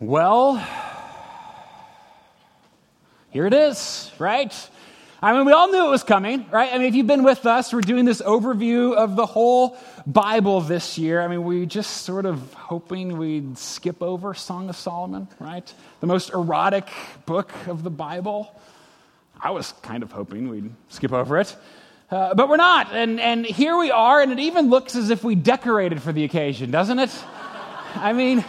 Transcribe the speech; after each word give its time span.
Well, 0.00 0.56
here 3.30 3.46
it 3.46 3.54
is, 3.54 4.10
right? 4.18 4.52
I 5.22 5.32
mean, 5.32 5.46
we 5.46 5.52
all 5.52 5.70
knew 5.70 5.86
it 5.86 5.90
was 5.90 6.02
coming, 6.02 6.46
right? 6.50 6.72
I 6.72 6.78
mean, 6.78 6.88
if 6.88 6.96
you've 6.96 7.06
been 7.06 7.22
with 7.22 7.46
us, 7.46 7.72
we're 7.72 7.80
doing 7.80 8.04
this 8.04 8.20
overview 8.20 8.96
of 8.96 9.14
the 9.14 9.24
whole 9.24 9.78
Bible 10.04 10.60
this 10.62 10.98
year. 10.98 11.22
I 11.22 11.28
mean, 11.28 11.44
we 11.44 11.64
just 11.64 12.02
sort 12.02 12.26
of 12.26 12.52
hoping 12.54 13.18
we'd 13.18 13.56
skip 13.56 14.02
over 14.02 14.34
Song 14.34 14.68
of 14.68 14.74
Solomon, 14.74 15.28
right? 15.38 15.72
The 16.00 16.08
most 16.08 16.30
erotic 16.30 16.88
book 17.24 17.52
of 17.68 17.84
the 17.84 17.90
Bible. 17.90 18.52
I 19.40 19.52
was 19.52 19.72
kind 19.82 20.02
of 20.02 20.10
hoping 20.10 20.48
we'd 20.48 20.72
skip 20.88 21.12
over 21.12 21.38
it. 21.38 21.54
Uh, 22.10 22.34
but 22.34 22.48
we're 22.48 22.56
not. 22.56 22.92
And, 22.92 23.20
and 23.20 23.46
here 23.46 23.78
we 23.78 23.92
are, 23.92 24.20
and 24.20 24.32
it 24.32 24.40
even 24.40 24.70
looks 24.70 24.96
as 24.96 25.10
if 25.10 25.22
we 25.22 25.36
decorated 25.36 26.02
for 26.02 26.12
the 26.12 26.24
occasion, 26.24 26.72
doesn't 26.72 26.98
it? 26.98 27.10
I 27.94 28.12
mean, 28.12 28.44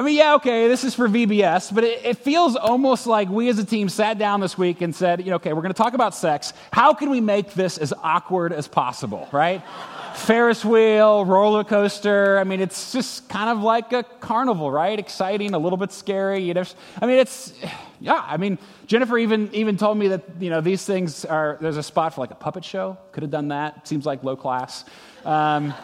I 0.00 0.02
mean, 0.02 0.16
yeah, 0.16 0.36
okay, 0.36 0.66
this 0.66 0.82
is 0.82 0.94
for 0.94 1.10
VBS, 1.10 1.74
but 1.74 1.84
it, 1.84 2.02
it, 2.02 2.16
feels 2.16 2.56
almost 2.56 3.06
like 3.06 3.28
we 3.28 3.50
as 3.50 3.58
a 3.58 3.64
team 3.66 3.90
sat 3.90 4.16
down 4.16 4.40
this 4.40 4.56
week 4.56 4.80
and 4.80 4.94
said, 4.96 5.20
you 5.20 5.26
know, 5.26 5.36
okay, 5.36 5.52
we're 5.52 5.60
going 5.60 5.74
to 5.74 5.76
talk 5.76 5.92
about 5.92 6.14
sex. 6.14 6.54
How 6.72 6.94
can 6.94 7.10
we 7.10 7.20
make 7.20 7.52
this 7.52 7.76
as 7.76 7.92
awkward 8.02 8.54
as 8.54 8.66
possible, 8.66 9.28
right? 9.30 9.62
Ferris 10.14 10.64
wheel, 10.64 11.26
roller 11.26 11.64
coaster. 11.64 12.38
I 12.38 12.44
mean, 12.44 12.60
it's 12.60 12.94
just 12.94 13.28
kind 13.28 13.50
of 13.50 13.62
like 13.62 13.92
a 13.92 14.02
carnival, 14.02 14.70
right? 14.70 14.98
Exciting, 14.98 15.52
a 15.52 15.58
little 15.58 15.76
bit 15.76 15.92
scary. 15.92 16.44
You 16.44 16.54
know, 16.54 16.64
I 17.02 17.04
mean, 17.04 17.18
it's, 17.18 17.52
yeah. 18.00 18.24
I 18.26 18.38
mean, 18.38 18.56
Jennifer 18.86 19.18
even 19.18 19.50
even 19.52 19.76
told 19.76 19.98
me 19.98 20.08
that 20.08 20.24
you 20.40 20.48
know 20.48 20.62
these 20.62 20.82
things 20.82 21.26
are. 21.26 21.58
There's 21.60 21.76
a 21.76 21.82
spot 21.82 22.14
for 22.14 22.22
like 22.22 22.30
a 22.30 22.36
puppet 22.36 22.64
show. 22.64 22.96
Could 23.12 23.22
have 23.22 23.30
done 23.30 23.48
that. 23.48 23.86
Seems 23.86 24.06
like 24.06 24.24
low 24.24 24.34
class. 24.34 24.86
Um, 25.26 25.74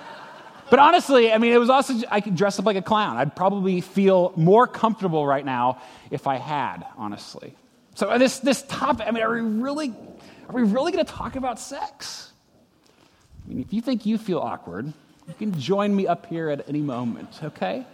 but 0.71 0.79
honestly, 0.79 1.33
I 1.33 1.39
mean, 1.39 1.53
it 1.53 1.59
was 1.59 1.71
also, 1.71 1.95
I 2.11 2.21
could 2.21 2.37
dress 2.37 2.59
up 2.59 2.65
like 2.65 2.77
a 2.77 2.83
clown. 2.83 3.17
I'd 3.17 3.37
probably 3.37 3.81
feel 3.81 4.33
more 4.37 4.67
comfortable 4.67 5.27
right 5.27 5.45
now 5.45 5.81
if 6.11 6.27
I 6.27 6.37
had, 6.37 6.85
honestly. 6.97 7.55
So 7.95 8.17
this, 8.19 8.41
this 8.41 8.63
topic, 8.63 9.07
I 9.07 9.11
mean, 9.11 9.23
are 9.23 9.33
we 9.33 9.41
really, 9.41 9.95
are 10.49 10.55
we 10.55 10.63
really 10.63 10.93
going 10.93 11.05
to 11.05 11.13
talk 11.13 11.37
about 11.37 11.59
sex? 11.59 12.33
I 13.45 13.49
mean, 13.49 13.61
if 13.61 13.73
you 13.73 13.81
think 13.81 14.07
you 14.07 14.19
feel 14.19 14.39
awkward, 14.39 14.93
you 15.29 15.35
can 15.35 15.59
join 15.59 15.95
me 15.95 16.07
up 16.07 16.27
here 16.27 16.51
at 16.51 16.69
any 16.69 16.81
moment, 16.81 17.31
okay? 17.43 17.87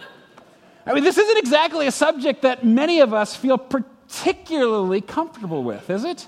I 0.84 0.94
mean, 0.94 1.04
this 1.04 1.18
isn't 1.18 1.38
exactly 1.38 1.86
a 1.86 1.92
subject 1.92 2.42
that 2.42 2.64
many 2.64 3.00
of 3.00 3.14
us 3.14 3.36
feel 3.36 3.58
particularly 3.58 5.00
comfortable 5.00 5.62
with, 5.62 5.88
is 5.88 6.04
it? 6.04 6.26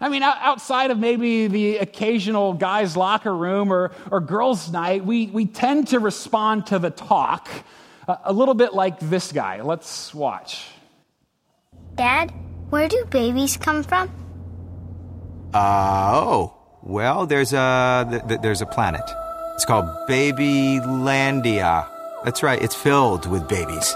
I 0.00 0.08
mean, 0.08 0.22
outside 0.22 0.90
of 0.90 0.98
maybe 0.98 1.46
the 1.46 1.76
occasional 1.78 2.52
guy's 2.52 2.96
locker 2.96 3.34
room 3.34 3.72
or, 3.72 3.92
or 4.10 4.20
girls' 4.20 4.70
night, 4.70 5.04
we, 5.04 5.28
we 5.28 5.46
tend 5.46 5.88
to 5.88 6.00
respond 6.00 6.66
to 6.66 6.78
the 6.78 6.90
talk 6.90 7.48
a 8.06 8.32
little 8.32 8.54
bit 8.54 8.74
like 8.74 8.98
this 9.00 9.32
guy. 9.32 9.62
Let's 9.62 10.12
watch. 10.12 10.66
Dad, 11.94 12.32
where 12.70 12.88
do 12.88 13.04
babies 13.08 13.56
come 13.56 13.82
from? 13.82 14.10
Uh, 15.54 16.10
oh, 16.14 16.54
well, 16.82 17.24
there's 17.26 17.52
a, 17.52 18.06
th- 18.10 18.28
th- 18.28 18.40
there's 18.40 18.60
a 18.60 18.66
planet. 18.66 19.08
It's 19.54 19.64
called 19.64 19.86
Babylandia. 20.08 21.88
That's 22.24 22.42
right, 22.42 22.60
it's 22.60 22.74
filled 22.74 23.26
with 23.26 23.48
babies. 23.48 23.94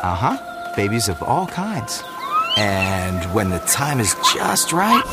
Uh 0.00 0.14
huh, 0.14 0.72
babies 0.74 1.08
of 1.08 1.22
all 1.22 1.46
kinds. 1.46 2.02
And 2.56 3.24
when 3.34 3.50
the 3.50 3.58
time 3.60 4.00
is 4.00 4.14
just 4.34 4.72
right, 4.72 5.04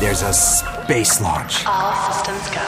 there's 0.00 0.22
a 0.22 0.32
space 0.32 1.20
launch. 1.20 1.64
All 1.66 1.92
systems 2.12 2.48
go. 2.54 2.62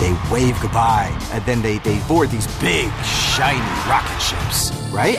They 0.00 0.12
wave 0.30 0.60
goodbye, 0.60 1.10
and 1.32 1.44
then 1.46 1.62
they, 1.62 1.78
they 1.78 1.98
board 2.06 2.30
these 2.30 2.46
big, 2.60 2.90
shiny 3.02 3.58
rocket 3.88 4.20
ships, 4.20 4.70
right? 4.92 5.18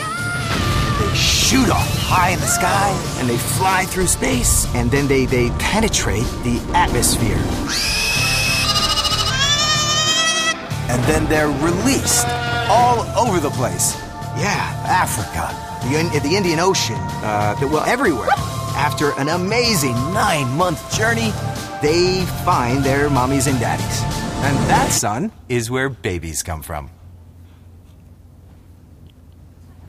They 0.98 1.14
shoot 1.14 1.68
off 1.68 1.88
high 1.98 2.30
in 2.30 2.40
the 2.40 2.46
sky, 2.46 2.90
and 3.18 3.28
they 3.28 3.36
fly 3.36 3.84
through 3.84 4.06
space, 4.06 4.66
and 4.74 4.90
then 4.90 5.06
they, 5.06 5.26
they 5.26 5.50
penetrate 5.58 6.24
the 6.42 6.60
atmosphere. 6.74 7.36
And 10.90 11.02
then 11.04 11.26
they're 11.28 11.48
released 11.48 12.26
all 12.70 13.00
over 13.18 13.40
the 13.40 13.50
place. 13.50 13.94
Yeah, 14.38 14.72
Africa, 14.86 15.52
the, 15.82 16.20
the 16.22 16.36
Indian 16.36 16.60
Ocean, 16.60 16.96
uh, 16.96 17.56
well, 17.62 17.84
everywhere. 17.84 18.28
After 18.76 19.12
an 19.18 19.28
amazing 19.28 19.94
nine 20.12 20.48
month 20.56 20.80
journey, 20.94 21.32
they 21.82 22.24
find 22.44 22.84
their 22.84 23.08
mommies 23.08 23.46
and 23.48 23.58
daddies. 23.58 24.02
And 24.44 24.56
that, 24.70 24.90
son, 24.92 25.32
is 25.48 25.70
where 25.70 25.88
babies 25.88 26.42
come 26.42 26.62
from. 26.62 26.90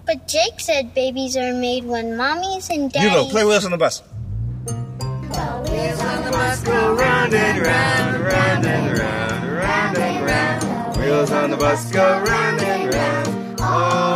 But 0.05 0.27
Jake 0.27 0.59
said 0.59 0.95
babies 0.95 1.37
are 1.37 1.53
made 1.53 1.85
when 1.85 2.13
mommies 2.17 2.69
and 2.71 2.91
daddies. 2.91 3.11
Hugo, 3.11 3.29
play 3.29 3.45
Wheels 3.45 3.63
on 3.63 3.69
the 3.71 3.77
Bus. 3.77 4.01
The 4.65 5.71
wheels 5.71 5.99
on 6.01 6.23
the 6.25 6.31
bus 6.31 6.63
go 6.63 6.95
round 6.95 7.33
and 7.33 7.61
round, 7.61 8.23
round 8.23 8.65
and 8.65 8.97
round, 8.97 9.51
round 9.53 9.97
and 9.97 10.25
round. 10.25 10.97
Wheels 10.97 11.31
on 11.31 11.51
the 11.51 11.57
bus 11.57 11.91
go 11.91 12.23
round 12.23 12.59
and 12.59 12.91
round, 12.91 13.61
all 13.61 14.08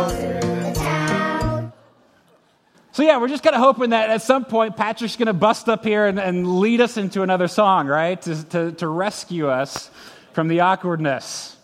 yeah, 3.04 3.18
we're 3.18 3.28
just 3.28 3.42
kind 3.42 3.54
of 3.54 3.60
hoping 3.62 3.90
that 3.90 4.10
at 4.10 4.22
some 4.22 4.44
point 4.44 4.76
Patrick's 4.76 5.16
going 5.16 5.26
to 5.26 5.32
bust 5.32 5.68
up 5.68 5.84
here 5.84 6.06
and, 6.06 6.18
and, 6.18 6.60
lead 6.60 6.80
us 6.80 6.96
into 6.96 7.22
another 7.22 7.48
song, 7.48 7.86
right? 7.86 8.20
To, 8.22 8.44
to, 8.50 8.72
to 8.72 8.88
rescue 8.88 9.48
us 9.48 9.90
from 10.32 10.48
the 10.48 10.60
awkwardness. 10.60 11.56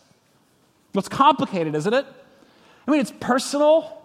It's 0.95 1.09
complicated, 1.09 1.75
isn't 1.75 1.93
it? 1.93 2.07
I 2.87 2.91
mean, 2.91 3.01
it's 3.01 3.13
personal. 3.21 3.97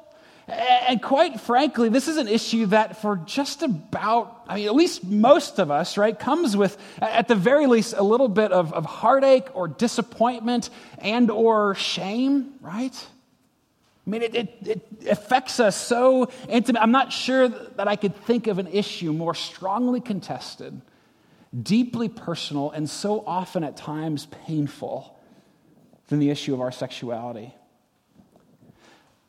And 0.47 1.01
quite 1.01 1.41
frankly, 1.41 1.90
this 1.90 2.07
is 2.07 2.18
an 2.18 2.28
issue 2.28 2.68
that 2.68 3.01
for 3.01 3.18
just 3.25 3.63
about, 3.63 4.44
I 4.47 4.56
mean, 4.56 4.67
at 4.67 4.75
least 4.75 5.03
most 5.03 5.57
of 5.57 5.72
us, 5.72 5.97
right, 5.97 6.17
comes 6.17 6.56
with, 6.56 6.78
at 7.02 7.28
the 7.28 7.35
very 7.35 7.66
least, 7.66 7.96
a 7.97 8.03
little 8.03 8.28
bit 8.28 8.52
of, 8.52 8.72
of 8.72 8.85
heartache 8.85 9.47
or 9.56 9.67
disappointment 9.67 10.69
and 11.00 11.31
or 11.31 11.73
shame, 11.75 12.53
right? 12.62 13.07
I 14.05 14.09
mean, 14.09 14.21
it, 14.21 14.35
it, 14.35 14.55
it, 14.66 15.07
affects 15.09 15.59
us 15.59 15.75
so 15.75 16.29
intimate. 16.47 16.81
I'm 16.81 16.91
not 16.91 17.11
sure 17.11 17.47
that 17.47 17.88
I 17.88 17.95
could 17.95 18.16
think 18.16 18.47
of 18.47 18.59
an 18.59 18.67
issue 18.67 19.11
more 19.11 19.33
strongly 19.33 19.99
contested, 19.99 20.79
deeply 21.59 22.09
personal, 22.09 22.69
and 22.69 22.88
so 22.88 23.23
often 23.25 23.63
at 23.63 23.77
times 23.77 24.27
painful 24.45 25.17
than 26.07 26.19
the 26.19 26.29
issue 26.29 26.53
of 26.53 26.61
our 26.61 26.71
sexuality. 26.71 27.53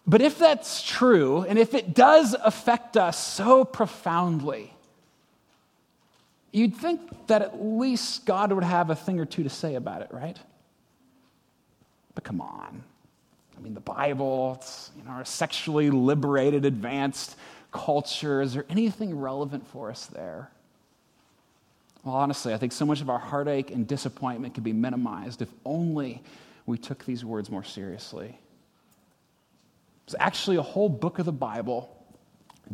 But 0.07 0.21
if 0.21 0.39
that's 0.39 0.83
true, 0.83 1.43
and 1.43 1.59
if 1.59 1.75
it 1.75 1.95
does 1.95 2.35
affect 2.35 2.97
us 2.97 3.19
so 3.19 3.65
profoundly, 3.65 4.73
you'd 6.53 6.77
think 6.77 7.01
that 7.27 7.43
at 7.43 7.65
least 7.65 8.25
God 8.27 8.53
would 8.53 8.63
have 8.63 8.91
a 8.91 8.95
thing 8.95 9.19
or 9.19 9.25
two 9.25 9.43
to 9.43 9.51
say 9.51 9.75
about 9.75 10.03
it, 10.03 10.09
right? 10.13 10.39
But 12.15 12.25
come 12.25 12.41
on. 12.41 12.85
I 13.57 13.61
mean, 13.61 13.75
the 13.75 13.81
Bible, 13.81 14.59
it's, 14.61 14.91
you 14.97 15.05
know, 15.05 15.11
our 15.11 15.25
sexually 15.25 15.91
liberated, 15.91 16.65
advanced 16.65 17.37
culture. 17.73 18.43
Is 18.43 18.55
there 18.55 18.67
anything 18.69 19.19
relevant 19.19 19.67
for 19.69 19.91
us 19.91 20.07
there? 20.07 20.51
Well, 22.05 22.15
honestly, 22.15 22.55
I 22.55 22.59
think 22.59 22.73
so 22.73 22.87
much 22.87 23.01
of 23.01 23.11
our 23.11 23.19
heartache 23.19 23.71
and 23.71 23.87
disappointment 23.87 24.55
could 24.55 24.65
be 24.65 24.73
minimized 24.73 25.43
if 25.43 25.49
only 25.65 26.23
we 26.65 26.79
took 26.79 27.05
these 27.05 27.25
words 27.25 27.51
more 27.51 27.65
seriously. 27.65 28.39
There's 30.07 30.17
actually 30.21 30.57
a 30.57 30.63
whole 30.63 30.89
book 30.89 31.19
of 31.19 31.27
the 31.27 31.33
Bible 31.33 31.93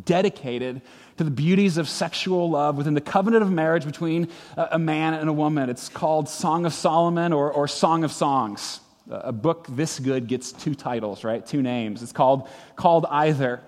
dedicated 0.05 0.81
to 1.17 1.23
the 1.23 1.31
beauties 1.31 1.77
of 1.77 1.87
sexual 1.87 2.49
love 2.49 2.77
within 2.77 2.93
the 2.93 3.01
covenant 3.01 3.43
of 3.43 3.51
marriage 3.51 3.85
between 3.85 4.27
a 4.57 4.77
man 4.79 5.13
and 5.13 5.29
a 5.29 5.33
woman. 5.33 5.69
It's 5.69 5.89
called 5.89 6.29
Song 6.29 6.65
of 6.65 6.73
Solomon 6.73 7.31
or, 7.33 7.51
or 7.51 7.67
Song 7.67 8.03
of 8.03 8.11
Songs 8.11 8.79
a 9.09 9.31
book 9.31 9.67
this 9.69 9.99
good 9.99 10.27
gets 10.27 10.51
two 10.51 10.75
titles, 10.75 11.23
right? 11.23 11.45
Two 11.45 11.61
names. 11.61 12.01
It's 12.01 12.11
called, 12.11 12.47
called 12.75 13.05
Either. 13.09 13.61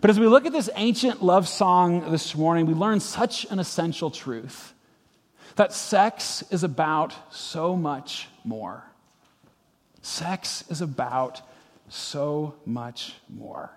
But 0.00 0.10
as 0.10 0.20
we 0.20 0.26
look 0.26 0.46
at 0.46 0.52
this 0.52 0.70
ancient 0.76 1.22
love 1.22 1.48
song 1.48 2.10
this 2.10 2.34
morning, 2.34 2.66
we 2.66 2.74
learn 2.74 3.00
such 3.00 3.44
an 3.50 3.58
essential 3.58 4.10
truth 4.10 4.72
that 5.56 5.72
sex 5.72 6.44
is 6.50 6.62
about 6.62 7.14
so 7.34 7.76
much 7.76 8.28
more. 8.44 8.84
Sex 10.02 10.64
is 10.70 10.80
about 10.80 11.42
so 11.88 12.54
much 12.64 13.14
more. 13.28 13.70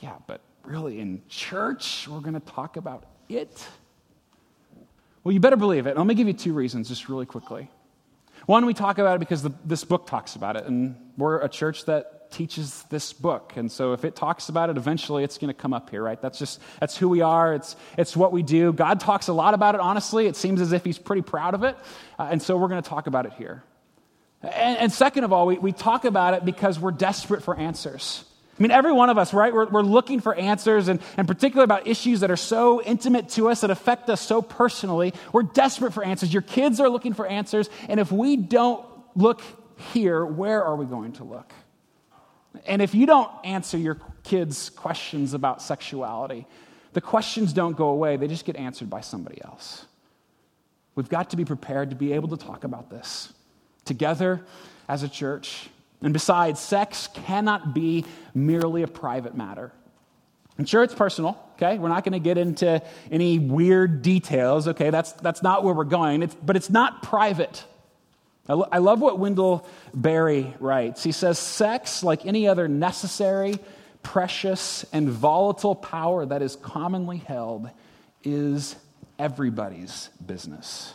Yeah, 0.00 0.14
but 0.26 0.40
really, 0.64 1.00
in 1.00 1.22
church, 1.28 2.08
we're 2.08 2.20
going 2.20 2.34
to 2.34 2.40
talk 2.40 2.76
about 2.76 3.04
it? 3.28 3.66
Well, 5.22 5.32
you 5.32 5.40
better 5.40 5.56
believe 5.56 5.86
it. 5.86 5.96
Let 5.96 6.06
me 6.06 6.14
give 6.14 6.26
you 6.26 6.32
two 6.32 6.52
reasons 6.52 6.88
just 6.88 7.08
really 7.08 7.26
quickly. 7.26 7.68
One, 8.48 8.64
we 8.64 8.72
talk 8.72 8.96
about 8.96 9.16
it 9.16 9.18
because 9.18 9.42
the, 9.42 9.52
this 9.66 9.84
book 9.84 10.06
talks 10.06 10.34
about 10.34 10.56
it, 10.56 10.64
and 10.64 10.96
we're 11.18 11.38
a 11.38 11.50
church 11.50 11.84
that 11.84 12.30
teaches 12.30 12.82
this 12.84 13.12
book. 13.12 13.52
And 13.56 13.70
so 13.70 13.92
if 13.92 14.06
it 14.06 14.16
talks 14.16 14.48
about 14.48 14.70
it, 14.70 14.78
eventually 14.78 15.22
it's 15.22 15.36
going 15.36 15.48
to 15.48 15.60
come 15.60 15.74
up 15.74 15.90
here, 15.90 16.02
right? 16.02 16.18
That's 16.18 16.38
just, 16.38 16.58
that's 16.80 16.96
who 16.96 17.10
we 17.10 17.20
are. 17.20 17.52
It's, 17.52 17.76
it's 17.98 18.16
what 18.16 18.32
we 18.32 18.42
do. 18.42 18.72
God 18.72 19.00
talks 19.00 19.28
a 19.28 19.34
lot 19.34 19.52
about 19.52 19.74
it, 19.74 19.82
honestly. 19.82 20.28
It 20.28 20.34
seems 20.34 20.62
as 20.62 20.72
if 20.72 20.82
he's 20.82 20.96
pretty 20.96 21.20
proud 21.20 21.52
of 21.52 21.62
it. 21.62 21.76
Uh, 22.18 22.28
and 22.30 22.40
so 22.40 22.56
we're 22.56 22.68
going 22.68 22.82
to 22.82 22.88
talk 22.88 23.06
about 23.06 23.26
it 23.26 23.34
here. 23.34 23.64
And, 24.40 24.78
and 24.78 24.90
second 24.90 25.24
of 25.24 25.32
all, 25.34 25.44
we, 25.44 25.58
we 25.58 25.72
talk 25.72 26.06
about 26.06 26.32
it 26.32 26.46
because 26.46 26.80
we're 26.80 26.92
desperate 26.92 27.42
for 27.42 27.54
answers. 27.54 28.24
I 28.58 28.62
mean, 28.62 28.72
every 28.72 28.92
one 28.92 29.08
of 29.08 29.18
us, 29.18 29.32
right? 29.32 29.54
We're, 29.54 29.66
we're 29.66 29.82
looking 29.82 30.20
for 30.20 30.34
answers, 30.34 30.88
and, 30.88 31.00
and 31.16 31.28
particularly 31.28 31.64
about 31.64 31.86
issues 31.86 32.20
that 32.20 32.30
are 32.30 32.36
so 32.36 32.82
intimate 32.82 33.28
to 33.30 33.48
us, 33.50 33.60
that 33.60 33.70
affect 33.70 34.10
us 34.10 34.20
so 34.20 34.42
personally. 34.42 35.14
We're 35.32 35.44
desperate 35.44 35.92
for 35.92 36.04
answers. 36.04 36.32
Your 36.32 36.42
kids 36.42 36.80
are 36.80 36.88
looking 36.88 37.14
for 37.14 37.26
answers, 37.26 37.70
and 37.88 38.00
if 38.00 38.10
we 38.10 38.36
don't 38.36 38.84
look 39.14 39.42
here, 39.92 40.24
where 40.26 40.64
are 40.64 40.74
we 40.74 40.86
going 40.86 41.12
to 41.12 41.24
look? 41.24 41.52
And 42.66 42.82
if 42.82 42.94
you 42.94 43.06
don't 43.06 43.30
answer 43.44 43.78
your 43.78 43.98
kids' 44.24 44.70
questions 44.70 45.34
about 45.34 45.62
sexuality, 45.62 46.46
the 46.94 47.00
questions 47.00 47.52
don't 47.52 47.76
go 47.76 47.90
away, 47.90 48.16
they 48.16 48.26
just 48.26 48.44
get 48.44 48.56
answered 48.56 48.90
by 48.90 49.02
somebody 49.02 49.40
else. 49.44 49.86
We've 50.96 51.08
got 51.08 51.30
to 51.30 51.36
be 51.36 51.44
prepared 51.44 51.90
to 51.90 51.96
be 51.96 52.12
able 52.12 52.28
to 52.28 52.36
talk 52.36 52.64
about 52.64 52.90
this 52.90 53.32
together 53.84 54.42
as 54.88 55.04
a 55.04 55.08
church. 55.08 55.68
And 56.02 56.12
besides, 56.12 56.60
sex 56.60 57.08
cannot 57.12 57.74
be 57.74 58.04
merely 58.34 58.82
a 58.82 58.88
private 58.88 59.36
matter. 59.36 59.72
And 60.56 60.68
sure, 60.68 60.82
it's 60.82 60.94
personal, 60.94 61.38
okay? 61.54 61.78
We're 61.78 61.88
not 61.88 62.04
going 62.04 62.12
to 62.12 62.18
get 62.18 62.36
into 62.36 62.82
any 63.10 63.38
weird 63.38 64.02
details, 64.02 64.68
okay? 64.68 64.90
That's, 64.90 65.12
that's 65.12 65.42
not 65.42 65.64
where 65.64 65.74
we're 65.74 65.84
going, 65.84 66.22
it's, 66.22 66.34
but 66.34 66.56
it's 66.56 66.70
not 66.70 67.02
private. 67.02 67.64
I, 68.48 68.54
lo- 68.54 68.68
I 68.72 68.78
love 68.78 69.00
what 69.00 69.18
Wendell 69.18 69.66
Berry 69.94 70.54
writes. 70.58 71.02
He 71.04 71.12
says, 71.12 71.38
Sex, 71.38 72.02
like 72.02 72.26
any 72.26 72.48
other 72.48 72.66
necessary, 72.66 73.58
precious, 74.02 74.84
and 74.92 75.08
volatile 75.08 75.76
power 75.76 76.26
that 76.26 76.42
is 76.42 76.56
commonly 76.56 77.18
held, 77.18 77.70
is 78.24 78.74
everybody's 79.18 80.08
business. 80.24 80.94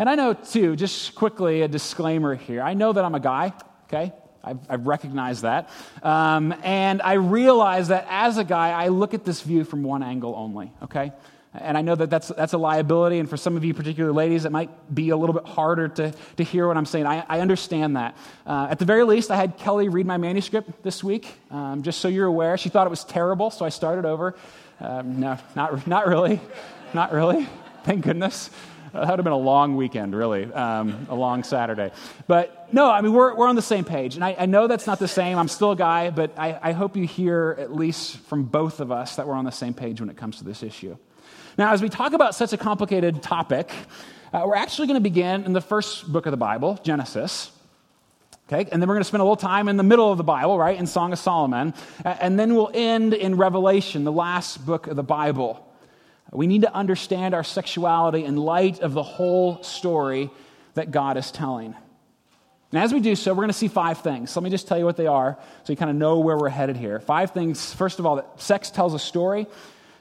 And 0.00 0.08
I 0.08 0.14
know, 0.14 0.32
too, 0.32 0.76
just 0.76 1.14
quickly 1.14 1.60
a 1.60 1.68
disclaimer 1.68 2.34
here. 2.34 2.62
I 2.62 2.72
know 2.72 2.90
that 2.90 3.04
I'm 3.04 3.14
a 3.14 3.20
guy, 3.20 3.52
okay? 3.84 4.14
I've, 4.42 4.58
I've 4.66 4.86
recognized 4.86 5.42
that. 5.42 5.68
Um, 6.02 6.54
and 6.62 7.02
I 7.02 7.12
realize 7.12 7.88
that 7.88 8.06
as 8.08 8.38
a 8.38 8.44
guy, 8.44 8.70
I 8.70 8.88
look 8.88 9.12
at 9.12 9.26
this 9.26 9.42
view 9.42 9.62
from 9.62 9.82
one 9.82 10.02
angle 10.02 10.34
only, 10.34 10.72
okay? 10.84 11.12
And 11.52 11.76
I 11.76 11.82
know 11.82 11.94
that 11.96 12.08
that's, 12.08 12.28
that's 12.28 12.54
a 12.54 12.58
liability, 12.58 13.18
and 13.18 13.28
for 13.28 13.36
some 13.36 13.58
of 13.58 13.62
you, 13.62 13.74
particularly 13.74 14.16
ladies, 14.16 14.46
it 14.46 14.52
might 14.52 14.70
be 14.94 15.10
a 15.10 15.16
little 15.18 15.34
bit 15.34 15.44
harder 15.44 15.88
to, 15.88 16.14
to 16.38 16.44
hear 16.44 16.66
what 16.66 16.78
I'm 16.78 16.86
saying. 16.86 17.04
I, 17.04 17.22
I 17.28 17.40
understand 17.40 17.96
that. 17.96 18.16
Uh, 18.46 18.68
at 18.70 18.78
the 18.78 18.86
very 18.86 19.04
least, 19.04 19.30
I 19.30 19.36
had 19.36 19.58
Kelly 19.58 19.90
read 19.90 20.06
my 20.06 20.16
manuscript 20.16 20.82
this 20.82 21.04
week, 21.04 21.28
um, 21.50 21.82
just 21.82 22.00
so 22.00 22.08
you're 22.08 22.26
aware. 22.26 22.56
She 22.56 22.70
thought 22.70 22.86
it 22.86 22.90
was 22.90 23.04
terrible, 23.04 23.50
so 23.50 23.66
I 23.66 23.68
started 23.68 24.06
over. 24.06 24.34
Um, 24.80 25.20
no, 25.20 25.36
not, 25.54 25.86
not 25.86 26.06
really. 26.06 26.40
Not 26.94 27.12
really. 27.12 27.46
Thank 27.84 28.02
goodness. 28.02 28.48
That 28.92 29.00
would 29.08 29.18
have 29.18 29.24
been 29.24 29.32
a 29.32 29.36
long 29.36 29.76
weekend, 29.76 30.14
really, 30.14 30.52
um, 30.52 31.06
a 31.08 31.14
long 31.14 31.44
Saturday. 31.44 31.92
But 32.26 32.72
no, 32.72 32.90
I 32.90 33.00
mean, 33.00 33.12
we're, 33.12 33.34
we're 33.34 33.48
on 33.48 33.56
the 33.56 33.62
same 33.62 33.84
page. 33.84 34.16
And 34.16 34.24
I, 34.24 34.34
I 34.38 34.46
know 34.46 34.66
that's 34.66 34.86
not 34.86 34.98
the 34.98 35.08
same. 35.08 35.38
I'm 35.38 35.48
still 35.48 35.72
a 35.72 35.76
guy, 35.76 36.10
but 36.10 36.36
I, 36.36 36.58
I 36.60 36.72
hope 36.72 36.96
you 36.96 37.06
hear, 37.06 37.56
at 37.58 37.74
least 37.74 38.18
from 38.18 38.44
both 38.44 38.80
of 38.80 38.90
us, 38.90 39.16
that 39.16 39.26
we're 39.26 39.34
on 39.34 39.44
the 39.44 39.52
same 39.52 39.74
page 39.74 40.00
when 40.00 40.10
it 40.10 40.16
comes 40.16 40.38
to 40.38 40.44
this 40.44 40.62
issue. 40.62 40.96
Now, 41.56 41.72
as 41.72 41.82
we 41.82 41.88
talk 41.88 42.12
about 42.12 42.34
such 42.34 42.52
a 42.52 42.56
complicated 42.56 43.22
topic, 43.22 43.70
uh, 44.32 44.42
we're 44.46 44.56
actually 44.56 44.88
going 44.88 44.98
to 44.98 45.02
begin 45.02 45.44
in 45.44 45.52
the 45.52 45.60
first 45.60 46.10
book 46.12 46.26
of 46.26 46.30
the 46.30 46.36
Bible, 46.36 46.78
Genesis. 46.82 47.50
Okay, 48.52 48.68
and 48.72 48.82
then 48.82 48.88
we're 48.88 48.96
going 48.96 49.02
to 49.02 49.08
spend 49.08 49.20
a 49.20 49.24
little 49.24 49.36
time 49.36 49.68
in 49.68 49.76
the 49.76 49.84
middle 49.84 50.10
of 50.10 50.18
the 50.18 50.24
Bible, 50.24 50.58
right, 50.58 50.76
in 50.76 50.88
Song 50.88 51.12
of 51.12 51.20
Solomon. 51.20 51.72
And 52.04 52.36
then 52.36 52.56
we'll 52.56 52.70
end 52.74 53.14
in 53.14 53.36
Revelation, 53.36 54.02
the 54.02 54.10
last 54.10 54.66
book 54.66 54.88
of 54.88 54.96
the 54.96 55.04
Bible. 55.04 55.64
We 56.32 56.46
need 56.46 56.62
to 56.62 56.72
understand 56.72 57.34
our 57.34 57.44
sexuality 57.44 58.24
in 58.24 58.36
light 58.36 58.80
of 58.80 58.92
the 58.92 59.02
whole 59.02 59.62
story 59.62 60.30
that 60.74 60.90
God 60.90 61.16
is 61.16 61.30
telling. 61.32 61.74
And 62.72 62.80
as 62.80 62.92
we 62.92 63.00
do 63.00 63.16
so, 63.16 63.32
we're 63.32 63.42
going 63.42 63.48
to 63.48 63.52
see 63.52 63.68
five 63.68 63.98
things. 63.98 64.36
let 64.36 64.44
me 64.44 64.50
just 64.50 64.68
tell 64.68 64.78
you 64.78 64.84
what 64.84 64.96
they 64.96 65.08
are 65.08 65.36
so 65.64 65.72
you 65.72 65.76
kind 65.76 65.90
of 65.90 65.96
know 65.96 66.20
where 66.20 66.36
we're 66.36 66.48
headed 66.48 66.76
here. 66.76 67.00
Five 67.00 67.32
things. 67.32 67.74
First 67.74 67.98
of 67.98 68.06
all, 68.06 68.16
that 68.16 68.40
sex 68.40 68.70
tells 68.70 68.94
a 68.94 68.98
story. 68.98 69.48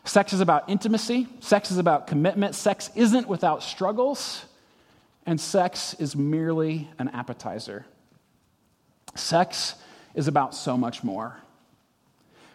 Sex 0.04 0.34
is 0.34 0.40
about 0.40 0.70
intimacy, 0.70 1.28
sex 1.40 1.72
is 1.72 1.78
about 1.78 2.08
commitment, 2.08 2.56
sex 2.56 2.90
isn't 2.96 3.28
without 3.28 3.62
struggles, 3.62 4.46
and 5.26 5.40
sex 5.40 5.94
is 5.96 6.16
merely 6.16 6.90
an 6.98 7.10
appetizer. 7.10 7.86
Sex 9.16 9.76
is 10.16 10.28
about 10.28 10.56
so 10.56 10.78
much 10.78 11.04
more. 11.04 11.38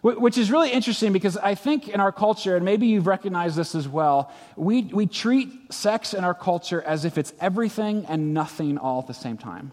Which 0.05 0.37
is 0.37 0.51
really 0.51 0.71
interesting 0.71 1.15
because 1.15 1.39
I 1.39 1.55
think 1.55 1.89
in 1.89 1.99
our 1.99 2.13
culture, 2.13 2.57
and 2.57 2.65
maybe 2.65 2.89
you've 2.89 3.07
recognized 3.07 3.57
this 3.57 3.75
as 3.75 3.89
well, 3.89 4.31
we, 4.55 4.83
we 4.83 5.07
treat 5.07 5.73
sex 5.73 6.13
in 6.13 6.25
our 6.25 6.35
culture 6.35 6.83
as 6.83 7.07
if 7.07 7.17
it's 7.17 7.33
everything 7.41 8.05
and 8.05 8.35
nothing 8.35 8.77
all 8.77 8.99
at 8.99 9.07
the 9.07 9.15
same 9.15 9.39
time. 9.39 9.73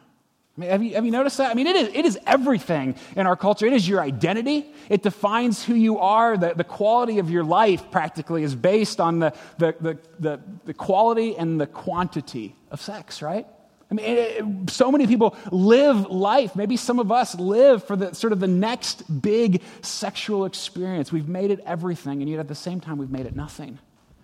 I 0.58 0.62
mean, 0.62 0.70
have, 0.70 0.84
you, 0.84 0.94
have 0.96 1.04
you 1.04 1.12
noticed 1.12 1.38
that? 1.40 1.52
I 1.52 1.54
mean, 1.54 1.68
it 1.68 1.76
is, 1.76 1.90
it 1.94 2.06
is 2.06 2.18
everything 2.26 2.96
in 3.18 3.28
our 3.28 3.36
culture. 3.36 3.66
It 3.66 3.74
is 3.74 3.90
your 3.90 4.00
identity, 4.00 4.72
it 4.88 5.04
defines 5.04 5.66
who 5.66 5.76
you 5.76 6.00
are. 6.00 6.38
The, 6.38 6.54
the 6.54 6.64
quality 6.64 7.20
of 7.20 7.30
your 7.30 7.44
life 7.44 7.92
practically 7.92 8.44
is 8.44 8.56
based 8.56 9.02
on 9.02 9.20
the, 9.20 9.34
the, 9.58 9.76
the, 9.82 9.98
the, 10.18 10.40
the 10.64 10.74
quality 10.74 11.36
and 11.36 11.60
the 11.60 11.68
quantity 11.68 12.56
of 12.70 12.80
sex, 12.80 13.22
right? 13.22 13.48
I 13.92 13.94
mean, 13.94 14.06
it, 14.06 14.70
so 14.70 14.90
many 14.90 15.06
people 15.06 15.36
live 15.52 16.10
life. 16.10 16.56
Maybe 16.56 16.78
some 16.78 16.98
of 16.98 17.12
us 17.12 17.36
live 17.36 17.84
for 17.84 17.98
the 17.98 18.16
sort 18.16 18.32
of 18.32 18.40
the 18.40 18.48
next 18.48 19.22
big 19.22 19.62
sexual 19.82 20.46
experience. 20.46 21.12
We've 21.12 21.28
made 21.28 21.52
it 21.52 21.60
everything, 21.66 22.22
and 22.22 22.30
yet 22.30 22.40
at 22.40 22.48
the 22.48 22.56
same 22.56 22.80
time, 22.80 22.98
we've 22.98 23.12
made 23.12 23.26
it 23.26 23.36
nothing. 23.36 23.78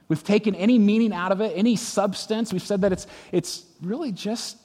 We've 0.07 0.23
taken 0.23 0.55
any 0.55 0.79
meaning 0.79 1.11
out 1.11 1.33
of 1.33 1.41
it, 1.41 1.51
any 1.53 1.75
substance. 1.75 2.53
We've 2.53 2.61
said 2.61 2.81
that 2.81 2.93
it's, 2.93 3.07
it's 3.33 3.65
really 3.81 4.13
just 4.13 4.55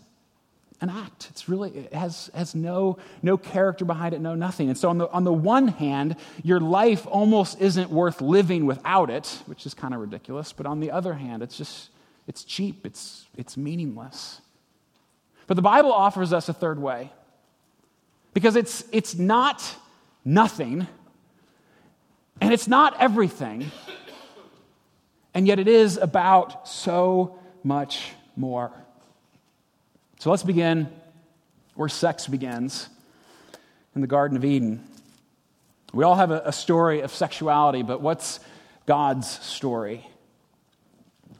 an 0.81 0.89
act. 0.89 1.27
It's 1.31 1.49
really, 1.49 1.71
it 1.71 1.93
has, 1.93 2.31
has 2.33 2.55
no, 2.55 2.99
no 3.23 3.37
character 3.37 3.85
behind 3.85 4.15
it, 4.15 4.21
no 4.21 4.37
nothing. 4.37 4.69
And 4.69 4.79
so, 4.79 4.89
on 4.89 4.99
the, 4.99 5.11
on 5.11 5.25
the 5.25 5.33
one 5.33 5.67
hand, 5.67 6.15
your 6.45 6.61
life 6.61 7.09
almost 7.09 7.61
isn't 7.61 7.91
worth 7.91 8.21
living 8.21 8.67
without 8.67 9.11
it, 9.11 9.43
which 9.47 9.67
is 9.67 9.75
kind 9.75 9.95
of 9.95 10.01
ridiculous. 10.01 10.53
But 10.53 10.67
on 10.67 10.79
the 10.79 10.93
other 10.93 11.15
hand, 11.15 11.43
it's 11.43 11.57
just, 11.57 11.91
it's 12.29 12.45
cheap, 12.45 12.87
it's, 12.87 13.27
it's 13.37 13.57
meaningless. 13.57 14.41
But 15.53 15.57
the 15.57 15.61
Bible 15.61 15.93
offers 15.93 16.33
us 16.33 16.49
a 16.49 16.55
third 16.55 16.79
way 16.79 17.13
because 18.33 18.57
it's, 18.57 18.85
it's 18.91 19.17
not 19.17 19.63
nothing 20.25 20.87
and 22.41 22.55
it's 22.55 22.67
not 22.67 22.99
everything, 22.99 23.71
and 25.35 25.47
yet 25.47 25.59
it 25.59 25.69
is 25.69 25.99
about 25.99 26.67
so 26.67 27.39
much 27.63 28.13
more. 28.35 28.73
So 30.21 30.31
let's 30.31 30.43
begin 30.43 30.89
where 31.75 31.91
sex 31.91 32.27
begins 32.27 32.89
in 33.95 34.01
the 34.01 34.07
Garden 34.07 34.39
of 34.39 34.47
Eden. 34.47 34.83
We 35.93 36.03
all 36.03 36.15
have 36.15 36.31
a, 36.31 36.41
a 36.47 36.53
story 36.53 37.03
of 37.03 37.13
sexuality, 37.13 37.83
but 37.83 38.01
what's 38.01 38.41
God's 38.87 39.29
story? 39.29 40.07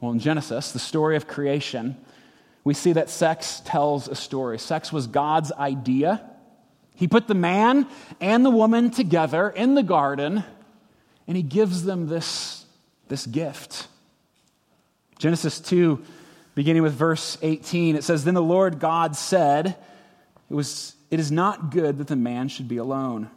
Well, 0.01 0.11
in 0.11 0.19
Genesis, 0.19 0.71
the 0.71 0.77
story 0.77 1.15
of 1.15 1.27
creation, 1.27 1.97
we 2.63 2.73
see 2.73 2.93
that 2.93 3.09
sex 3.09 3.61
tells 3.65 4.07
a 4.07 4.15
story. 4.15 4.57
Sex 4.57 4.93
was 4.93 5.07
God's 5.07 5.51
idea. 5.51 6.23
He 6.95 7.07
put 7.07 7.27
the 7.27 7.33
man 7.33 7.87
and 8.21 8.45
the 8.45 8.49
woman 8.49 8.89
together 8.89 9.49
in 9.49 9.75
the 9.75 9.83
garden, 9.83 10.43
and 11.27 11.35
he 11.35 11.43
gives 11.43 11.83
them 11.83 12.07
this, 12.07 12.65
this 13.09 13.25
gift. 13.25 13.87
Genesis 15.19 15.59
2, 15.59 16.01
beginning 16.55 16.83
with 16.83 16.93
verse 16.93 17.37
18, 17.41 17.95
it 17.95 18.03
says, 18.03 18.23
Then 18.23 18.33
the 18.33 18.41
Lord 18.41 18.79
God 18.79 19.15
said, 19.15 19.75
It, 20.49 20.53
was, 20.53 20.95
it 21.09 21.19
is 21.19 21.31
not 21.31 21.71
good 21.71 21.97
that 21.97 22.07
the 22.07 22.15
man 22.15 22.47
should 22.47 22.67
be 22.67 22.77
alone. 22.77 23.29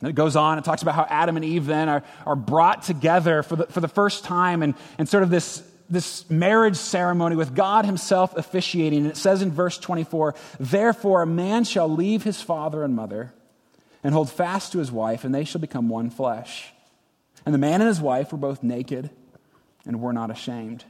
And 0.00 0.08
it 0.08 0.14
goes 0.14 0.36
on, 0.36 0.58
it 0.58 0.64
talks 0.64 0.82
about 0.82 0.94
how 0.94 1.06
Adam 1.08 1.36
and 1.36 1.44
Eve 1.44 1.66
then 1.66 1.88
are, 1.88 2.04
are 2.24 2.36
brought 2.36 2.82
together 2.82 3.42
for 3.42 3.56
the, 3.56 3.66
for 3.66 3.80
the 3.80 3.88
first 3.88 4.24
time 4.24 4.62
and, 4.62 4.74
and 4.96 5.08
sort 5.08 5.24
of 5.24 5.30
this 5.30 5.67
this 5.90 6.28
marriage 6.30 6.76
ceremony 6.76 7.36
with 7.36 7.54
God 7.54 7.86
Himself 7.86 8.36
officiating. 8.36 9.00
And 9.00 9.10
it 9.10 9.16
says 9.16 9.42
in 9.42 9.50
verse 9.50 9.78
24, 9.78 10.34
Therefore, 10.60 11.22
a 11.22 11.26
man 11.26 11.64
shall 11.64 11.88
leave 11.88 12.22
his 12.22 12.40
father 12.40 12.82
and 12.82 12.94
mother 12.94 13.32
and 14.04 14.14
hold 14.14 14.30
fast 14.30 14.72
to 14.72 14.78
his 14.78 14.92
wife, 14.92 15.24
and 15.24 15.34
they 15.34 15.44
shall 15.44 15.60
become 15.60 15.88
one 15.88 16.10
flesh. 16.10 16.72
And 17.44 17.54
the 17.54 17.58
man 17.58 17.80
and 17.80 17.88
his 17.88 18.00
wife 18.00 18.32
were 18.32 18.38
both 18.38 18.62
naked 18.62 19.10
and 19.86 20.00
were 20.00 20.12
not 20.12 20.30
ashamed. 20.30 20.84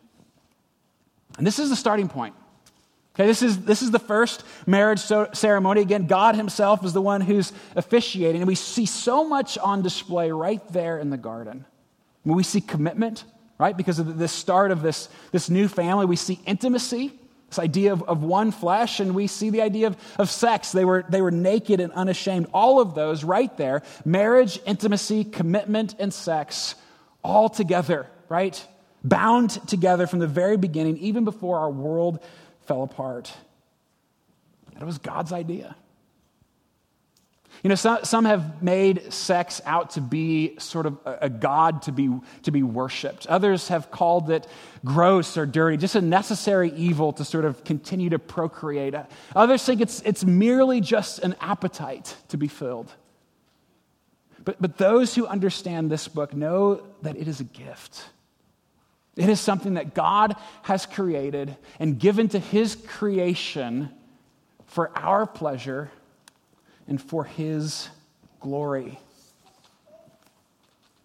And 1.37 1.47
this 1.47 1.59
is 1.59 1.71
the 1.71 1.77
starting 1.77 2.09
point. 2.09 2.35
Okay, 3.15 3.27
this 3.27 3.43
is, 3.43 3.65
this 3.65 3.83
is 3.83 3.91
the 3.91 3.99
first 3.99 4.45
marriage 4.67 5.01
so- 5.01 5.31
ceremony. 5.33 5.81
Again, 5.81 6.07
God 6.07 6.37
Himself 6.37 6.85
is 6.85 6.93
the 6.93 7.03
one 7.03 7.21
who's 7.21 7.53
officiating. 7.75 8.43
And 8.43 8.49
we 8.49 8.55
see 8.55 8.87
so 8.87 9.27
much 9.27 9.59
on 9.59 9.83
display 9.83 10.31
right 10.31 10.63
there 10.73 10.99
in 10.99 11.11
the 11.11 11.17
garden. 11.17 11.65
When 12.23 12.37
we 12.37 12.45
see 12.45 12.61
commitment, 12.61 13.25
right? 13.59 13.77
Because 13.77 13.99
of 13.99 14.19
the 14.19 14.29
start 14.29 14.71
of 14.71 14.83
this, 14.83 15.09
this 15.33 15.51
new 15.51 15.69
family, 15.69 16.07
we 16.07 16.17
see 16.17 16.41
intimacy, 16.47 17.13
this 17.49 17.59
idea 17.59 17.93
of, 17.93 18.03
of 18.05 18.23
one 18.23 18.53
flesh, 18.53 19.01
and 19.01 19.15
we 19.15 19.27
see 19.27 19.51
the 19.51 19.63
idea 19.63 19.89
of, 19.89 19.97
of 20.19 20.31
sex. 20.31 20.73
They 20.73 20.85
were, 20.85 21.05
they 21.09 21.21
were 21.21 21.31
naked 21.31 21.81
and 21.81 21.93
unashamed. 21.93 22.47
All 22.53 22.81
of 22.81 22.95
those 22.95 23.25
right 23.25 23.55
there 23.57 23.83
marriage, 24.05 24.61
intimacy, 24.65 25.25
commitment, 25.25 25.95
and 25.99 26.13
sex, 26.15 26.75
all 27.25 27.49
together, 27.49 28.07
right? 28.29 28.65
Bound 29.03 29.51
together 29.69 30.07
from 30.07 30.19
the 30.21 30.27
very 30.27 30.57
beginning, 30.57 30.99
even 30.99 31.25
before 31.25 31.59
our 31.59 31.71
world 31.71 32.23
fell 32.67 32.83
apart. 32.83 33.33
that 34.75 34.85
was 34.85 34.99
God's 34.99 35.33
idea. 35.33 35.75
You 37.63 37.71
know, 37.71 37.75
some, 37.75 38.05
some 38.05 38.25
have 38.25 38.63
made 38.63 39.13
sex 39.13 39.61
out 39.65 39.91
to 39.91 40.01
be 40.01 40.59
sort 40.59 40.87
of 40.87 40.99
a, 41.05 41.19
a, 41.23 41.29
god 41.29 41.83
to 41.83 41.93
be, 41.93 42.09
to 42.45 42.51
be 42.53 42.63
worshiped. 42.63 43.27
Others 43.27 43.69
have 43.69 43.91
called 43.91 44.31
it 44.31 44.47
gross 44.85 45.37
or 45.37 45.45
dirty, 45.45 45.77
just 45.77 45.97
a 45.97 46.01
necessary 46.01 46.71
evil 46.71 47.13
to 47.15 47.25
sort 47.25 47.45
of 47.45 47.65
continue 47.65 48.11
to 48.11 48.19
procreate. 48.19 48.95
Others 49.35 49.65
think 49.65 49.81
it's, 49.81 50.01
it's 50.03 50.25
merely 50.25 50.81
just 50.81 51.19
an 51.21 51.35
appetite 51.41 52.15
to 52.29 52.37
be 52.37 52.47
filled. 52.47 52.93
But, 54.45 54.63
but 54.63 54.79
those 54.79 55.15
who 55.15 55.27
understand 55.27 55.91
this 55.91 56.07
book 56.07 56.35
know 56.35 56.87
that 57.03 57.17
it 57.17 57.27
is 57.27 57.41
a 57.41 57.45
gift. 57.45 58.05
It 59.17 59.29
is 59.29 59.41
something 59.41 59.75
that 59.75 59.95
God 59.95 60.37
has 60.63 60.87
created 60.87 61.57
and 61.81 61.99
given 61.99 62.29
to 62.29 62.39
his 62.39 62.77
creation 62.77 63.91
for 64.67 64.97
our 64.97 65.27
pleasure 65.27 65.91
and 66.89 67.01
for 67.01 67.25
his 67.25 67.89
glory. 68.41 68.99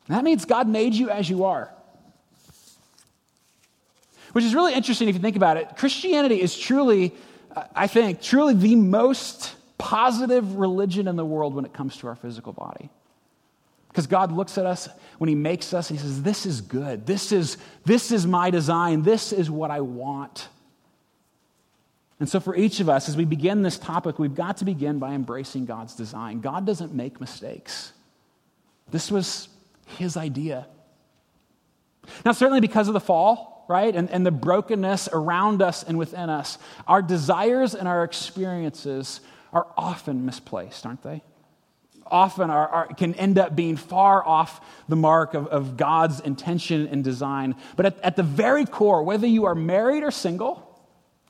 That 0.08 0.24
means 0.24 0.46
God 0.46 0.68
made 0.68 0.94
you 0.94 1.10
as 1.10 1.30
you 1.30 1.46
are. 1.46 1.72
Which 4.32 4.44
is 4.44 4.56
really 4.56 4.74
interesting 4.74 5.10
if 5.10 5.16
you 5.16 5.22
think 5.22 5.36
about 5.36 5.58
it. 5.58 5.78
Christianity 5.78 6.42
is 6.42 6.58
truly, 6.58 7.14
uh, 7.56 7.66
I 7.76 7.88
think, 7.88 8.22
truly 8.22 8.56
the 8.56 8.76
most 8.76 9.56
positive 9.78 10.56
religion 10.56 11.08
in 11.08 11.16
the 11.16 11.26
world 11.26 11.54
when 11.54 11.66
it 11.66 11.74
comes 11.74 11.98
to 11.98 12.08
our 12.08 12.16
physical 12.16 12.52
body. 12.52 12.90
Because 13.90 14.08
God 14.08 14.32
looks 14.32 14.58
at 14.58 14.66
us 14.66 14.90
when 15.20 15.28
He 15.28 15.36
makes 15.36 15.72
us, 15.74 15.88
He 15.88 15.98
says, 15.98 16.24
This 16.24 16.48
is 16.48 16.62
good. 16.62 17.06
This 17.06 17.32
is, 17.32 17.58
this 17.86 18.12
is 18.12 18.26
my 18.26 18.50
design. 18.50 19.04
This 19.04 19.32
is 19.32 19.52
what 19.52 19.70
I 19.70 19.82
want. 19.82 20.48
And 22.20 22.30
so, 22.30 22.40
for 22.40 22.56
each 22.56 22.80
of 22.80 22.90
us, 22.90 23.10
as 23.10 23.18
we 23.18 23.26
begin 23.26 23.64
this 23.64 23.78
topic, 23.78 24.20
we've 24.20 24.36
got 24.36 24.58
to 24.58 24.66
begin 24.66 25.00
by 25.00 25.14
embracing 25.14 25.66
God's 25.66 25.96
design. 25.96 26.42
God 26.42 26.66
doesn't 26.66 26.94
make 26.94 27.20
mistakes. 27.20 27.94
This 28.92 29.12
was 29.12 29.50
His 29.98 30.16
idea. 30.16 30.68
Now, 32.26 32.32
certainly 32.32 32.62
because 32.62 32.88
of 32.88 32.94
the 32.94 33.00
fall, 33.00 33.66
right, 33.68 33.96
and, 33.96 34.10
and 34.10 34.26
the 34.26 34.32
brokenness 34.32 35.10
around 35.12 35.62
us 35.62 35.84
and 35.84 35.98
within 35.98 36.30
us, 36.30 36.58
our 36.88 37.02
desires 37.02 37.76
and 37.76 37.88
our 37.88 38.04
experiences 38.04 39.22
are 39.52 39.68
often 39.78 40.26
misplaced, 40.26 40.86
aren't 40.86 41.04
they? 41.04 41.24
often 42.06 42.50
are, 42.50 42.68
are, 42.68 42.88
can 42.88 43.16
end 43.16 43.38
up 43.38 43.56
being 43.56 43.76
far 43.76 44.26
off 44.26 44.62
the 44.88 44.96
mark 44.96 45.34
of, 45.34 45.48
of 45.48 45.78
God's 45.78 46.20
intention 46.20 46.88
and 46.88 47.04
design. 47.04 47.56
But 47.76 47.88
at, 47.88 48.00
at 48.02 48.16
the 48.16 48.24
very 48.24 48.66
core, 48.66 49.04
whether 49.04 49.28
you 49.28 49.46
are 49.46 49.56
married 49.56 50.04
or 50.04 50.12
single, 50.12 50.73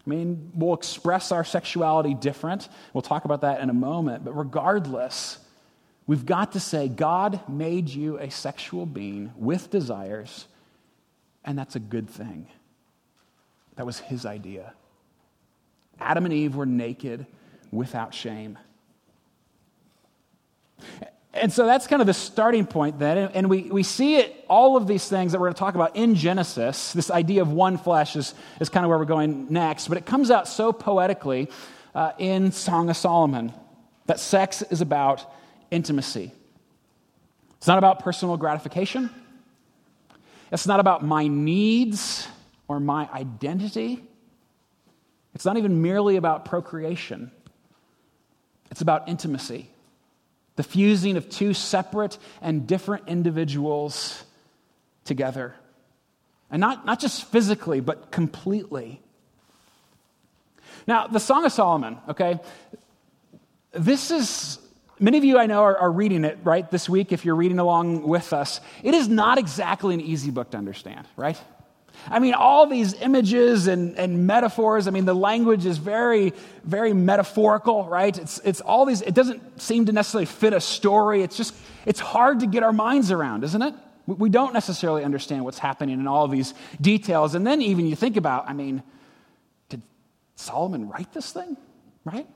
I 0.06 0.10
mean, 0.10 0.52
we'll 0.54 0.74
express 0.74 1.32
our 1.32 1.44
sexuality 1.44 2.14
different. 2.14 2.68
We'll 2.94 3.02
talk 3.02 3.26
about 3.26 3.42
that 3.42 3.62
in 3.62 3.70
a 3.70 3.74
moment. 3.74 4.26
But 4.26 4.38
regardless, 4.38 5.40
we've 6.08 6.26
got 6.26 6.52
to 6.54 6.60
say 6.60 6.90
God 6.90 7.48
made 7.48 7.88
you 7.90 8.18
a 8.18 8.30
sexual 8.30 8.86
being 8.86 9.32
with 9.38 9.70
desires, 9.70 10.48
and 11.46 11.58
that's 11.58 11.76
a 11.76 11.80
good 11.80 12.10
thing. 12.10 12.48
That 13.76 13.86
was 13.86 14.00
his 14.00 14.26
idea. 14.26 14.74
Adam 16.00 16.26
and 16.26 16.34
Eve 16.34 16.56
were 16.56 16.66
naked 16.66 17.26
without 17.72 18.14
shame. 18.14 18.58
And 21.34 21.52
so 21.52 21.66
that's 21.66 21.88
kind 21.88 22.00
of 22.02 22.06
the 22.06 22.14
starting 22.14 22.68
point 22.68 23.00
then. 23.00 23.18
And 23.18 23.50
we, 23.50 23.64
we 23.64 23.82
see 23.82 24.18
it, 24.18 24.46
all 24.48 24.78
of 24.78 24.86
these 24.86 25.08
things 25.08 25.32
that 25.32 25.40
we're 25.40 25.48
going 25.48 25.56
to 25.56 25.60
talk 25.60 25.74
about 25.74 25.96
in 25.96 26.14
Genesis. 26.14 26.94
This 26.94 27.10
idea 27.10 27.42
of 27.42 27.52
one 27.52 27.78
flesh 27.78 28.16
is, 28.16 28.36
is 28.62 28.70
kind 28.70 28.86
of 28.86 28.90
where 28.90 29.00
we're 29.00 29.06
going 29.06 29.48
next. 29.50 29.88
But 29.88 29.98
it 29.98 30.06
comes 30.06 30.30
out 30.30 30.48
so 30.48 30.72
poetically 30.72 31.50
uh, 31.96 32.12
in 32.20 32.52
Song 32.52 32.90
of 32.90 32.98
Solomon 32.98 33.52
that 34.06 34.20
sex 34.20 34.62
is 34.62 34.82
about 34.82 35.26
intimacy. 35.72 36.32
It's 37.58 37.68
not 37.68 37.80
about 37.80 38.00
personal 38.00 38.38
gratification, 38.38 39.10
it's 40.52 40.68
not 40.68 40.80
about 40.80 41.04
my 41.04 41.28
needs 41.28 42.28
or 42.68 42.80
my 42.80 43.10
identity. 43.12 44.04
It's 45.34 45.46
not 45.46 45.58
even 45.58 45.82
merely 45.82 46.18
about 46.18 46.46
procreation, 46.46 47.32
it's 48.70 48.82
about 48.82 49.10
intimacy 49.10 49.73
the 50.56 50.64
fusing 50.64 51.18
of 51.18 51.30
two 51.30 51.54
separate 51.54 52.18
and 52.42 52.68
different 52.68 53.08
individuals 53.08 54.24
together. 55.06 55.56
And 56.52 56.60
not, 56.60 56.86
not 56.86 57.00
just 57.00 57.26
physically, 57.26 57.80
but 57.80 58.12
completely. 58.12 59.02
Now, 60.86 61.08
the 61.08 61.20
Song 61.20 61.46
of 61.46 61.52
Solomon, 61.52 61.98
okay, 62.10 62.40
this 63.72 64.12
is, 64.12 64.60
many 65.00 65.18
of 65.18 65.24
you 65.24 65.40
I 65.40 65.48
know 65.48 65.62
are, 65.64 65.78
are 65.78 65.92
reading 65.92 66.26
it, 66.26 66.38
right, 66.44 66.70
this 66.70 66.88
week 66.88 67.12
if 67.12 67.26
you're 67.26 67.36
reading 67.36 67.58
along 67.58 68.08
with 68.08 68.34
us. 68.34 68.62
It 68.84 68.94
is 68.94 69.08
not 69.08 69.40
exactly 69.40 69.96
an 69.96 70.02
easy 70.02 70.30
book 70.30 70.52
to 70.52 70.58
understand, 70.58 71.08
right? 71.16 71.42
I 72.10 72.20
mean, 72.20 72.34
all 72.34 72.68
these 72.68 72.94
images 73.02 73.68
and, 73.68 73.98
and 73.98 74.28
metaphors. 74.28 74.88
I 74.88 74.92
mean, 74.92 75.06
the 75.06 75.16
language 75.16 75.66
is 75.66 75.78
very, 75.78 76.34
very 76.64 76.94
metaphorical, 76.94 77.86
right? 77.86 78.18
It's, 78.18 78.40
it's 78.40 78.62
all 78.62 78.86
these, 78.86 79.02
it 79.02 79.14
doesn't 79.14 79.62
seem 79.62 79.86
to 79.86 79.92
necessarily 79.92 80.26
fit 80.26 80.54
a 80.54 80.62
story. 80.62 81.24
It's 81.24 81.38
just, 81.38 81.56
it's 81.86 82.00
hard 82.00 82.42
to 82.42 82.48
get 82.48 82.64
our 82.64 82.74
minds 82.74 83.12
around, 83.12 83.44
isn't 83.44 83.62
it? 83.62 83.74
We 84.06 84.30
don't 84.30 84.54
necessarily 84.54 85.04
understand 85.04 85.46
what's 85.46 85.60
happening 85.60 86.00
in 86.00 86.08
all 86.08 86.28
these 86.28 86.54
details. 86.82 87.36
And 87.36 87.48
then 87.48 87.62
even 87.62 87.86
you 87.86 87.96
think 87.96 88.18
about, 88.18 88.50
I 88.50 88.54
mean, 88.54 88.84
did 89.70 89.82
Solomon 90.36 90.90
write 90.90 91.14
this 91.14 91.32
thing, 91.32 91.56
right? 92.04 92.28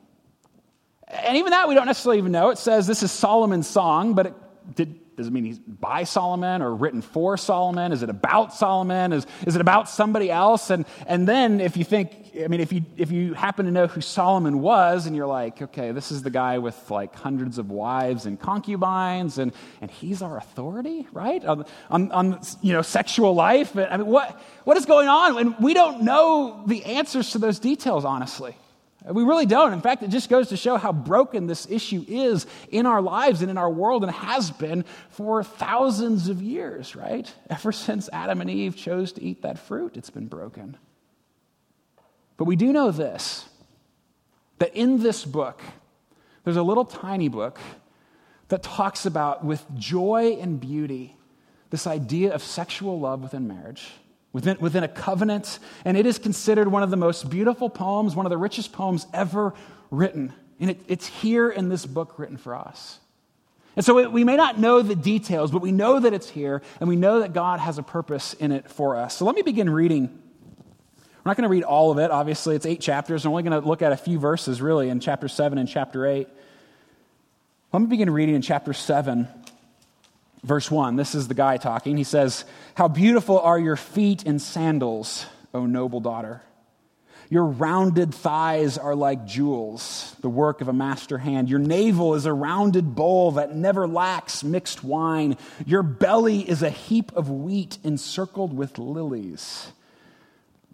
And 1.10 1.38
even 1.38 1.52
that 1.52 1.68
we 1.68 1.76
don't 1.76 1.86
necessarily 1.86 2.20
even 2.20 2.32
know. 2.32 2.50
It 2.50 2.58
says 2.58 2.88
this 2.88 3.04
is 3.04 3.12
Solomon's 3.12 3.68
song, 3.68 4.14
but 4.14 4.28
it, 4.28 4.34
did, 4.76 5.00
does 5.18 5.28
it 5.28 5.34
mean 5.34 5.46
he's 5.46 5.58
by 5.58 6.04
Solomon 6.04 6.62
or 6.62 6.76
written 6.76 7.02
for 7.02 7.38
Solomon? 7.38 7.92
Is 7.92 8.04
it 8.04 8.10
about 8.10 8.54
Solomon? 8.54 9.12
Is, 9.14 9.26
is 9.48 9.56
it 9.56 9.62
about 9.62 9.90
somebody 9.90 10.30
else? 10.30 10.70
And, 10.70 10.86
and 11.08 11.28
then 11.28 11.60
if 11.60 11.76
you 11.76 11.84
think, 11.84 12.34
I 12.40 12.48
mean, 12.48 12.60
if 12.60 12.72
you, 12.72 12.86
if 12.98 13.12
you 13.12 13.34
happen 13.34 13.66
to 13.66 13.72
know 13.72 13.88
who 13.88 14.00
Solomon 14.00 14.62
was 14.62 15.08
and 15.08 15.16
you're 15.16 15.26
like, 15.26 15.60
okay, 15.60 15.92
this 15.92 16.12
is 16.12 16.22
the 16.22 16.30
guy 16.30 16.60
with 16.60 16.92
like 16.92 17.16
hundreds 17.16 17.58
of 17.58 17.72
wives 17.72 18.28
and 18.28 18.40
concubines 18.40 19.40
and, 19.40 19.54
and 19.82 19.90
he's 19.90 20.22
our 20.22 20.38
authority, 20.38 21.08
right? 21.12 21.44
On, 21.44 21.66
on, 21.90 22.12
on 22.12 22.40
you 22.62 22.74
know, 22.74 22.84
sexual 22.84 23.34
life. 23.34 23.76
I 23.76 23.98
mean, 23.98 24.06
what, 24.06 24.40
what 24.66 24.78
is 24.78 24.86
going 24.86 25.08
on? 25.08 25.40
And 25.40 25.56
we 25.60 25.74
don't 25.74 26.04
know 26.04 26.64
the 26.68 26.86
answers 26.86 27.32
to 27.32 27.40
those 27.40 27.58
details, 27.58 28.06
honestly. 28.06 28.56
We 29.10 29.24
really 29.24 29.46
don't. 29.46 29.74
In 29.74 29.82
fact, 29.82 30.04
it 30.04 30.10
just 30.10 30.30
goes 30.30 30.50
to 30.50 30.58
show 30.58 30.76
how 30.78 30.92
broken 30.92 31.48
this 31.48 31.68
issue 31.70 32.04
is 32.08 32.46
in 32.70 32.86
our 32.86 33.02
lives 33.02 33.42
and 33.42 33.50
in 33.50 33.58
our 33.58 33.70
world 33.70 34.04
and 34.04 34.12
has 34.12 34.52
been 34.52 34.84
for 35.10 35.44
thousands 35.44 36.28
of 36.28 36.42
years, 36.42 36.96
right? 36.96 37.32
Ever 37.50 37.72
since 37.72 38.10
Adam 38.12 38.42
and 38.42 38.50
Eve 38.50 38.76
chose 38.76 39.14
to 39.14 39.24
eat 39.24 39.44
that 39.44 39.60
fruit, 39.60 39.96
it's 39.96 40.10
been 40.10 40.28
broken. 40.28 40.78
But 42.36 42.46
we 42.46 42.56
do 42.56 42.74
know 42.74 42.92
this 42.92 43.48
that 44.60 44.76
in 44.76 45.04
this 45.04 45.24
book, 45.24 45.62
there's 46.44 46.58
a 46.58 46.64
little 46.64 46.86
tiny 46.86 47.28
book 47.28 47.60
that 48.48 48.64
talks 48.64 49.06
about, 49.06 49.46
with 49.46 49.64
joy 49.76 50.38
and 50.42 50.60
beauty, 50.60 51.16
this 51.70 51.86
idea 51.86 52.34
of 52.34 52.42
sexual 52.42 53.00
love 53.00 53.22
within 53.22 53.48
marriage 53.48 53.92
within, 54.38 54.58
within 54.60 54.84
a 54.84 54.88
covenant, 54.88 55.58
and 55.84 55.98
it 55.98 56.06
is 56.06 56.20
considered 56.20 56.68
one 56.68 56.84
of 56.84 56.92
the 56.92 56.96
most 56.96 57.28
beautiful 57.28 57.72
poems, 57.72 58.16
one 58.16 58.28
of 58.28 58.30
the 58.30 58.38
richest 58.38 58.72
poems 58.72 59.08
ever 59.12 59.56
written. 59.90 60.32
And 60.60 60.70
it, 60.70 60.80
it's 60.88 61.08
here 61.08 61.50
in 61.50 61.70
this 61.70 61.88
book 61.88 62.20
written 62.20 62.38
for 62.38 62.54
us. 62.54 63.00
And 63.76 63.84
so 63.84 63.96
we, 63.96 64.06
we 64.06 64.24
may 64.24 64.36
not 64.36 64.60
know 64.60 64.84
the 64.84 64.96
details, 64.96 65.50
but 65.50 65.64
we 65.64 65.72
know 65.72 66.00
that 66.00 66.14
it's 66.14 66.30
here, 66.30 66.62
and 66.80 66.88
we 66.88 66.96
know 66.96 67.22
that 67.22 67.34
God 67.34 67.60
has 67.60 67.80
a 67.80 67.84
purpose 67.84 68.36
in 68.36 68.52
it 68.52 68.70
for 68.70 68.96
us. 68.96 69.18
So 69.18 69.26
let 69.26 69.34
me 69.34 69.42
begin 69.42 69.72
reading. 69.72 70.04
We're 70.04 71.30
not 71.32 71.36
going 71.36 71.42
to 71.42 71.50
read 71.50 71.64
all 71.64 71.90
of 71.90 71.98
it. 71.98 72.12
Obviously, 72.12 72.56
it's 72.56 72.68
eight 72.68 72.80
chapters. 72.80 73.26
I'm 73.26 73.32
only 73.32 73.42
going 73.42 73.60
to 73.60 73.68
look 73.68 73.82
at 73.82 73.92
a 73.92 73.98
few 73.98 74.20
verses, 74.20 74.62
really, 74.62 74.90
in 74.90 75.00
chapter 75.00 75.28
7 75.28 75.58
and 75.58 75.68
chapter 75.68 76.06
8. 76.06 76.28
Let 77.74 77.80
me 77.80 77.88
begin 77.88 78.12
reading 78.12 78.36
in 78.36 78.44
chapter 78.44 78.72
7 78.72 79.28
Verse 80.48 80.72
1, 80.72 80.96
this 80.96 81.14
is 81.14 81.28
the 81.28 81.34
guy 81.34 81.58
talking. 81.58 81.98
He 81.98 82.06
says, 82.06 82.46
How 82.76 82.88
beautiful 82.88 83.38
are 83.38 83.60
your 83.60 83.76
feet 83.76 84.24
in 84.24 84.40
sandals, 84.40 85.26
O 85.54 85.66
noble 85.66 86.00
daughter. 86.00 86.42
Your 87.30 87.44
rounded 87.44 88.14
thighs 88.14 88.78
are 88.78 88.96
like 88.96 89.26
jewels, 89.26 90.16
the 90.22 90.30
work 90.30 90.62
of 90.62 90.70
a 90.70 90.74
master 90.74 91.18
hand. 91.18 91.50
Your 91.50 91.60
navel 91.60 92.16
is 92.16 92.26
a 92.26 92.32
rounded 92.32 92.96
bowl 92.96 93.34
that 93.34 93.54
never 93.54 93.90
lacks 93.90 94.42
mixed 94.42 94.86
wine. 94.86 95.36
Your 95.66 95.84
belly 95.84 96.48
is 96.48 96.64
a 96.64 96.70
heap 96.70 97.12
of 97.14 97.30
wheat 97.30 97.78
encircled 97.84 98.56
with 98.56 98.78
lilies. 98.78 99.74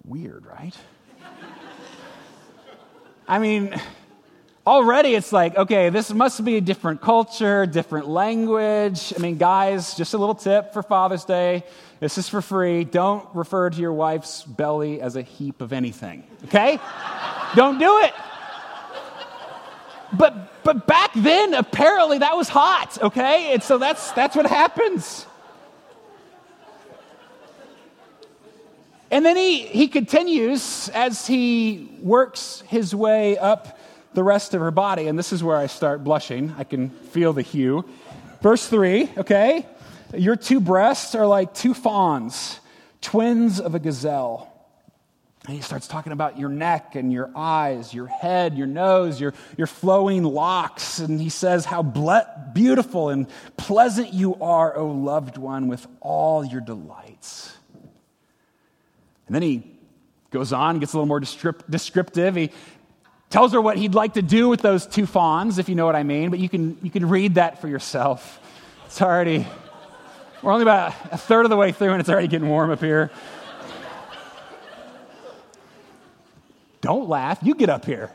Weird, 0.05 0.45
right? 0.45 0.77
I 3.27 3.39
mean, 3.39 3.73
already 4.65 5.15
it's 5.15 5.33
like, 5.33 5.55
okay, 5.57 5.89
this 5.89 6.13
must 6.13 6.43
be 6.43 6.57
a 6.57 6.61
different 6.61 7.01
culture, 7.01 7.65
different 7.65 8.07
language. 8.07 9.13
I 9.15 9.19
mean, 9.19 9.37
guys, 9.37 9.95
just 9.95 10.13
a 10.13 10.17
little 10.17 10.35
tip 10.35 10.73
for 10.73 10.81
Father's 10.81 11.25
Day. 11.25 11.63
This 11.99 12.17
is 12.17 12.29
for 12.29 12.41
free. 12.41 12.83
Don't 12.83 13.27
refer 13.33 13.69
to 13.69 13.77
your 13.79 13.93
wife's 13.93 14.43
belly 14.43 15.01
as 15.01 15.15
a 15.15 15.21
heap 15.21 15.61
of 15.61 15.73
anything, 15.73 16.23
okay? 16.45 16.79
Don't 17.55 17.77
do 17.77 17.99
it. 17.99 18.13
but, 20.13 20.63
but 20.63 20.87
back 20.87 21.11
then, 21.15 21.53
apparently 21.53 22.19
that 22.19 22.35
was 22.35 22.47
hot, 22.47 22.97
okay? 23.01 23.53
And 23.53 23.63
so 23.63 23.77
that's, 23.77 24.11
that's 24.13 24.35
what 24.35 24.45
happens. 24.45 25.25
And 29.11 29.23
then 29.23 29.35
he, 29.37 29.59
he 29.59 29.87
continues 29.89 30.89
as 30.89 31.27
he 31.27 31.99
works 32.01 32.63
his 32.67 32.95
way 32.95 33.37
up 33.37 33.77
the 34.13 34.23
rest 34.23 34.53
of 34.53 34.61
her 34.61 34.71
body. 34.71 35.07
And 35.07 35.17
this 35.17 35.33
is 35.33 35.43
where 35.43 35.57
I 35.57 35.67
start 35.67 36.03
blushing. 36.03 36.53
I 36.57 36.63
can 36.63 36.89
feel 36.89 37.33
the 37.33 37.41
hue. 37.41 37.85
Verse 38.41 38.67
3, 38.67 39.09
okay? 39.17 39.65
Your 40.15 40.35
two 40.35 40.59
breasts 40.59 41.15
are 41.15 41.25
like 41.25 41.53
two 41.53 41.73
fawns, 41.73 42.59
twins 43.01 43.59
of 43.59 43.75
a 43.75 43.79
gazelle. 43.79 44.49
And 45.45 45.55
he 45.55 45.61
starts 45.61 45.87
talking 45.87 46.13
about 46.13 46.39
your 46.39 46.47
neck 46.49 46.95
and 46.95 47.11
your 47.11 47.29
eyes, 47.35 47.93
your 47.93 48.07
head, 48.07 48.57
your 48.57 48.67
nose, 48.67 49.19
your, 49.19 49.33
your 49.57 49.67
flowing 49.67 50.23
locks. 50.23 50.99
And 50.99 51.19
he 51.19 51.29
says 51.29 51.65
how 51.65 51.83
ble- 51.83 52.25
beautiful 52.53 53.09
and 53.09 53.27
pleasant 53.57 54.13
you 54.13 54.35
are, 54.35 54.77
O 54.77 54.87
loved 54.87 55.37
one, 55.37 55.67
with 55.67 55.85
all 55.99 56.45
your 56.45 56.61
delights. 56.61 57.53
And 59.27 59.35
then 59.35 59.41
he 59.41 59.69
goes 60.31 60.53
on, 60.53 60.79
gets 60.79 60.93
a 60.93 60.97
little 60.97 61.07
more 61.07 61.19
descriptive. 61.19 62.35
He 62.35 62.51
tells 63.33 63.51
her 63.51 63.59
what 63.59 63.77
he'd 63.77 63.95
like 63.95 64.13
to 64.13 64.21
do 64.21 64.47
with 64.47 64.61
those 64.61 64.85
two 64.85 65.07
fawns, 65.07 65.57
if 65.57 65.67
you 65.67 65.73
know 65.73 65.87
what 65.87 65.95
I 65.95 66.03
mean, 66.03 66.29
but 66.29 66.37
you 66.37 66.47
can, 66.47 66.77
you 66.83 66.91
can 66.91 67.09
read 67.09 67.33
that 67.33 67.59
for 67.59 67.67
yourself. 67.67 68.39
It's 68.85 69.01
already, 69.01 69.47
we're 70.43 70.51
only 70.51 70.61
about 70.61 70.93
a 71.11 71.17
third 71.17 71.43
of 71.43 71.49
the 71.49 71.57
way 71.57 71.71
through 71.71 71.93
and 71.93 71.99
it's 71.99 72.09
already 72.09 72.27
getting 72.27 72.47
warm 72.47 72.69
up 72.69 72.79
here. 72.79 73.09
Don't 76.81 77.09
laugh, 77.09 77.39
you 77.41 77.55
get 77.55 77.69
up 77.69 77.85
here. 77.85 78.11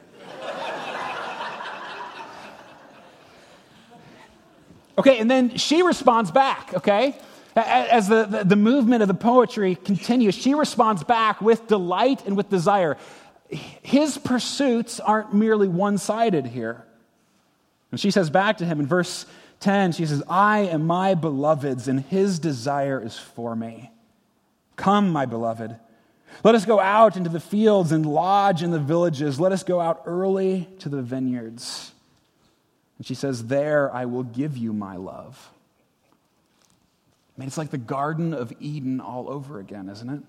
Okay, 4.99 5.19
and 5.19 5.29
then 5.29 5.57
she 5.57 5.83
responds 5.83 6.31
back, 6.31 6.75
okay? 6.75 7.17
As 7.57 8.07
the, 8.07 8.25
the, 8.25 8.45
the, 8.45 8.57
movement 8.57 9.03
of 9.03 9.09
the 9.09 9.15
poetry 9.15 9.75
continues, 9.75 10.37
she 10.37 10.55
responds 10.55 11.03
back 11.03 11.41
with 11.41 11.67
delight 11.67 12.25
and 12.25 12.37
with 12.37 12.49
desire. 12.49 12.97
His 13.89 14.19
pursuits 14.19 15.01
aren't 15.01 15.33
merely 15.33 15.67
one 15.67 15.97
sided 15.97 16.45
here. 16.45 16.85
And 17.91 17.99
she 17.99 18.11
says 18.11 18.29
back 18.29 18.59
to 18.59 18.67
him 18.67 18.81
in 18.81 18.87
verse 18.87 19.25
10, 19.61 19.93
she 19.93 20.05
says, 20.05 20.23
I 20.29 20.59
am 20.59 20.87
my 20.87 21.15
beloved's, 21.15 21.89
and 21.89 22.01
his 22.01 22.39
desire 22.39 23.03
is 23.03 23.19
for 23.19 23.57
me. 23.57 23.91
Come, 24.77 25.09
my 25.09 25.25
beloved. 25.25 25.75
Let 26.45 26.55
us 26.55 26.67
go 26.67 26.79
out 26.79 27.17
into 27.17 27.31
the 27.31 27.41
fields 27.41 27.91
and 27.91 28.05
lodge 28.05 28.63
in 28.63 28.73
the 28.73 28.79
villages. 28.79 29.41
Let 29.41 29.53
us 29.53 29.63
go 29.63 29.81
out 29.81 30.03
early 30.05 30.69
to 30.81 30.91
the 30.91 31.01
vineyards. 31.01 31.93
And 32.99 33.07
she 33.07 33.15
says, 33.15 33.47
There 33.47 33.91
I 33.91 34.05
will 34.05 34.23
give 34.23 34.59
you 34.59 34.75
my 34.75 34.97
love. 34.97 35.51
I 37.35 37.41
mean, 37.41 37.47
it's 37.47 37.57
like 37.57 37.71
the 37.71 37.79
Garden 37.79 38.35
of 38.35 38.53
Eden 38.61 39.01
all 39.01 39.31
over 39.31 39.59
again, 39.59 39.89
isn't 39.89 40.11
it? 40.11 40.21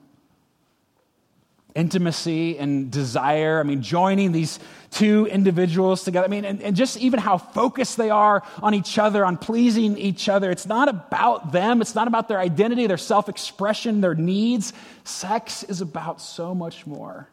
Intimacy 1.75 2.57
and 2.57 2.91
desire. 2.91 3.59
I 3.59 3.63
mean, 3.63 3.81
joining 3.81 4.31
these 4.31 4.59
two 4.91 5.27
individuals 5.27 6.03
together. 6.03 6.25
I 6.25 6.29
mean, 6.29 6.45
and, 6.45 6.61
and 6.61 6.75
just 6.75 6.97
even 6.97 7.19
how 7.19 7.37
focused 7.37 7.97
they 7.97 8.09
are 8.09 8.43
on 8.61 8.73
each 8.73 8.97
other, 8.97 9.23
on 9.23 9.37
pleasing 9.37 9.97
each 9.97 10.29
other. 10.29 10.49
It's 10.49 10.65
not 10.65 10.89
about 10.89 11.51
them, 11.51 11.81
it's 11.81 11.95
not 11.95 12.07
about 12.07 12.27
their 12.27 12.39
identity, 12.39 12.87
their 12.87 12.97
self 12.97 13.29
expression, 13.29 14.01
their 14.01 14.15
needs. 14.15 14.73
Sex 15.03 15.63
is 15.63 15.81
about 15.81 16.21
so 16.21 16.55
much 16.55 16.87
more. 16.87 17.29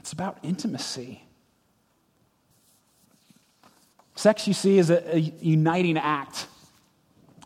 It's 0.00 0.12
about 0.12 0.38
intimacy. 0.42 1.22
Sex, 4.16 4.48
you 4.48 4.54
see, 4.54 4.78
is 4.78 4.90
a, 4.90 5.16
a 5.16 5.18
uniting 5.18 5.98
act. 5.98 6.46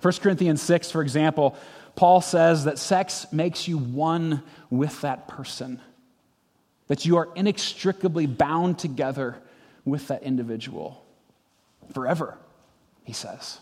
1 0.03 0.15
Corinthians 0.15 0.63
6, 0.63 0.91
for 0.91 1.03
example, 1.03 1.57
Paul 1.97 2.21
says 2.21 2.65
that 2.65 2.79
sex 2.79 3.27
makes 3.33 3.69
you 3.69 3.77
one 3.77 4.43
with 4.71 5.01
that 5.01 5.29
person, 5.29 5.81
that 6.87 7.05
you 7.05 7.17
are 7.17 7.29
inextricably 7.35 8.27
bound 8.27 8.79
together 8.79 9.37
with 9.85 10.09
that 10.09 10.23
individual 10.23 11.05
forever, 11.93 12.39
he 13.05 13.13
says. 13.13 13.59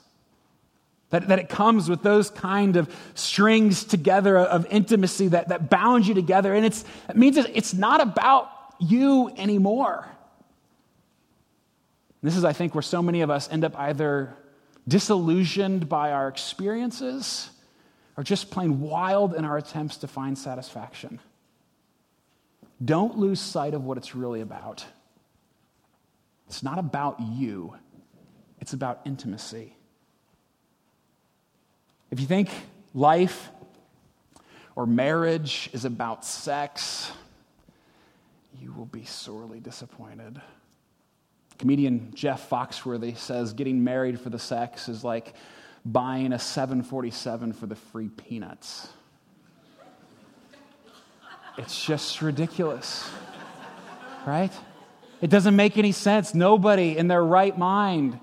That, 1.11 1.29
that 1.29 1.39
it 1.39 1.49
comes 1.49 1.89
with 1.89 2.03
those 2.03 2.29
kind 2.29 2.77
of 2.77 2.95
strings 3.15 3.85
together 3.85 4.37
of 4.37 4.67
intimacy 4.67 5.29
that, 5.29 5.49
that 5.49 5.71
bound 5.71 6.07
you 6.07 6.13
together. 6.13 6.53
And 6.53 6.67
it's, 6.67 6.85
it 7.09 7.17
means 7.17 7.39
it's 7.39 7.73
not 7.73 8.03
about 8.03 8.51
you 8.79 9.31
anymore. 9.39 10.07
This 12.23 12.37
is, 12.37 12.45
I 12.45 12.53
think, 12.53 12.75
where 12.75 12.83
so 12.83 13.01
many 13.03 13.23
of 13.23 13.31
us 13.31 13.49
end 13.51 13.65
up 13.65 13.79
either 13.79 14.35
disillusioned 14.87 15.89
by 15.89 16.13
our 16.13 16.29
experiences, 16.29 17.51
or 18.19 18.25
just 18.25 18.51
plain 18.51 18.81
wild 18.81 19.33
in 19.33 19.45
our 19.45 19.57
attempts 19.57 19.99
to 19.99 20.09
find 20.09 20.37
satisfaction. 20.37 21.21
Don't 22.85 23.17
lose 23.17 23.41
sight 23.41 23.75
of 23.75 23.85
what 23.85 23.97
it's 23.97 24.13
really 24.13 24.41
about. 24.41 24.85
It's 26.49 26.65
not 26.65 26.81
about 26.81 27.21
you, 27.21 27.77
it's 28.61 28.73
about 28.73 29.03
intimacy. 29.05 29.77
If 32.11 32.19
you 32.19 32.27
think 32.27 32.51
life 32.93 33.51
or 34.75 34.85
marriage 34.85 35.71
is 35.73 35.85
about 35.85 36.25
sex, 36.25 37.13
you 38.61 38.73
will 38.73 38.87
be 38.87 39.05
sorely 39.05 39.61
disappointed. 39.61 40.41
Comedian 41.59 42.13
Jeff 42.15 42.51
Foxworthy 42.51 43.17
says 43.17 43.53
getting 43.53 43.85
married 43.85 44.21
for 44.21 44.31
the 44.31 44.41
sex 44.41 44.89
is 44.89 45.05
like 45.05 45.35
buying 45.85 46.33
a 46.33 46.39
747 46.39 47.53
for 47.53 47.67
the 47.67 47.77
free 47.77 48.09
peanuts. 48.09 48.89
It's 51.57 51.85
just 51.85 52.23
ridiculous, 52.23 53.09
right? 54.27 54.53
It 55.21 55.31
doesn't 55.31 55.57
make 55.57 55.77
any 55.77 55.93
sense. 55.93 56.35
Nobody 56.35 56.97
in 56.97 57.09
their 57.09 57.25
right 57.25 57.57
mind. 57.59 58.21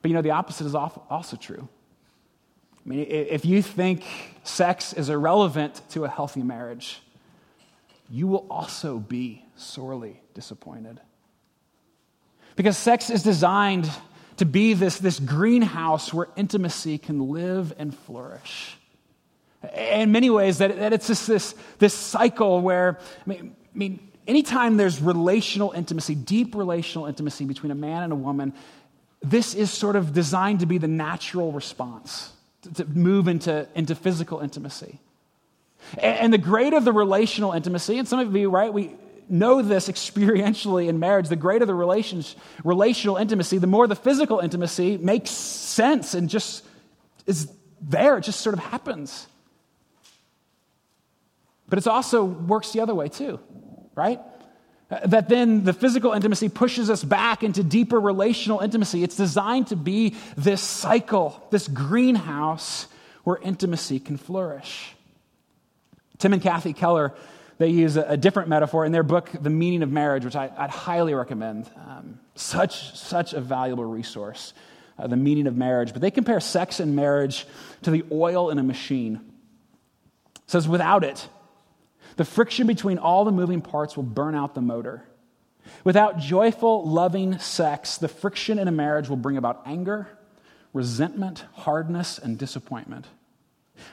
But 0.00 0.08
you 0.08 0.14
know, 0.14 0.22
the 0.22 0.30
opposite 0.30 0.66
is 0.66 0.74
also 0.74 1.36
true. 1.36 1.68
I 2.84 2.88
mean, 2.88 3.06
if 3.08 3.44
you 3.44 3.60
think 3.60 4.04
sex 4.44 4.92
is 4.92 5.10
irrelevant 5.10 5.82
to 5.90 6.04
a 6.04 6.08
healthy 6.08 6.42
marriage, 6.42 7.02
you 8.08 8.28
will 8.28 8.46
also 8.48 8.98
be 8.98 9.44
sorely 9.56 10.20
disappointed. 10.32 11.00
Because 12.54 12.78
sex 12.78 13.10
is 13.10 13.22
designed 13.22 13.90
to 14.36 14.44
be 14.44 14.74
this, 14.74 14.98
this 14.98 15.18
greenhouse 15.18 16.12
where 16.12 16.28
intimacy 16.36 16.98
can 16.98 17.30
live 17.30 17.72
and 17.78 17.96
flourish. 17.96 18.76
In 19.74 20.12
many 20.12 20.30
ways, 20.30 20.58
that, 20.58 20.76
that 20.78 20.92
it's 20.92 21.06
just 21.06 21.26
this, 21.26 21.54
this 21.78 21.94
cycle 21.94 22.60
where, 22.60 22.98
I 23.26 23.28
mean, 23.28 23.56
I 23.74 23.78
mean, 23.78 24.10
anytime 24.26 24.76
there's 24.76 25.00
relational 25.00 25.72
intimacy, 25.72 26.14
deep 26.14 26.54
relational 26.54 27.06
intimacy 27.06 27.44
between 27.44 27.70
a 27.72 27.74
man 27.74 28.02
and 28.02 28.12
a 28.12 28.16
woman, 28.16 28.52
this 29.22 29.54
is 29.54 29.70
sort 29.70 29.96
of 29.96 30.12
designed 30.12 30.60
to 30.60 30.66
be 30.66 30.78
the 30.78 30.88
natural 30.88 31.52
response 31.52 32.32
to, 32.62 32.72
to 32.74 32.84
move 32.84 33.28
into, 33.28 33.66
into 33.74 33.94
physical 33.94 34.40
intimacy. 34.40 34.98
And, 35.94 36.18
and 36.18 36.32
the 36.32 36.38
greater 36.38 36.78
the 36.80 36.92
relational 36.92 37.52
intimacy, 37.52 37.98
and 37.98 38.06
some 38.06 38.18
of 38.18 38.34
you, 38.36 38.50
right, 38.50 38.72
we, 38.72 38.94
know 39.28 39.62
this 39.62 39.88
experientially 39.88 40.88
in 40.88 40.98
marriage, 40.98 41.28
the 41.28 41.36
greater 41.36 41.66
the 41.66 41.74
relations, 41.74 42.36
relational 42.64 43.16
intimacy, 43.16 43.58
the 43.58 43.66
more 43.66 43.86
the 43.86 43.96
physical 43.96 44.40
intimacy 44.40 44.96
makes 44.96 45.30
sense 45.30 46.14
and 46.14 46.28
just 46.28 46.64
is 47.26 47.50
there. 47.80 48.18
It 48.18 48.22
just 48.22 48.40
sort 48.40 48.54
of 48.54 48.60
happens. 48.60 49.26
But 51.68 51.78
it 51.78 51.86
also 51.86 52.24
works 52.24 52.72
the 52.72 52.80
other 52.80 52.94
way 52.94 53.08
too, 53.08 53.40
right? 53.94 54.20
Uh, 54.88 55.06
that 55.06 55.28
then 55.28 55.64
the 55.64 55.72
physical 55.72 56.12
intimacy 56.12 56.48
pushes 56.48 56.88
us 56.90 57.02
back 57.02 57.42
into 57.42 57.64
deeper 57.64 57.98
relational 57.98 58.60
intimacy. 58.60 59.02
It's 59.02 59.16
designed 59.16 59.68
to 59.68 59.76
be 59.76 60.14
this 60.36 60.62
cycle, 60.62 61.44
this 61.50 61.66
greenhouse 61.66 62.86
where 63.24 63.38
intimacy 63.38 63.98
can 63.98 64.16
flourish. 64.16 64.94
Tim 66.18 66.32
and 66.32 66.40
Kathy 66.40 66.72
Keller 66.72 67.12
they 67.58 67.68
use 67.68 67.96
a, 67.96 68.02
a, 68.02 68.16
different 68.16 68.48
metaphor 68.48 68.84
in 68.84 68.92
their 68.92 69.02
book, 69.02 69.30
The 69.40 69.50
Meaning 69.50 69.82
of 69.82 69.90
Marriage, 69.90 70.24
which 70.24 70.36
I, 70.36 70.46
would 70.46 70.70
highly 70.70 71.14
recommend. 71.14 71.70
Um, 71.76 72.20
such, 72.34 72.96
such 72.96 73.32
a 73.32 73.40
valuable 73.40 73.84
resource, 73.84 74.52
uh, 74.98 75.06
The 75.06 75.16
Meaning 75.16 75.46
of 75.46 75.56
Marriage. 75.56 75.92
But 75.92 76.02
they 76.02 76.10
compare 76.10 76.40
sex 76.40 76.80
and 76.80 76.94
marriage 76.94 77.46
to 77.82 77.90
the 77.90 78.04
oil 78.12 78.50
in 78.50 78.58
a 78.58 78.62
machine. 78.62 79.20
It 80.36 80.50
says, 80.50 80.68
without 80.68 81.02
it, 81.02 81.28
the 82.16 82.24
friction 82.24 82.66
between 82.66 82.98
all 82.98 83.24
the 83.24 83.32
moving 83.32 83.62
parts 83.62 83.96
will 83.96 84.04
burn 84.04 84.34
out 84.34 84.54
the 84.54 84.60
motor. 84.60 85.04
Without 85.84 86.18
joyful, 86.18 86.88
loving 86.88 87.38
sex, 87.38 87.98
the 87.98 88.08
friction 88.08 88.58
in 88.58 88.68
a 88.68 88.72
marriage 88.72 89.08
will 89.08 89.16
bring 89.16 89.36
about 89.36 89.62
anger, 89.66 90.08
resentment, 90.72 91.44
hardness, 91.54 92.18
and 92.18 92.38
disappointment. 92.38 93.06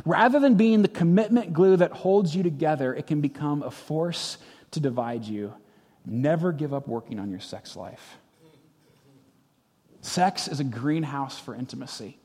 Rather 0.06 0.40
than 0.40 0.56
being 0.56 0.82
the 0.82 0.88
commitment 0.88 1.54
glue 1.54 1.78
that 1.78 1.92
holds 1.92 2.36
you 2.36 2.44
together, 2.44 2.94
it 2.94 3.08
can 3.08 3.22
become 3.22 3.64
a 3.64 3.72
force 3.72 4.38
to 4.72 4.80
divide 4.80 5.24
you. 5.24 5.54
never 6.06 6.52
give 6.52 6.74
up 6.74 6.86
working 6.86 7.18
on 7.18 7.32
your 7.32 7.40
sex 7.40 7.78
life. 7.78 8.18
Sex 10.02 10.50
is 10.50 10.60
a 10.60 10.66
greenhouse 10.66 11.40
for 11.40 11.56
intimacy. 11.56 12.18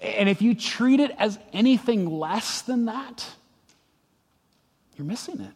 And 0.00 0.26
if 0.28 0.40
you 0.40 0.54
treat 0.54 1.00
it 1.00 1.10
as 1.18 1.38
anything 1.52 2.08
less 2.18 2.62
than 2.62 2.86
that, 2.86 3.26
you're 4.96 5.06
missing 5.06 5.40
it. 5.40 5.52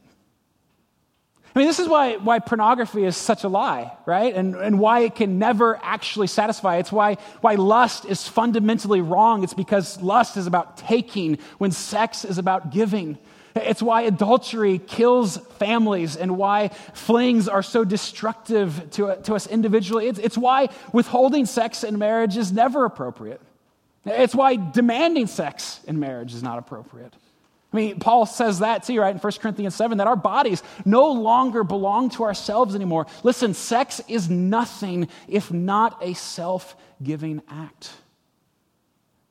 I 1.58 1.60
mean, 1.60 1.66
this 1.66 1.80
is 1.80 1.88
why, 1.88 2.14
why 2.18 2.38
pornography 2.38 3.02
is 3.02 3.16
such 3.16 3.42
a 3.42 3.48
lie, 3.48 3.90
right? 4.06 4.32
And, 4.32 4.54
and 4.54 4.78
why 4.78 5.00
it 5.00 5.16
can 5.16 5.40
never 5.40 5.76
actually 5.82 6.28
satisfy. 6.28 6.76
It's 6.76 6.92
why, 6.92 7.16
why 7.40 7.56
lust 7.56 8.04
is 8.04 8.28
fundamentally 8.28 9.00
wrong. 9.00 9.42
It's 9.42 9.54
because 9.54 10.00
lust 10.00 10.36
is 10.36 10.46
about 10.46 10.76
taking 10.76 11.36
when 11.58 11.72
sex 11.72 12.24
is 12.24 12.38
about 12.38 12.70
giving. 12.70 13.18
It's 13.56 13.82
why 13.82 14.02
adultery 14.02 14.78
kills 14.78 15.38
families 15.58 16.16
and 16.16 16.38
why 16.38 16.68
flings 16.94 17.48
are 17.48 17.64
so 17.64 17.84
destructive 17.84 18.90
to, 18.92 19.16
to 19.24 19.34
us 19.34 19.48
individually. 19.48 20.06
It's, 20.06 20.20
it's 20.20 20.38
why 20.38 20.68
withholding 20.92 21.44
sex 21.44 21.82
in 21.82 21.98
marriage 21.98 22.36
is 22.36 22.52
never 22.52 22.84
appropriate. 22.84 23.40
It's 24.06 24.32
why 24.32 24.54
demanding 24.54 25.26
sex 25.26 25.80
in 25.88 25.98
marriage 25.98 26.34
is 26.34 26.42
not 26.44 26.60
appropriate. 26.60 27.14
I 27.72 27.76
mean, 27.76 27.98
Paul 27.98 28.24
says 28.24 28.60
that 28.60 28.84
too, 28.84 28.98
right, 28.98 29.14
in 29.14 29.20
1 29.20 29.32
Corinthians 29.40 29.74
7, 29.74 29.98
that 29.98 30.06
our 30.06 30.16
bodies 30.16 30.62
no 30.86 31.12
longer 31.12 31.64
belong 31.64 32.08
to 32.10 32.24
ourselves 32.24 32.74
anymore. 32.74 33.06
Listen, 33.22 33.52
sex 33.52 34.00
is 34.08 34.30
nothing 34.30 35.08
if 35.26 35.52
not 35.52 35.98
a 36.02 36.14
self 36.14 36.76
giving 37.02 37.42
act. 37.48 37.90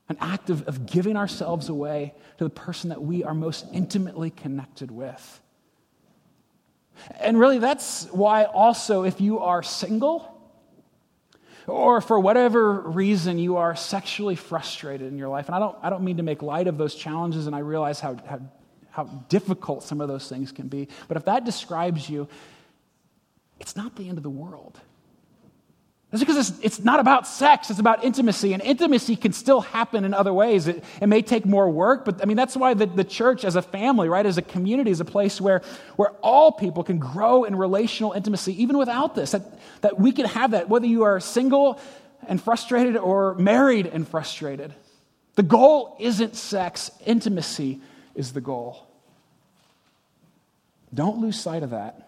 An 0.10 0.17
act 0.21 0.50
of, 0.50 0.67
of 0.67 0.86
giving 0.86 1.17
ourselves 1.17 1.67
away 1.67 2.13
to 2.38 2.43
the 2.43 2.50
person 2.50 2.89
that 2.89 3.02
we 3.02 3.23
are 3.23 3.34
most 3.34 3.65
intimately 3.73 4.30
connected 4.30 4.91
with. 4.91 5.41
And 7.19 7.39
really, 7.39 7.60
that's 7.60 8.06
why 8.12 8.43
also, 8.43 9.04
if 9.04 9.19
you 9.19 9.39
are 9.39 9.63
single, 9.63 10.37
or 11.68 12.02
for 12.02 12.20
whatever 12.20 12.80
reason 12.82 13.38
you 13.38 13.58
are 13.58 13.76
sexually 13.76 14.36
frustrated 14.36 15.12
in 15.12 15.18
your 15.18 15.30
life, 15.30 15.48
and 15.48 15.56
I 15.56 15.60
don't, 15.60 15.78
I 15.82 15.90
don't 15.90 16.04
mean 16.04 16.18
to 16.18 16.24
make 16.24 16.42
light 16.42 16.68
of 16.68 16.78
those 16.78 16.96
challenges, 16.96 17.46
and 17.46 17.56
I 17.56 17.60
realize 17.60 18.00
how, 18.00 18.16
how, 18.26 18.40
how 18.90 19.04
difficult 19.30 19.84
some 19.84 20.02
of 20.02 20.08
those 20.08 20.28
things 20.30 20.52
can 20.52 20.68
be, 20.68 20.88
but 21.08 21.18
if 21.18 21.26
that 21.26 21.46
describes 21.46 22.10
you, 22.10 22.28
it's 23.60 23.76
not 23.76 23.96
the 23.96 24.08
end 24.08 24.18
of 24.18 24.24
the 24.24 24.30
world. 24.30 24.80
That's 26.10 26.24
because 26.24 26.50
it's, 26.50 26.60
it's 26.63 26.80
not 26.80 27.02
about 27.02 27.28
sex, 27.28 27.70
it's 27.70 27.80
about 27.80 28.06
intimacy. 28.06 28.54
And 28.54 28.63
intimacy 28.63 29.17
can 29.17 29.34
still 29.34 29.60
happen 29.60 30.06
in 30.06 30.13
other 30.13 30.32
ways. 30.32 30.67
It, 30.67 30.84
it 31.02 31.08
may 31.08 31.22
take 31.22 31.46
more 31.46 31.70
work, 31.70 32.06
but 32.06 32.22
I 32.22 32.26
mean, 32.26 32.38
that's 32.38 32.56
why 32.56 32.76
the, 32.76 32.86
the 32.86 33.04
church 33.04 33.43
as 33.43 33.58
a 33.58 33.62
family, 33.62 34.08
right, 34.08 34.26
as 34.26 34.38
a 34.38 34.41
community, 34.41 34.89
is 34.89 35.02
a 35.02 35.06
place 35.06 35.41
where, 35.41 35.62
where 35.98 36.12
all 36.22 36.54
people 36.54 36.84
can 36.84 36.98
grow 36.98 37.43
in 37.43 37.58
relational 37.58 38.13
intimacy, 38.13 38.62
even 38.62 38.78
without 38.78 39.15
this. 39.15 39.32
That, 39.32 39.41
that 39.82 40.00
we 40.00 40.13
can 40.13 40.26
have 40.28 40.52
that, 40.52 40.70
whether 40.70 40.88
you 40.88 41.04
are 41.04 41.20
single 41.20 41.82
and 42.26 42.41
frustrated 42.41 42.96
or 42.96 43.36
married 43.36 43.86
and 43.86 44.08
frustrated. 44.08 44.74
The 45.36 45.43
goal 45.43 45.98
isn't 46.00 46.38
sex, 46.38 46.89
intimacy 47.06 47.82
is 48.15 48.32
the 48.32 48.41
goal. 48.41 48.88
Don't 50.93 51.20
lose 51.20 51.38
sight 51.38 51.63
of 51.63 51.72
that 51.72 52.07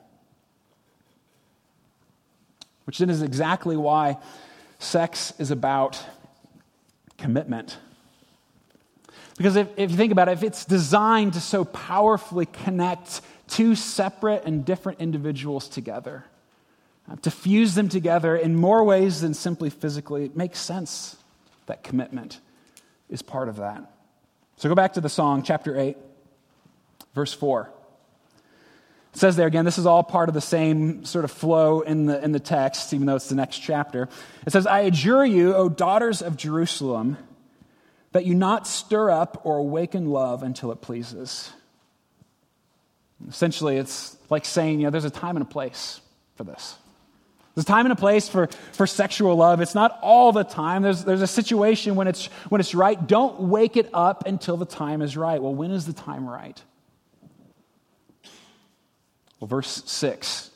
which 2.90 2.98
then 2.98 3.12
is 3.12 3.22
exactly 3.22 3.78
why 3.78 4.18
sex 4.80 5.32
is 5.38 5.52
about 5.52 6.04
commitment. 7.20 7.78
Because 9.38 9.58
if, 9.58 9.68
if 9.78 9.92
you 9.92 9.96
think 9.96 10.12
about 10.12 10.28
it, 10.28 10.32
if 10.32 10.42
it's 10.42 10.66
designed 10.66 11.34
to 11.34 11.40
so 11.40 11.66
powerfully 11.66 12.48
connect 12.48 13.22
two 13.48 13.76
separate 13.76 14.44
and 14.46 14.66
different 14.66 15.02
individuals 15.02 15.70
together, 15.70 16.26
uh, 17.08 17.16
to 17.18 17.30
fuse 17.30 17.76
them 17.76 17.90
together 17.90 18.36
in 18.36 18.56
more 18.56 18.84
ways 18.84 19.22
than 19.22 19.36
simply 19.36 19.70
physically, 19.70 20.26
it 20.26 20.36
makes 20.36 20.58
sense 20.58 21.16
that 21.68 21.84
commitment 21.84 22.40
is 23.08 23.22
part 23.22 23.50
of 23.50 23.58
that. 23.58 23.84
So 24.58 24.68
go 24.68 24.74
back 24.74 24.94
to 24.94 25.02
the 25.02 25.10
song, 25.10 25.44
chapter 25.44 25.78
8, 25.80 25.96
verse 27.14 27.36
4. 27.36 27.70
It 29.14 29.18
says 29.18 29.36
there 29.36 29.48
again, 29.48 29.66
this 29.66 29.78
is 29.78 29.86
all 29.86 30.04
part 30.04 30.30
of 30.30 30.36
the 30.36 30.42
same 30.42 31.04
sort 31.04 31.26
of 31.26 31.32
flow 31.32 31.82
in 31.82 32.06
the, 32.06 32.24
in 32.24 32.32
the 32.32 32.40
text, 32.40 32.94
even 32.94 33.08
though 33.08 33.16
it's 33.16 33.30
the 33.30 33.36
next 33.36 33.58
chapter. 33.58 34.08
It 34.46 34.54
says, 34.54 34.68
I 34.68 34.82
adjure 34.82 35.26
you, 35.26 35.56
O 35.56 35.68
daughters 35.68 36.22
of 36.22 36.38
Jerusalem, 36.38 37.18
that 38.12 38.26
you 38.26 38.36
not 38.36 38.68
stir 38.68 39.10
up 39.10 39.42
or 39.46 39.58
awaken 39.58 40.10
love 40.10 40.44
until 40.44 40.72
it 40.72 40.82
pleases. 40.82 41.52
Essentially, 43.28 43.78
it's 43.78 44.16
like 44.30 44.46
saying, 44.46 44.80
you 44.80 44.86
know, 44.86 44.92
there's 44.92 45.06
a 45.06 45.10
time 45.10 45.36
and 45.36 45.46
a 45.46 45.50
place 45.50 46.02
for 46.36 46.44
this. 46.44 46.76
There's 47.56 47.66
a 47.66 47.68
time 47.68 47.86
and 47.86 47.94
a 47.94 47.98
place 47.98 48.30
for, 48.30 48.48
for 48.72 48.88
sexual 48.88 49.36
love. 49.36 49.60
It's 49.60 49.76
not 49.76 50.00
all 50.02 50.32
the 50.32 50.44
time. 50.44 50.84
There's, 50.84 51.04
there's 51.04 51.22
a 51.22 51.28
situation 51.28 51.96
when 51.96 52.08
it's, 52.08 52.28
when 52.48 52.62
it's 52.62 52.74
right. 52.74 53.08
Don't 53.08 53.42
wake 53.42 53.76
it 53.76 53.90
up 53.94 54.26
until 54.28 54.56
the 54.56 54.66
time 54.66 55.02
is 55.02 55.18
right. 55.18 55.42
Well, 55.42 55.54
when 55.54 55.72
is 55.72 55.86
the 55.86 55.94
time 55.94 56.30
right? 56.30 56.62
Well, 59.40 59.48
verse 59.48 59.84
6 59.86 60.50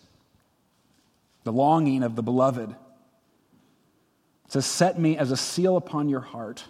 the 1.43 1.51
longing 1.51 2.03
of 2.03 2.15
the 2.15 2.23
beloved. 2.23 2.69
It 2.69 4.51
says, 4.51 4.65
Set 4.65 4.99
me 4.99 5.17
as 5.17 5.31
a 5.31 5.37
seal 5.37 5.77
upon 5.77 6.09
your 6.09 6.21
heart, 6.21 6.63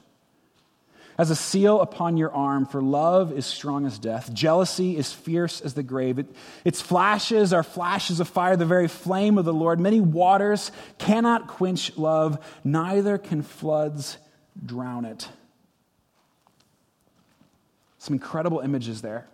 as 1.17 1.29
a 1.29 1.35
seal 1.35 1.79
upon 1.79 2.17
your 2.17 2.31
arm, 2.31 2.65
for 2.65 2.81
love 2.81 3.31
is 3.31 3.45
strong 3.45 3.85
as 3.85 3.99
death. 3.99 4.33
Jealousy 4.33 4.97
is 4.97 5.13
fierce 5.13 5.61
as 5.61 5.75
the 5.75 5.83
grave. 5.83 6.17
It, 6.17 6.25
its 6.65 6.81
flashes 6.81 7.53
are 7.53 7.63
flashes 7.63 8.19
of 8.19 8.27
fire, 8.27 8.55
the 8.55 8.65
very 8.65 8.87
flame 8.87 9.37
of 9.37 9.45
the 9.45 9.53
Lord. 9.53 9.79
Many 9.79 10.01
waters 10.01 10.71
cannot 10.97 11.47
quench 11.47 11.95
love, 11.97 12.43
neither 12.63 13.19
can 13.19 13.43
floods 13.43 14.17
drown 14.65 15.05
it. 15.05 15.29
Some 17.99 18.15
incredible 18.15 18.59
images 18.59 19.01
there. 19.01 19.27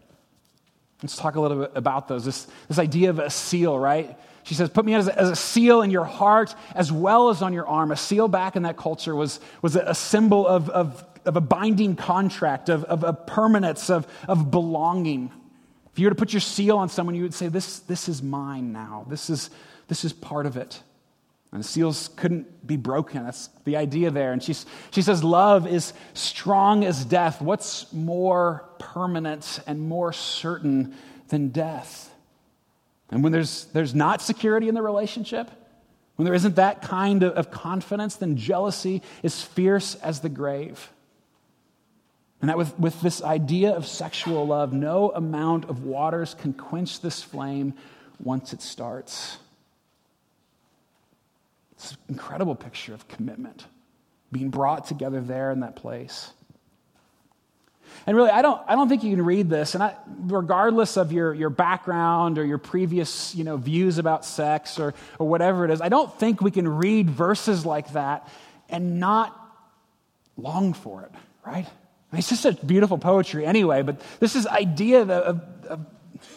Let's 1.02 1.16
talk 1.16 1.36
a 1.36 1.42
little 1.42 1.62
bit 1.62 1.72
about 1.76 2.08
those. 2.08 2.26
This, 2.26 2.48
this 2.68 2.78
idea 2.78 3.10
of 3.10 3.20
a 3.20 3.30
seal, 3.30 3.78
right? 3.78 4.18
She 4.44 4.54
says, 4.54 4.70
Put 4.70 4.86
me 4.86 4.96
as 4.96 5.08
a, 5.08 5.18
as 5.18 5.30
a, 5.30 5.36
seal 5.36 5.82
in 5.82 5.92
your 5.92 6.04
heart 6.04 6.56
as 6.76 6.92
well 6.92 7.30
as 7.30 7.42
on 7.42 7.54
your 7.54 7.68
arm. 7.68 7.92
A 7.92 7.96
seal 7.96 8.28
back 8.28 8.56
in 8.56 8.64
that 8.64 8.78
culture 8.78 9.16
was, 9.16 9.40
was 9.62 9.76
a 9.76 9.96
symbol 9.96 10.46
of, 10.46 10.70
of, 10.70 11.06
of 11.26 11.38
a 11.38 11.42
binding 11.42 11.96
contract, 11.96 12.68
of, 12.70 12.84
of 12.86 13.04
a 13.04 13.14
permanence, 13.14 13.90
of, 13.90 14.08
of 14.28 14.52
belonging. 14.52 15.32
If 15.94 16.00
you 16.00 16.06
were 16.08 16.12
to 16.12 16.16
put 16.16 16.34
your 16.34 16.42
seal 16.42 16.78
on 16.78 16.90
someone, 16.90 17.16
you 17.16 17.24
would 17.24 17.34
say, 17.34 17.48
This, 17.48 17.80
this 17.80 18.10
is 18.10 18.22
mine 18.22 18.74
now. 18.74 19.06
This 19.10 19.30
is, 19.30 19.50
this 19.88 20.04
is 20.04 20.12
part 20.12 20.46
of 20.46 20.58
it. 20.58 20.82
And 21.52 21.64
the 21.64 21.68
seals 21.68 22.10
couldn't 22.16 22.66
be 22.66 22.78
broken. 22.78 23.24
That's 23.24 23.50
the 23.64 23.76
idea 23.76 24.12
there. 24.12 24.34
And 24.34 24.42
she's, 24.42 24.66
she 24.92 25.02
says, 25.02 25.24
Love 25.24 25.66
is 25.66 25.94
strong 26.14 26.86
as 26.86 27.04
death. 27.06 27.42
What's 27.42 27.92
more 27.92 28.70
permanent 28.78 29.60
and 29.66 29.82
more 29.82 30.14
certain 30.14 30.96
than 31.30 31.50
death? 31.50 32.14
And 33.10 33.24
when 33.24 33.32
there's, 33.32 33.66
there's 33.74 33.96
not 33.96 34.22
security 34.22 34.68
in 34.68 34.76
the 34.76 34.84
relationship, 34.84 35.50
when 36.16 36.26
there 36.26 36.36
isn't 36.36 36.58
that 36.58 36.82
kind 36.84 37.24
of, 37.24 37.34
of 37.34 37.50
confidence, 37.50 38.18
then 38.18 38.38
jealousy 38.38 39.02
is 39.24 39.42
fierce 39.42 39.96
as 39.96 40.20
the 40.20 40.30
grave. 40.30 40.92
And 42.42 42.50
that 42.50 42.58
with, 42.58 42.78
with 42.78 43.02
this 43.02 43.24
idea 43.24 43.72
of 43.72 43.88
sexual 43.88 44.46
love, 44.46 44.72
no 44.72 45.12
amount 45.12 45.66
of 45.66 45.84
waters 45.84 46.36
can 46.36 46.54
quench 46.54 47.02
this 47.02 47.24
flame 47.24 47.74
once 48.22 48.54
it 48.54 48.62
starts. 48.62 49.38
It's 51.80 51.92
an 51.92 51.98
incredible 52.10 52.56
picture 52.56 52.94
of 52.94 53.08
commitment 53.08 53.65
being 54.34 54.50
brought 54.50 54.86
together 54.86 55.22
there 55.22 55.50
in 55.52 55.62
that 55.62 55.78
place. 55.78 56.32
And 58.06 58.15
really, 58.18 58.30
I 58.30 58.42
don't, 58.42 58.62
I 58.68 58.76
don't 58.76 58.89
think 58.89 59.04
you 59.04 59.15
can 59.15 59.26
read 59.26 59.50
this, 59.50 59.76
and 59.76 59.84
I, 59.84 59.96
regardless 60.20 60.98
of 60.98 61.12
your, 61.12 61.34
your 61.34 61.50
background 61.50 62.38
or 62.38 62.46
your 62.46 62.58
previous 62.58 63.34
you 63.34 63.46
know, 63.46 63.56
views 63.58 63.98
about 63.98 64.26
sex 64.26 64.78
or, 64.78 64.94
or 65.18 65.28
whatever 65.28 65.65
it 65.65 65.72
is, 65.72 65.82
I 65.82 65.89
don't 65.89 66.13
think 66.20 66.42
we 66.42 66.52
can 66.52 66.68
read 66.68 67.10
verses 67.10 67.65
like 67.65 67.94
that 67.94 68.28
and 68.68 69.00
not 69.00 69.36
long 70.38 70.74
for 70.74 71.04
it, 71.04 71.12
right? 71.46 71.65
I 71.65 72.15
mean, 72.15 72.20
it's 72.20 72.30
just 72.30 72.42
such 72.42 72.65
beautiful 72.65 72.98
poetry 72.98 73.46
anyway, 73.46 73.84
but 73.84 74.02
this 74.20 74.36
is 74.36 74.46
idea 74.46 75.02
of, 75.02 75.10
of, 75.10 75.42
of 75.68 75.86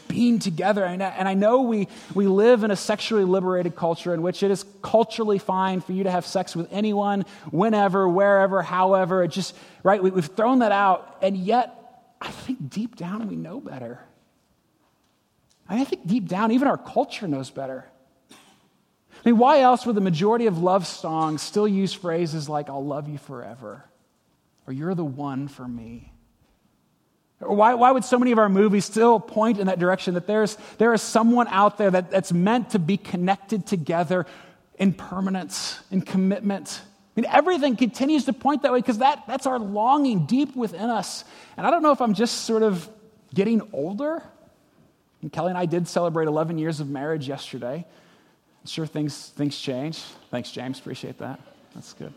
being 0.08 0.38
together. 0.38 0.84
And 0.84 1.02
I 1.02 1.34
know 1.34 1.62
we, 1.62 1.88
we 2.14 2.26
live 2.26 2.64
in 2.64 2.70
a 2.70 2.76
sexually 2.76 3.24
liberated 3.24 3.76
culture 3.76 4.14
in 4.14 4.22
which 4.22 4.42
it 4.42 4.50
is 4.50 4.64
culturally 4.82 5.38
fine 5.38 5.80
for 5.80 5.92
you 5.92 6.04
to 6.04 6.10
have 6.10 6.26
sex 6.26 6.54
with 6.54 6.72
anyone, 6.72 7.24
whenever, 7.50 8.08
wherever, 8.08 8.62
however. 8.62 9.22
It 9.24 9.28
just, 9.28 9.56
right? 9.82 10.02
We, 10.02 10.10
we've 10.10 10.26
thrown 10.26 10.60
that 10.60 10.72
out. 10.72 11.18
And 11.22 11.36
yet, 11.36 11.78
I 12.20 12.30
think 12.30 12.70
deep 12.70 12.96
down 12.96 13.28
we 13.28 13.36
know 13.36 13.60
better. 13.60 14.00
I, 15.68 15.74
mean, 15.74 15.82
I 15.82 15.84
think 15.84 16.06
deep 16.06 16.28
down, 16.28 16.52
even 16.52 16.68
our 16.68 16.78
culture 16.78 17.26
knows 17.26 17.50
better. 17.50 17.86
I 18.30 19.28
mean, 19.28 19.38
why 19.38 19.60
else 19.60 19.86
would 19.86 19.94
the 19.94 20.00
majority 20.00 20.46
of 20.46 20.58
love 20.58 20.86
songs 20.86 21.42
still 21.42 21.68
use 21.68 21.92
phrases 21.92 22.48
like, 22.48 22.68
I'll 22.68 22.84
love 22.84 23.08
you 23.08 23.18
forever? 23.18 23.84
Or 24.66 24.72
you're 24.72 24.94
the 24.94 25.04
one 25.04 25.48
for 25.48 25.66
me? 25.66 26.12
Why, 27.44 27.74
why 27.74 27.90
would 27.90 28.05
so 28.05 28.18
many 28.18 28.31
of 28.31 28.38
our 28.38 28.48
movies 28.48 28.85
still 28.85 29.18
point 29.18 29.59
in 29.59 29.66
that 29.66 29.78
direction 29.78 30.14
that 30.14 30.26
there's, 30.26 30.57
there 30.78 30.94
is 30.94 31.02
someone 31.02 31.48
out 31.48 31.76
there 31.76 31.90
that, 31.90 32.11
that's 32.11 32.33
meant 32.33 32.70
to 32.70 32.78
be 32.78 32.96
connected 32.96 33.66
together 33.66 34.26
in 34.78 34.92
permanence, 34.92 35.81
in 35.90 36.02
commitment? 36.02 36.81
I 37.16 37.20
mean, 37.20 37.31
everything 37.31 37.76
continues 37.76 38.24
to 38.26 38.33
point 38.33 38.62
that 38.62 38.72
way 38.72 38.78
because 38.78 38.98
that, 38.98 39.24
that's 39.26 39.46
our 39.46 39.59
longing 39.59 40.26
deep 40.26 40.55
within 40.55 40.88
us. 40.88 41.24
And 41.57 41.66
I 41.66 41.70
don't 41.70 41.83
know 41.83 41.92
if 41.92 42.00
I'm 42.00 42.14
just 42.14 42.42
sort 42.44 42.62
of 42.62 42.88
getting 43.35 43.61
older. 43.72 44.22
And 45.20 45.33
Kelly 45.33 45.50
and 45.50 45.59
I 45.59 45.66
did 45.66 45.88
celebrate 45.88 46.26
11 46.26 46.59
years 46.59 46.81
of 46.81 46.88
marriage 46.88 47.28
yesterday. 47.28 47.85
I'm 47.85 48.66
sure 48.66 48.87
things, 48.87 49.28
things 49.31 49.59
change. 49.59 50.02
Thanks, 50.31 50.52
James. 50.52 50.78
Appreciate 50.78 51.18
that. 51.18 51.40
That's 51.74 51.92
good. 51.92 52.12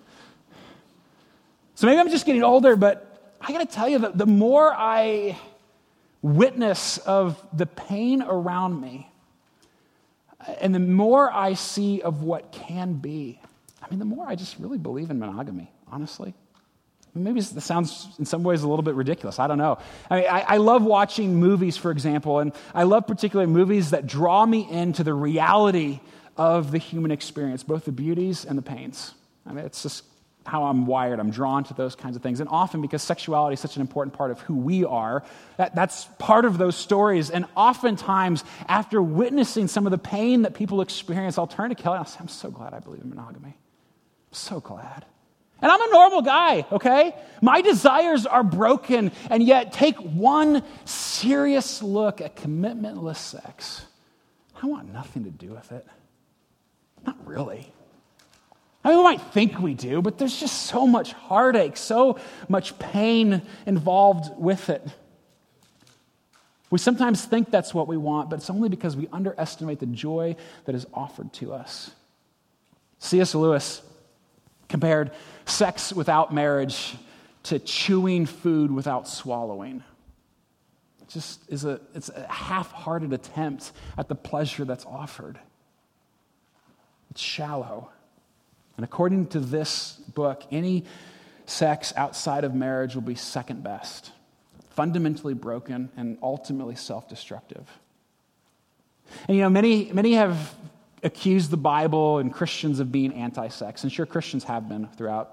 So 1.73 1.87
maybe 1.87 1.99
I'm 1.99 2.09
just 2.09 2.25
getting 2.25 2.43
older, 2.43 2.75
but 2.75 3.14
I 3.41 3.51
got 3.51 3.59
to 3.59 3.65
tell 3.65 3.87
you 3.87 3.99
that 3.99 4.17
the 4.17 4.25
more 4.25 4.73
I 4.73 5.37
witness 6.21 6.97
of 6.99 7.41
the 7.53 7.65
pain 7.65 8.21
around 8.21 8.79
me, 8.79 9.09
and 10.59 10.73
the 10.73 10.79
more 10.79 11.31
I 11.31 11.53
see 11.53 12.01
of 12.01 12.23
what 12.23 12.51
can 12.51 12.93
be, 12.93 13.39
I 13.81 13.89
mean, 13.89 13.99
the 13.99 14.05
more 14.05 14.27
I 14.27 14.35
just 14.35 14.57
really 14.59 14.77
believe 14.77 15.11
in 15.11 15.19
monogamy, 15.19 15.71
honestly. 15.91 16.33
Maybe 17.13 17.39
this 17.39 17.63
sounds 17.63 18.09
in 18.19 18.25
some 18.25 18.43
ways 18.43 18.63
a 18.63 18.67
little 18.67 18.83
bit 18.83 18.95
ridiculous. 18.95 19.39
I 19.39 19.47
don't 19.47 19.57
know. 19.57 19.77
I, 20.09 20.15
mean, 20.15 20.25
I, 20.29 20.41
I, 20.41 20.57
love 20.57 20.83
watching 20.83 21.35
movies, 21.35 21.77
for 21.77 21.89
example, 21.89 22.39
and 22.39 22.51
I 22.73 22.83
love 22.83 23.07
particularly 23.07 23.49
movies 23.49 23.91
that 23.91 24.05
draw 24.05 24.45
me 24.45 24.67
into 24.69 25.01
the 25.01 25.13
reality 25.13 26.01
of 26.35 26.71
the 26.71 26.77
human 26.77 27.11
experience, 27.11 27.63
both 27.63 27.85
the 27.85 27.93
beauties 27.93 28.43
and 28.43 28.57
the 28.57 28.61
pains. 28.61 29.13
I 29.45 29.53
mean, 29.53 29.63
it's 29.63 29.81
just 29.81 30.03
how 30.45 30.65
I'm 30.65 30.85
wired. 30.85 31.19
I'm 31.19 31.31
drawn 31.31 31.63
to 31.65 31.73
those 31.73 31.95
kinds 31.95 32.15
of 32.15 32.21
things. 32.21 32.39
And 32.39 32.47
often, 32.49 32.81
because 32.81 33.01
sexuality 33.01 33.55
is 33.55 33.59
such 33.59 33.75
an 33.75 33.81
important 33.81 34.15
part 34.15 34.29
of 34.31 34.39
who 34.41 34.55
we 34.55 34.85
are, 34.85 35.23
that, 35.57 35.73
that's 35.75 36.05
part 36.19 36.45
of 36.45 36.57
those 36.57 36.75
stories. 36.75 37.31
And 37.31 37.45
oftentimes, 37.55 38.43
after 38.67 39.01
witnessing 39.01 39.67
some 39.67 39.87
of 39.87 39.91
the 39.91 39.97
pain 39.97 40.43
that 40.43 40.53
people 40.53 40.81
experience, 40.81 41.37
I'll 41.37 41.47
turn 41.47 41.69
to 41.69 41.75
Kelly 41.75 41.97
and 41.97 42.05
I'll 42.05 42.11
say, 42.11 42.19
I'm 42.19 42.27
so 42.27 42.51
glad 42.51 42.73
I 42.73 42.79
believe 42.79 43.01
in 43.01 43.09
monogamy. 43.09 43.49
I'm 43.49 44.33
so 44.33 44.59
glad. 44.59 45.05
And 45.61 45.71
I'm 45.71 45.81
a 45.81 45.91
normal 45.91 46.21
guy, 46.21 46.65
okay? 46.71 47.15
My 47.41 47.61
desires 47.61 48.27
are 48.27 48.43
broken, 48.43 49.11
and 49.31 49.41
yet 49.41 49.73
take 49.73 49.97
one 49.97 50.63
serious 50.83 51.81
look 51.81 52.21
at 52.21 52.35
commitmentless 52.35 53.15
sex. 53.15 53.85
I 54.61 54.67
want 54.67 54.93
nothing 54.93 55.23
to 55.23 55.31
do 55.31 55.51
with 55.51 55.71
it. 55.71 55.87
Not 57.05 57.17
really. 57.25 57.71
I 58.85 58.89
mean, 58.89 58.99
we 58.99 59.03
might 59.03 59.21
think 59.21 59.59
we 59.59 59.73
do, 59.73 60.03
but 60.03 60.19
there's 60.19 60.39
just 60.39 60.67
so 60.67 60.85
much 60.85 61.11
heartache, 61.13 61.75
so 61.75 62.19
much 62.47 62.77
pain 62.77 63.41
involved 63.65 64.39
with 64.39 64.69
it. 64.69 64.87
We 66.69 66.77
sometimes 66.77 67.25
think 67.25 67.49
that's 67.49 67.73
what 67.73 67.87
we 67.87 67.97
want, 67.97 68.29
but 68.29 68.35
it's 68.35 68.49
only 68.51 68.69
because 68.69 68.95
we 68.95 69.07
underestimate 69.11 69.79
the 69.79 69.87
joy 69.87 70.35
that 70.65 70.75
is 70.75 70.85
offered 70.93 71.33
to 71.33 71.51
us. 71.51 71.89
C.S. 72.99 73.33
Lewis 73.33 73.81
compared 74.69 75.11
sex 75.45 75.91
without 75.91 76.31
marriage 76.31 76.95
to 77.43 77.57
chewing 77.57 78.27
food 78.27 78.71
without 78.71 79.07
swallowing. 79.07 79.83
It 81.01 81.09
just 81.09 81.41
is 81.49 81.65
a, 81.65 81.81
it's 81.95 82.09
a 82.09 82.27
half 82.27 82.71
hearted 82.71 83.13
attempt 83.13 83.71
at 83.97 84.09
the 84.09 84.15
pleasure 84.15 84.63
that's 84.63 84.85
offered. 84.85 85.39
It's 87.09 87.21
shallow. 87.21 87.89
And 88.77 88.83
according 88.83 89.27
to 89.27 89.39
this 89.39 89.93
book, 90.13 90.43
any 90.51 90.85
sex 91.45 91.93
outside 91.95 92.43
of 92.43 92.53
marriage 92.53 92.95
will 92.95 93.01
be 93.01 93.15
second 93.15 93.63
best, 93.63 94.11
fundamentally 94.71 95.33
broken, 95.33 95.89
and 95.95 96.17
ultimately 96.21 96.75
self 96.75 97.07
destructive. 97.07 97.67
And 99.27 99.37
you 99.37 99.43
know, 99.43 99.49
many, 99.49 99.91
many 99.93 100.13
have 100.13 100.55
accused 101.03 101.51
the 101.51 101.57
Bible 101.57 102.17
and 102.17 102.33
Christians 102.33 102.79
of 102.79 102.91
being 102.91 103.13
anti 103.13 103.47
sex. 103.47 103.83
And 103.83 103.91
sure, 103.91 104.05
Christians 104.05 104.43
have 104.45 104.67
been 104.67 104.87
throughout 104.87 105.31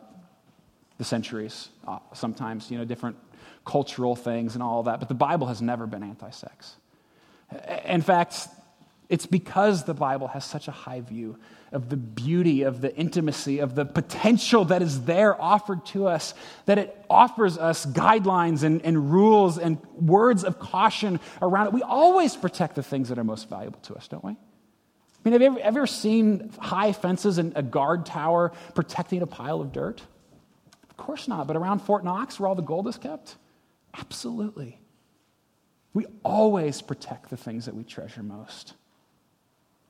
the 0.98 1.04
centuries, 1.04 1.68
uh, 1.88 1.98
sometimes, 2.12 2.70
you 2.70 2.78
know, 2.78 2.84
different 2.84 3.16
cultural 3.64 4.14
things 4.14 4.54
and 4.54 4.62
all 4.62 4.80
of 4.80 4.86
that. 4.86 4.98
But 5.00 5.08
the 5.08 5.14
Bible 5.14 5.46
has 5.46 5.62
never 5.62 5.86
been 5.86 6.02
anti 6.02 6.30
sex. 6.30 6.76
In 7.84 8.02
fact, 8.02 8.48
it's 9.08 9.26
because 9.26 9.84
the 9.84 9.94
Bible 9.94 10.28
has 10.28 10.44
such 10.44 10.68
a 10.68 10.70
high 10.70 11.00
view 11.00 11.38
of 11.72 11.88
the 11.88 11.96
beauty, 11.96 12.62
of 12.62 12.80
the 12.80 12.94
intimacy, 12.96 13.58
of 13.58 13.74
the 13.74 13.84
potential 13.84 14.64
that 14.66 14.82
is 14.82 15.04
there 15.04 15.40
offered 15.40 15.84
to 15.86 16.06
us, 16.06 16.34
that 16.66 16.78
it 16.78 17.04
offers 17.08 17.58
us 17.58 17.86
guidelines 17.86 18.62
and, 18.62 18.82
and 18.84 19.12
rules 19.12 19.58
and 19.58 19.78
words 19.94 20.44
of 20.44 20.58
caution 20.58 21.20
around 21.40 21.68
it. 21.68 21.72
We 21.72 21.82
always 21.82 22.36
protect 22.36 22.74
the 22.74 22.82
things 22.82 23.08
that 23.08 23.18
are 23.18 23.24
most 23.24 23.48
valuable 23.48 23.80
to 23.80 23.94
us, 23.94 24.08
don't 24.08 24.24
we? 24.24 24.32
I 24.32 24.36
mean, 25.24 25.32
have 25.32 25.42
you 25.42 25.46
ever, 25.48 25.60
ever 25.60 25.86
seen 25.86 26.50
high 26.58 26.92
fences 26.92 27.38
and 27.38 27.52
a 27.56 27.62
guard 27.62 28.06
tower 28.06 28.52
protecting 28.74 29.22
a 29.22 29.26
pile 29.26 29.60
of 29.60 29.72
dirt? 29.72 30.02
Of 30.90 30.96
course 30.96 31.28
not. 31.28 31.46
But 31.46 31.56
around 31.56 31.80
Fort 31.80 32.04
Knox, 32.04 32.40
where 32.40 32.48
all 32.48 32.54
the 32.54 32.62
gold 32.62 32.88
is 32.88 32.98
kept? 32.98 33.36
Absolutely. 33.96 34.78
We 35.94 36.06
always 36.24 36.82
protect 36.82 37.30
the 37.30 37.36
things 37.36 37.66
that 37.66 37.74
we 37.74 37.84
treasure 37.84 38.22
most. 38.22 38.74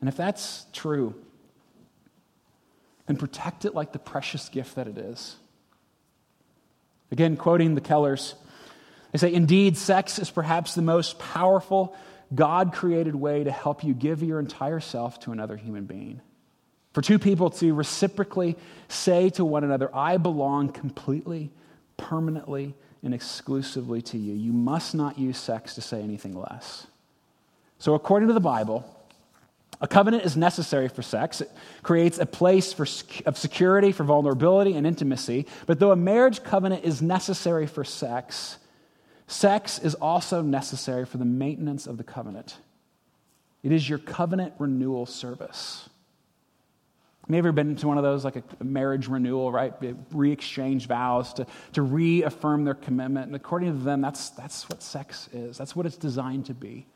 And 0.01 0.09
if 0.09 0.16
that's 0.16 0.66
true, 0.73 1.14
then 3.07 3.17
protect 3.17 3.65
it 3.65 3.75
like 3.75 3.93
the 3.93 3.99
precious 3.99 4.49
gift 4.49 4.77
that 4.77 4.87
it 4.87 4.99
is. 4.99 5.37
Again, 7.11 7.37
quoting 7.37 7.75
the 7.75 7.81
Kellers, 7.81 8.35
they 9.11 9.19
say, 9.19 9.33
Indeed, 9.33 9.77
sex 9.77 10.19
is 10.19 10.31
perhaps 10.31 10.75
the 10.75 10.83
most 10.83 11.19
powerful 11.19 11.95
God 12.35 12.73
created 12.73 13.15
way 13.15 13.45
to 13.45 13.51
help 13.51 13.85
you 13.85 13.93
give 13.93 14.23
your 14.23 14.41
entire 14.41 14.81
self 14.81 15.21
to 15.21 15.33
another 15.33 15.57
human 15.57 15.85
being. 15.85 16.21
For 16.93 17.03
two 17.03 17.19
people 17.19 17.51
to 17.51 17.75
reciprocally 17.75 18.57
say 18.88 19.31
to 19.31 19.45
one 19.45 19.65
another, 19.65 19.95
I 19.95 20.17
belong 20.17 20.71
completely, 20.71 21.51
permanently, 21.97 22.75
and 23.03 23.15
exclusively 23.15 24.03
to 24.03 24.19
you. 24.19 24.35
You 24.35 24.53
must 24.53 24.95
not 24.95 25.19
use 25.19 25.38
sex 25.38 25.75
to 25.75 25.81
say 25.81 26.03
anything 26.03 26.35
less. 26.35 26.87
So, 27.79 27.95
according 27.95 28.29
to 28.29 28.35
the 28.35 28.41
Bible, 28.41 28.85
a 29.83 29.88
covenant 29.88 30.25
is 30.25 30.37
necessary 30.37 30.88
for 30.88 31.03
sex. 31.03 31.42
It 31.42 31.51
creates 31.83 32.18
a 32.18 32.25
place 32.25 32.73
for, 32.73 32.87
of 33.27 33.37
security, 33.37 33.92
for 33.92 34.05
vulnerability, 34.05 34.75
and 34.75 34.87
intimacy. 34.87 35.47
But 35.66 35.79
though 35.79 35.92
a 35.92 35.97
marriage 35.97 36.42
covenant 36.42 36.85
is 36.85 37.03
necessary 37.03 37.66
for 37.66 37.85
sex, 37.85 38.57
Sex 39.33 39.79
is 39.79 39.95
also 39.95 40.42
necessary 40.42 41.07
for 41.07 41.16
the 41.16 41.25
maintenance 41.25 41.87
of 41.87 41.97
the 41.97 42.05
covenant. 42.05 42.59
It 43.62 43.73
is 43.73 43.88
your 43.88 43.99
covenant 43.99 44.53
renewal 44.59 45.07
service. 45.07 45.88
Have 47.23 47.31
you 47.31 47.38
ever 47.38 47.53
been 47.53 47.77
to 47.77 47.88
one 47.88 47.97
of 47.97 48.05
those, 48.05 48.25
like 48.25 48.37
a 48.37 48.64
marriage 48.64 49.09
renewal, 49.09 49.51
right? 49.51 49.73
Re 50.11 50.33
exchange 50.33 50.87
vows 50.87 51.33
to, 51.35 51.47
to 51.73 51.83
reaffirm 51.83 52.64
their 52.64 52.75
commitment. 52.75 53.27
And 53.27 53.37
according 53.37 53.79
to 53.79 53.85
them, 53.85 54.03
that's, 54.03 54.31
that's 54.31 54.68
what 54.68 54.83
sex 54.83 55.29
is. 55.33 55.57
That's 55.57 55.75
what 55.75 55.87
it's 55.87 55.97
designed 55.97 56.47
to 56.47 56.55
be 56.55 56.87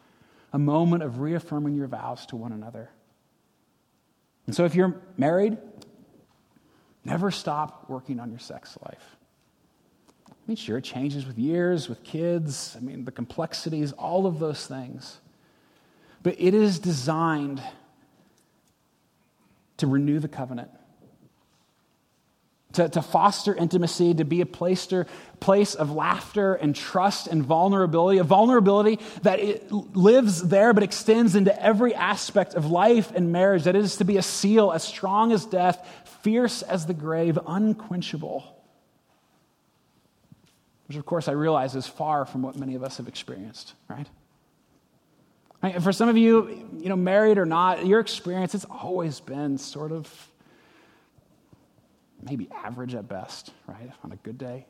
a 0.52 0.58
moment 0.58 1.02
of 1.02 1.20
reaffirming 1.20 1.74
your 1.74 1.86
vows 1.86 2.26
to 2.26 2.36
one 2.36 2.52
another. 2.52 2.90
And 4.46 4.54
so 4.54 4.64
if 4.64 4.74
you're 4.74 5.00
married, 5.16 5.58
never 7.04 7.30
stop 7.30 7.88
working 7.88 8.20
on 8.20 8.30
your 8.30 8.38
sex 8.38 8.78
life. 8.84 9.16
I 10.28 10.32
mean, 10.46 10.56
sure, 10.56 10.78
it 10.78 10.84
changes 10.84 11.26
with 11.26 11.38
years, 11.38 11.88
with 11.88 12.04
kids, 12.04 12.76
I 12.76 12.80
mean, 12.80 13.04
the 13.04 13.10
complexities, 13.10 13.92
all 13.92 14.26
of 14.26 14.38
those 14.38 14.66
things. 14.66 15.18
But 16.22 16.36
it 16.38 16.54
is 16.54 16.78
designed 16.78 17.60
to 19.78 19.86
renew 19.86 20.20
the 20.20 20.28
covenant, 20.28 20.70
to, 22.76 22.88
to 22.90 23.02
foster 23.02 23.54
intimacy, 23.54 24.14
to 24.14 24.24
be 24.24 24.40
a 24.40 24.46
place, 24.46 24.86
to, 24.88 25.06
place 25.40 25.74
of 25.74 25.90
laughter 25.90 26.54
and 26.54 26.76
trust 26.76 27.26
and 27.26 27.42
vulnerability, 27.42 28.18
a 28.18 28.24
vulnerability 28.24 28.98
that 29.22 29.72
lives 29.72 30.42
there 30.42 30.72
but 30.74 30.82
extends 30.82 31.34
into 31.34 31.62
every 31.62 31.94
aspect 31.94 32.54
of 32.54 32.66
life 32.66 33.12
and 33.14 33.32
marriage, 33.32 33.64
that 33.64 33.74
is 33.74 33.96
to 33.96 34.04
be 34.04 34.18
a 34.18 34.22
seal 34.22 34.72
as 34.72 34.84
strong 34.84 35.32
as 35.32 35.46
death, 35.46 35.86
fierce 36.22 36.62
as 36.62 36.86
the 36.86 36.94
grave, 36.94 37.38
unquenchable. 37.46 38.44
Which, 40.88 40.98
of 40.98 41.06
course, 41.06 41.28
I 41.28 41.32
realize 41.32 41.74
is 41.74 41.86
far 41.86 42.26
from 42.26 42.42
what 42.42 42.56
many 42.56 42.74
of 42.74 42.84
us 42.84 42.98
have 42.98 43.08
experienced, 43.08 43.72
right? 43.88 44.06
For 45.80 45.92
some 45.92 46.08
of 46.08 46.16
you, 46.16 46.68
you 46.78 46.88
know, 46.90 46.96
married 46.96 47.38
or 47.38 47.46
not, 47.46 47.86
your 47.86 48.00
experience, 48.00 48.54
it's 48.54 48.66
always 48.66 49.18
been 49.18 49.58
sort 49.58 49.90
of 49.90 50.28
maybe 52.22 52.48
average 52.52 52.94
at 52.94 53.08
best, 53.08 53.52
right? 53.66 53.90
On 54.04 54.12
a 54.12 54.16
good 54.16 54.38
day. 54.38 54.66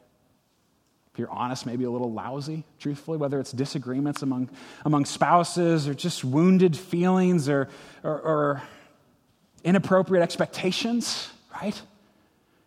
If 1.12 1.20
you're 1.20 1.30
honest, 1.30 1.64
maybe 1.64 1.84
a 1.84 1.90
little 1.90 2.12
lousy, 2.12 2.64
truthfully, 2.78 3.16
whether 3.16 3.40
it's 3.40 3.50
disagreements 3.50 4.20
among, 4.22 4.50
among 4.84 5.06
spouses 5.06 5.88
or 5.88 5.94
just 5.94 6.24
wounded 6.24 6.76
feelings 6.76 7.48
or, 7.48 7.68
or, 8.02 8.20
or 8.20 8.62
inappropriate 9.64 10.22
expectations, 10.22 11.30
right? 11.54 11.80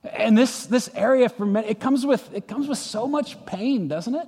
And 0.03 0.37
this, 0.37 0.65
this 0.65 0.89
area 0.95 1.29
for 1.29 1.45
many, 1.45 1.67
it 1.67 1.79
comes 1.79 2.05
with 2.05 2.33
it 2.33 2.47
comes 2.47 2.67
with 2.67 2.77
so 2.77 3.07
much 3.07 3.45
pain, 3.45 3.87
doesn't 3.87 4.15
it? 4.15 4.27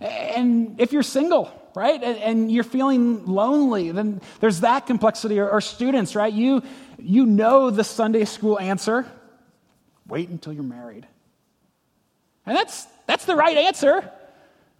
And 0.00 0.80
if 0.80 0.92
you're 0.92 1.02
single, 1.02 1.50
right, 1.74 2.02
and, 2.02 2.18
and 2.18 2.52
you're 2.52 2.64
feeling 2.64 3.26
lonely, 3.26 3.90
then 3.90 4.20
there's 4.40 4.60
that 4.60 4.86
complexity. 4.86 5.38
Or, 5.38 5.48
or 5.48 5.60
students, 5.60 6.14
right, 6.14 6.32
you, 6.32 6.62
you 6.98 7.26
know 7.26 7.70
the 7.70 7.84
Sunday 7.84 8.24
school 8.24 8.58
answer 8.58 9.06
wait 10.10 10.28
until 10.28 10.52
you're 10.52 10.62
married. 10.62 11.06
And 12.44 12.56
that's, 12.56 12.86
that's 13.06 13.24
the 13.24 13.36
right 13.36 13.56
answer, 13.56 14.10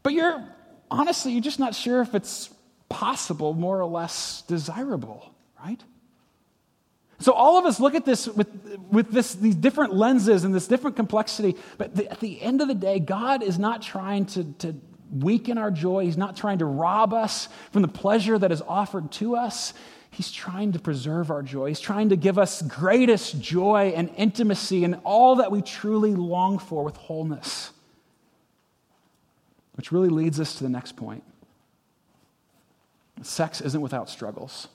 but 0.02 0.12
you're 0.12 0.44
honestly, 0.90 1.32
you're 1.32 1.40
just 1.40 1.60
not 1.60 1.74
sure 1.74 2.02
if 2.02 2.14
it's 2.14 2.50
possible, 2.88 3.54
more 3.54 3.80
or 3.80 3.86
less 3.86 4.42
desirable, 4.42 5.32
right? 5.64 5.80
So 7.20 7.32
all 7.32 7.58
of 7.58 7.66
us 7.66 7.78
look 7.78 7.94
at 7.94 8.04
this 8.04 8.26
with, 8.26 8.48
with 8.90 9.10
this, 9.10 9.34
these 9.34 9.54
different 9.54 9.94
lenses 9.94 10.44
and 10.44 10.54
this 10.54 10.66
different 10.66 10.96
complexity, 10.96 11.54
but 11.78 11.94
the, 11.94 12.10
at 12.10 12.18
the 12.20 12.40
end 12.42 12.60
of 12.60 12.68
the 12.68 12.74
day, 12.74 12.98
God 12.98 13.42
is 13.42 13.58
not 13.58 13.82
trying 13.82 14.26
to, 14.26 14.44
to 14.54 14.74
weaken 15.12 15.58
our 15.58 15.70
joy. 15.70 16.04
He's 16.04 16.16
not 16.16 16.36
trying 16.36 16.58
to 16.58 16.64
rob 16.64 17.12
us 17.12 17.48
from 17.72 17.82
the 17.82 17.88
pleasure 17.88 18.38
that 18.38 18.52
is 18.52 18.62
offered 18.62 19.10
to 19.12 19.36
us. 19.36 19.74
He's 20.10 20.32
trying 20.32 20.72
to 20.72 20.78
preserve 20.78 21.30
our 21.30 21.42
joy. 21.42 21.68
He's 21.68 21.80
trying 21.80 22.08
to 22.08 22.16
give 22.16 22.38
us 22.38 22.62
greatest 22.62 23.40
joy 23.40 23.92
and 23.94 24.10
intimacy 24.16 24.84
and 24.84 25.00
all 25.04 25.36
that 25.36 25.52
we 25.52 25.62
truly 25.62 26.14
long 26.14 26.58
for 26.58 26.82
with 26.82 26.96
wholeness. 26.96 27.70
Which 29.74 29.92
really 29.92 30.08
leads 30.08 30.40
us 30.40 30.56
to 30.56 30.64
the 30.64 30.68
next 30.68 30.96
point. 30.96 31.22
Sex 33.22 33.60
isn't 33.60 33.80
without 33.80 34.08
struggles. 34.08 34.68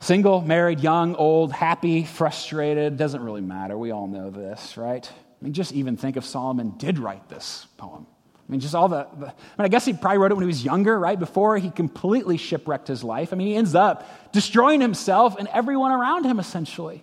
Single, 0.00 0.40
married, 0.40 0.80
young, 0.80 1.14
old, 1.14 1.52
happy, 1.52 2.04
frustrated, 2.04 2.96
doesn't 2.96 3.22
really 3.22 3.40
matter. 3.40 3.78
We 3.78 3.92
all 3.92 4.08
know 4.08 4.30
this, 4.30 4.76
right? 4.76 5.10
I 5.42 5.44
mean, 5.44 5.54
just 5.54 5.72
even 5.72 5.96
think 5.96 6.16
if 6.16 6.24
Solomon 6.24 6.74
did 6.78 7.00
write 7.00 7.28
this 7.28 7.66
poem. 7.76 8.06
I 8.48 8.52
mean, 8.52 8.60
just 8.60 8.76
all 8.76 8.86
the, 8.86 9.08
the, 9.18 9.26
I 9.26 9.30
mean, 9.30 9.34
I 9.64 9.68
guess 9.68 9.84
he 9.84 9.92
probably 9.92 10.18
wrote 10.18 10.30
it 10.30 10.34
when 10.34 10.44
he 10.44 10.46
was 10.46 10.64
younger, 10.64 10.96
right? 10.96 11.18
Before 11.18 11.58
he 11.58 11.68
completely 11.68 12.36
shipwrecked 12.36 12.86
his 12.86 13.02
life. 13.02 13.32
I 13.32 13.36
mean, 13.36 13.48
he 13.48 13.56
ends 13.56 13.74
up 13.74 14.30
destroying 14.30 14.80
himself 14.80 15.36
and 15.36 15.48
everyone 15.48 15.90
around 15.90 16.26
him, 16.26 16.38
essentially. 16.38 17.02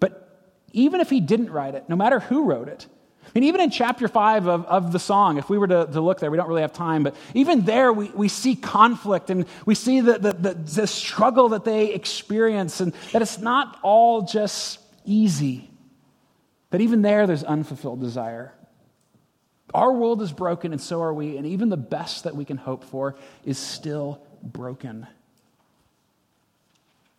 But 0.00 0.42
even 0.72 1.02
if 1.02 1.10
he 1.10 1.20
didn't 1.20 1.50
write 1.50 1.74
it, 1.74 1.86
no 1.86 1.96
matter 1.96 2.18
who 2.18 2.44
wrote 2.44 2.68
it, 2.68 2.86
I 3.26 3.30
mean, 3.34 3.44
even 3.44 3.60
in 3.60 3.70
chapter 3.70 4.08
five 4.08 4.46
of, 4.46 4.64
of 4.64 4.90
the 4.90 4.98
song, 4.98 5.36
if 5.36 5.50
we 5.50 5.58
were 5.58 5.68
to, 5.68 5.86
to 5.92 6.00
look 6.00 6.20
there, 6.20 6.30
we 6.30 6.38
don't 6.38 6.48
really 6.48 6.62
have 6.62 6.72
time, 6.72 7.02
but 7.02 7.14
even 7.34 7.66
there 7.66 7.92
we, 7.92 8.08
we 8.10 8.28
see 8.28 8.56
conflict 8.56 9.28
and 9.28 9.44
we 9.66 9.74
see 9.74 10.00
the, 10.00 10.18
the, 10.18 10.32
the, 10.32 10.54
the 10.54 10.86
struggle 10.86 11.50
that 11.50 11.64
they 11.64 11.92
experience 11.92 12.80
and 12.80 12.94
that 13.12 13.20
it's 13.20 13.38
not 13.38 13.78
all 13.82 14.22
just 14.22 14.78
easy. 15.04 15.68
But 16.70 16.80
even 16.80 17.02
there, 17.02 17.26
there's 17.26 17.44
unfulfilled 17.44 18.00
desire. 18.00 18.52
Our 19.74 19.92
world 19.92 20.22
is 20.22 20.32
broken, 20.32 20.72
and 20.72 20.80
so 20.80 21.02
are 21.02 21.12
we, 21.12 21.36
and 21.36 21.46
even 21.46 21.68
the 21.68 21.76
best 21.76 22.24
that 22.24 22.34
we 22.34 22.44
can 22.44 22.56
hope 22.56 22.84
for 22.84 23.16
is 23.44 23.58
still 23.58 24.22
broken. 24.42 25.06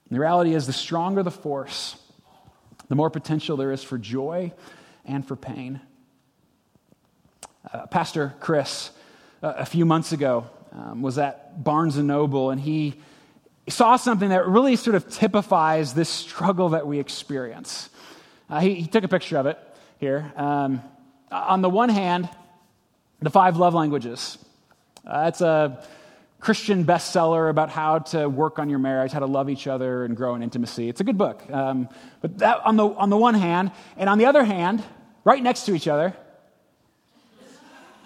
And 0.09 0.15
the 0.15 0.19
reality 0.19 0.55
is, 0.55 0.65
the 0.65 0.73
stronger 0.73 1.21
the 1.21 1.31
force, 1.31 1.95
the 2.87 2.95
more 2.95 3.09
potential 3.09 3.57
there 3.57 3.71
is 3.71 3.83
for 3.83 3.97
joy 3.97 4.51
and 5.05 5.27
for 5.27 5.35
pain. 5.35 5.79
Uh, 7.71 7.85
Pastor 7.87 8.33
Chris, 8.39 8.89
uh, 9.43 9.53
a 9.57 9.65
few 9.65 9.85
months 9.85 10.11
ago, 10.11 10.47
um, 10.71 11.01
was 11.01 11.17
at 11.17 11.63
Barnes 11.63 11.97
and 11.97 12.07
Noble, 12.07 12.49
and 12.49 12.59
he 12.59 12.99
saw 13.67 13.95
something 13.95 14.29
that 14.29 14.47
really 14.47 14.75
sort 14.75 14.95
of 14.95 15.07
typifies 15.09 15.93
this 15.93 16.09
struggle 16.09 16.69
that 16.69 16.87
we 16.87 16.99
experience. 16.99 17.89
Uh, 18.49 18.59
he, 18.59 18.75
he, 18.75 18.87
took 18.87 19.03
a 19.03 19.07
picture 19.07 19.37
of 19.37 19.45
it 19.45 19.59
here. 19.99 20.31
Um, 20.35 20.81
on 21.31 21.61
the 21.61 21.69
one 21.69 21.89
hand, 21.89 22.27
the 23.21 23.29
five 23.29 23.57
love 23.57 23.73
languages. 23.73 24.37
Uh, 25.05 25.25
it's 25.27 25.41
a 25.41 25.85
Christian 26.39 26.85
bestseller 26.85 27.49
about 27.49 27.69
how 27.69 27.99
to 27.99 28.27
work 28.27 28.57
on 28.59 28.69
your 28.69 28.79
marriage, 28.79 29.11
how 29.11 29.19
to 29.19 29.27
love 29.27 29.49
each 29.49 29.67
other 29.67 30.03
and 30.03 30.15
grow 30.15 30.35
in 30.35 30.41
intimacy. 30.41 30.89
It's 30.89 31.01
a 31.01 31.03
good 31.03 31.17
book. 31.17 31.43
Um, 31.51 31.89
but 32.21 32.39
that 32.39 32.61
on 32.65 32.75
the, 32.75 32.87
on 32.87 33.09
the 33.09 33.17
one 33.17 33.35
hand, 33.35 33.71
and 33.97 34.09
on 34.09 34.17
the 34.17 34.25
other 34.25 34.43
hand, 34.43 34.83
right 35.23 35.43
next 35.43 35.65
to 35.65 35.75
each 35.75 35.87
other, 35.87 36.15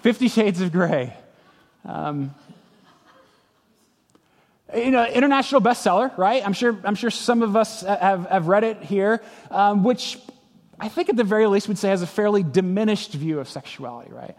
Fifty 0.01 0.27
Shades 0.27 0.59
of 0.59 0.73
Grey. 0.73 1.15
Um, 1.85 2.35
you 4.75 4.91
know, 4.91 5.05
international 5.05 5.61
bestseller, 5.61 6.17
right? 6.17 6.45
I'm 6.45 6.51
sure, 6.51 6.77
I'm 6.83 6.95
sure 6.95 7.09
some 7.09 7.41
of 7.41 7.55
us 7.55 7.81
have, 7.81 8.25
have 8.27 8.47
read 8.47 8.63
it 8.63 8.81
here, 8.83 9.21
um, 9.51 9.83
which 9.83 10.17
I 10.83 10.89
think 10.89 11.07
at 11.07 11.15
the 11.15 11.23
very 11.23 11.47
least 11.47 11.69
we'd 11.69 11.77
say 11.77 11.87
has 11.87 12.01
a 12.01 12.07
fairly 12.07 12.43
diminished 12.43 13.13
view 13.13 13.39
of 13.39 13.47
sexuality, 13.47 14.11
right? 14.11 14.35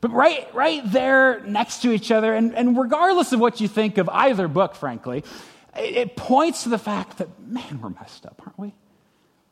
But 0.00 0.12
right, 0.12 0.46
right 0.54 0.80
there 0.84 1.40
next 1.40 1.82
to 1.82 1.90
each 1.90 2.12
other, 2.12 2.32
and, 2.32 2.54
and 2.54 2.78
regardless 2.78 3.32
of 3.32 3.40
what 3.40 3.60
you 3.60 3.66
think 3.66 3.98
of 3.98 4.08
either 4.08 4.46
book, 4.46 4.76
frankly, 4.76 5.24
it, 5.76 5.96
it 5.96 6.16
points 6.16 6.62
to 6.62 6.68
the 6.68 6.78
fact 6.78 7.18
that, 7.18 7.28
man, 7.40 7.80
we're 7.82 7.90
messed 7.90 8.26
up, 8.26 8.40
aren't 8.46 8.56
we? 8.60 8.74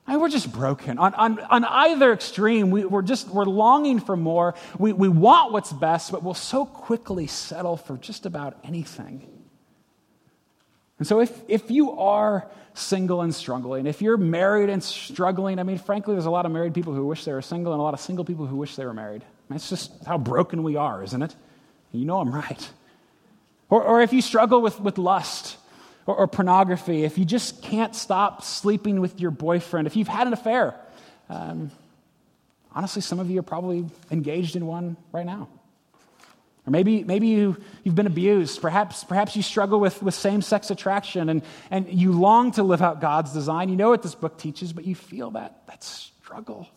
I 0.06 0.12
mean, 0.12 0.20
we're 0.20 0.28
just 0.28 0.52
broken. 0.52 0.98
On, 0.98 1.14
on, 1.14 1.40
on 1.40 1.64
either 1.64 2.12
extreme, 2.12 2.70
we, 2.70 2.84
we, 2.84 2.98
are 3.00 3.02
just, 3.02 3.26
we're 3.26 3.44
longing 3.44 3.98
for 3.98 4.16
more. 4.16 4.54
We, 4.78 4.92
we 4.92 5.08
want 5.08 5.52
what's 5.52 5.72
best, 5.72 6.12
but 6.12 6.22
we'll 6.22 6.34
so 6.34 6.64
quickly 6.64 7.26
settle 7.26 7.76
for 7.76 7.96
just 7.96 8.24
about 8.24 8.56
anything. 8.62 9.26
And 11.02 11.06
so, 11.08 11.18
if, 11.18 11.42
if 11.48 11.68
you 11.68 11.98
are 11.98 12.46
single 12.74 13.22
and 13.22 13.34
struggling, 13.34 13.86
if 13.86 14.00
you're 14.00 14.16
married 14.16 14.70
and 14.70 14.80
struggling, 14.80 15.58
I 15.58 15.64
mean, 15.64 15.78
frankly, 15.78 16.14
there's 16.14 16.26
a 16.26 16.30
lot 16.30 16.46
of 16.46 16.52
married 16.52 16.74
people 16.74 16.94
who 16.94 17.04
wish 17.04 17.24
they 17.24 17.32
were 17.32 17.42
single 17.42 17.72
and 17.72 17.80
a 17.80 17.82
lot 17.82 17.92
of 17.92 17.98
single 17.98 18.24
people 18.24 18.46
who 18.46 18.54
wish 18.54 18.76
they 18.76 18.86
were 18.86 18.94
married. 18.94 19.24
That's 19.50 19.68
just 19.68 19.90
how 20.06 20.16
broken 20.16 20.62
we 20.62 20.76
are, 20.76 21.02
isn't 21.02 21.20
it? 21.20 21.34
You 21.90 22.04
know 22.04 22.20
I'm 22.20 22.32
right. 22.32 22.70
Or, 23.68 23.82
or 23.82 24.00
if 24.00 24.12
you 24.12 24.22
struggle 24.22 24.62
with, 24.62 24.78
with 24.78 24.96
lust 24.96 25.56
or, 26.06 26.14
or, 26.14 26.28
pornography, 26.28 27.02
if 27.02 27.18
you 27.18 27.24
just 27.24 27.64
can't 27.64 27.96
stop 27.96 28.44
sleeping 28.44 29.00
with 29.00 29.18
your 29.18 29.32
boyfriend, 29.32 29.88
if 29.88 29.96
you've 29.96 30.06
had 30.06 30.28
an 30.28 30.32
affair, 30.32 30.76
um, 31.28 31.72
honestly, 32.70 33.02
some 33.02 33.18
of 33.18 33.28
you 33.28 33.40
are 33.40 33.42
probably 33.42 33.86
engaged 34.12 34.54
in 34.54 34.66
one 34.66 34.96
right 35.10 35.26
now. 35.26 35.48
Or 36.66 36.70
maybe, 36.70 37.02
maybe 37.02 37.26
you, 37.26 37.56
you've 37.82 37.96
been 37.96 38.06
abused. 38.06 38.62
Perhaps, 38.62 39.02
perhaps 39.04 39.34
you 39.34 39.42
struggle 39.42 39.80
with, 39.80 40.02
with 40.02 40.14
same 40.14 40.42
sex 40.42 40.70
attraction 40.70 41.28
and, 41.28 41.42
and 41.70 41.92
you 41.92 42.12
long 42.12 42.52
to 42.52 42.62
live 42.62 42.82
out 42.82 43.00
God's 43.00 43.32
design. 43.32 43.68
You 43.68 43.76
know 43.76 43.90
what 43.90 44.02
this 44.02 44.14
book 44.14 44.38
teaches, 44.38 44.72
but 44.72 44.84
you 44.84 44.94
feel 44.94 45.32
that, 45.32 45.66
that 45.66 45.82
struggle. 45.82 46.68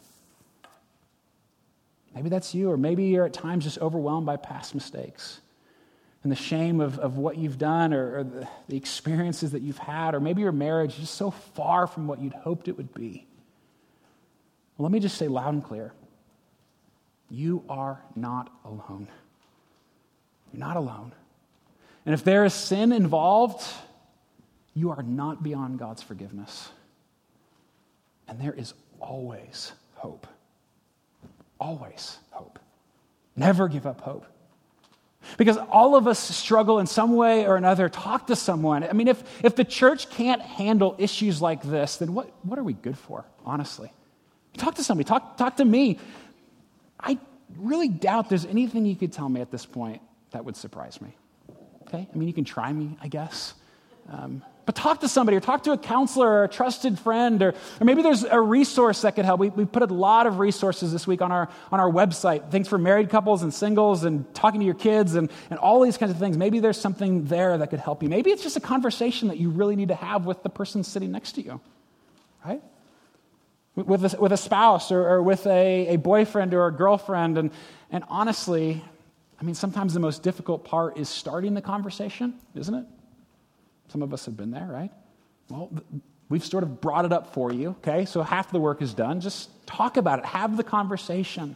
Maybe 2.15 2.30
that's 2.30 2.56
you, 2.56 2.71
or 2.71 2.78
maybe 2.78 3.06
you're 3.06 3.26
at 3.26 3.34
times 3.34 3.65
just 3.65 3.78
overwhelmed 3.78 4.26
by 4.26 4.38
past 4.38 4.74
mistakes 4.74 5.41
and 6.24 6.32
the 6.32 6.36
shame 6.36 6.82
of, 6.82 6.98
of 6.98 7.17
what 7.17 7.38
you've 7.38 7.60
done 7.60 7.93
or, 7.93 8.17
or 8.17 8.24
the, 8.24 8.48
the 8.67 8.78
experiences 8.78 9.52
that 9.52 9.62
you've 9.62 9.78
had, 9.78 10.15
or 10.15 10.19
maybe 10.19 10.41
your 10.41 10.52
marriage 10.52 10.93
is 10.93 11.02
just 11.02 11.13
so 11.13 11.30
far 11.30 11.86
from 11.86 12.08
what 12.08 12.19
you'd 12.19 12.34
hoped 12.34 12.67
it 12.67 12.76
would 12.78 12.91
be. 12.95 13.28
Well, 14.76 14.86
let 14.86 14.91
me 14.91 15.00
just 15.00 15.17
say 15.17 15.28
loud 15.28 15.54
and 15.54 15.63
clear 15.63 15.93
you 17.30 17.63
are 17.69 18.02
not 18.15 18.52
alone. 18.63 19.08
You're 20.56 20.65
not 20.65 20.78
alone. 20.78 21.12
And 22.06 22.13
if 22.13 22.24
there 22.24 22.46
is 22.46 22.54
sin 22.54 22.94
involved, 22.94 23.62
you 24.74 24.91
are 24.91 25.04
not 25.04 25.44
beyond 25.44 25.80
God's 25.80 26.02
forgiveness. 26.02 26.70
And 28.30 28.39
there 28.39 28.54
is 28.54 28.74
always 29.02 29.74
hope. 29.96 30.28
Always 31.60 32.18
hope. 32.32 32.58
Never 33.36 33.68
give 33.68 33.86
up 33.86 34.00
hope. 34.00 34.26
Because 35.38 35.58
all 35.58 35.98
of 35.98 36.08
us 36.08 36.20
struggle 36.20 36.80
in 36.80 36.88
some 36.88 37.18
way 37.18 37.46
or 37.46 37.58
another. 37.58 37.89
Talk 37.89 38.28
to 38.28 38.36
someone. 38.38 38.86
I 38.86 38.94
mean, 38.94 39.10
if, 39.10 39.44
if 39.44 39.58
the 39.58 39.65
church 39.65 40.10
can't 40.10 40.41
handle 40.41 40.96
issues 40.98 41.41
like 41.41 41.63
this, 41.63 41.98
then 41.98 42.13
what, 42.13 42.32
what 42.44 42.58
are 42.58 42.63
we 42.63 42.74
good 42.74 42.98
for, 42.98 43.26
honestly? 43.44 43.91
Talk 44.56 44.76
to 44.76 44.86
somebody. 44.86 45.06
Talk, 45.06 45.36
talk 45.36 45.58
to 45.58 45.65
me. 45.65 46.00
I 46.97 47.20
really 47.58 47.89
doubt 47.89 48.30
there's 48.30 48.45
anything 48.45 48.86
you 48.86 48.95
could 48.95 49.12
tell 49.12 49.28
me 49.28 49.41
at 49.41 49.51
this 49.51 49.66
point 49.66 50.01
that 50.36 50.44
would 50.44 50.58
surprise 50.58 51.02
me. 51.02 51.16
Okay? 51.84 52.08
I 52.14 52.18
mean, 52.18 52.28
you 52.28 52.34
can 52.34 52.44
try 52.44 52.72
me, 52.72 52.98
I 53.02 53.08
guess. 53.08 53.54
Um, 54.10 54.44
but 54.66 54.76
talk 54.76 55.00
to 55.00 55.08
somebody 55.08 55.38
or 55.38 55.40
talk 55.40 55.64
to 55.64 55.72
a 55.72 55.78
counselor 55.78 56.28
or 56.28 56.44
a 56.44 56.50
trusted 56.50 57.00
friend, 57.00 57.42
or, 57.42 57.54
or 57.80 57.86
maybe 57.86 58.02
there's 58.02 58.24
a 58.24 58.42
resource 58.42 59.04
that 59.04 59.16
could 59.16 59.24
help. 59.24 59.40
We, 59.40 59.50
we 59.50 59.64
put 59.64 59.82
a 59.84 59.94
lot 59.94 60.28
of 60.28 60.40
resources 60.40 60.92
this 60.92 61.08
week 61.08 61.22
on 61.22 61.32
our, 61.32 61.48
on 61.72 61.80
our 61.80 61.90
website, 61.90 62.52
things 62.52 62.68
for 62.68 62.78
married 62.78 63.10
couples 63.10 63.44
and 63.44 63.54
singles 63.54 64.04
and 64.04 64.32
talking 64.34 64.60
to 64.60 64.66
your 64.66 64.76
kids 64.76 65.16
and, 65.16 65.32
and 65.50 65.58
all 65.60 65.82
these 65.82 65.98
kinds 65.98 66.12
of 66.12 66.18
things. 66.18 66.38
Maybe 66.38 66.60
there's 66.60 66.80
something 66.80 67.26
there 67.26 67.58
that 67.58 67.70
could 67.70 67.80
help 67.80 68.04
you. 68.04 68.10
Maybe 68.10 68.32
it's 68.32 68.44
just 68.44 68.58
a 68.58 68.62
conversation 68.62 69.30
that 69.30 69.38
you 69.38 69.52
really 69.52 69.78
need 69.78 69.88
to 69.88 69.96
have 69.96 70.26
with 70.26 70.44
the 70.44 70.50
person 70.50 70.84
sitting 70.84 71.12
next 71.12 71.34
to 71.34 71.42
you, 71.42 71.62
right? 72.44 72.62
With 73.76 74.14
a, 74.14 74.20
with 74.20 74.34
a 74.34 74.38
spouse 74.38 74.92
or, 74.92 75.08
or 75.08 75.24
with 75.24 75.48
a, 75.48 75.88
a 75.94 75.96
boyfriend 75.98 76.54
or 76.54 76.68
a 76.68 76.72
girlfriend. 76.74 77.38
And, 77.38 77.52
and 77.90 78.04
honestly, 78.10 78.84
I 79.40 79.44
mean, 79.44 79.56
sometimes 79.56 79.94
the 79.94 80.00
most 80.00 80.24
difficult 80.24 80.64
part 80.64 80.98
is 80.98 81.10
starting 81.10 81.54
the 81.54 81.62
conversation, 81.62 82.36
isn't 82.56 82.74
it? 82.74 82.86
Some 83.90 84.02
of 84.02 84.14
us 84.14 84.26
have 84.26 84.38
been 84.38 84.52
there, 84.52 84.68
right? 84.72 84.92
Well, 85.50 85.72
we've 86.30 86.46
sort 86.46 86.64
of 86.64 86.82
brought 86.82 87.06
it 87.06 87.14
up 87.14 87.34
for 87.34 87.52
you, 87.52 87.76
okay? 87.82 88.06
So 88.06 88.24
half 88.24 88.52
the 88.52 88.60
work 88.60 88.82
is 88.82 88.94
done. 88.94 89.20
Just 89.20 89.50
talk 89.68 89.98
about 89.98 90.20
it, 90.20 90.26
have 90.26 90.58
the 90.58 90.64
conversation. 90.64 91.56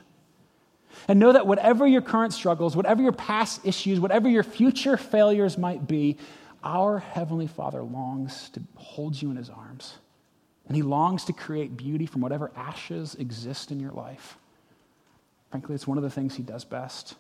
And 1.08 1.20
know 1.20 1.32
that 1.32 1.46
whatever 1.48 1.88
your 1.88 2.02
current 2.02 2.34
struggles, 2.34 2.76
whatever 2.76 3.02
your 3.02 3.12
past 3.12 3.66
issues, 3.66 4.00
whatever 4.00 4.28
your 4.28 4.44
future 4.44 4.98
failures 4.98 5.58
might 5.58 5.88
be, 5.88 6.18
our 6.64 7.00
Heavenly 7.00 7.48
Father 7.48 7.82
longs 7.82 8.50
to 8.50 8.62
hold 8.76 9.20
you 9.20 9.32
in 9.32 9.38
His 9.38 9.50
arms. 9.50 9.96
And 10.68 10.76
He 10.76 10.82
longs 10.82 11.26
to 11.26 11.34
create 11.34 11.78
beauty 11.78 12.06
from 12.06 12.22
whatever 12.22 12.52
ashes 12.56 13.16
exist 13.16 13.72
in 13.72 13.80
your 13.80 13.92
life. 13.92 14.38
Frankly, 15.52 15.76
it's 15.76 15.88
one 15.88 15.98
of 15.98 16.04
the 16.04 16.10
things 16.10 16.36
He 16.36 16.44
does 16.44 16.66
best. 16.66 17.16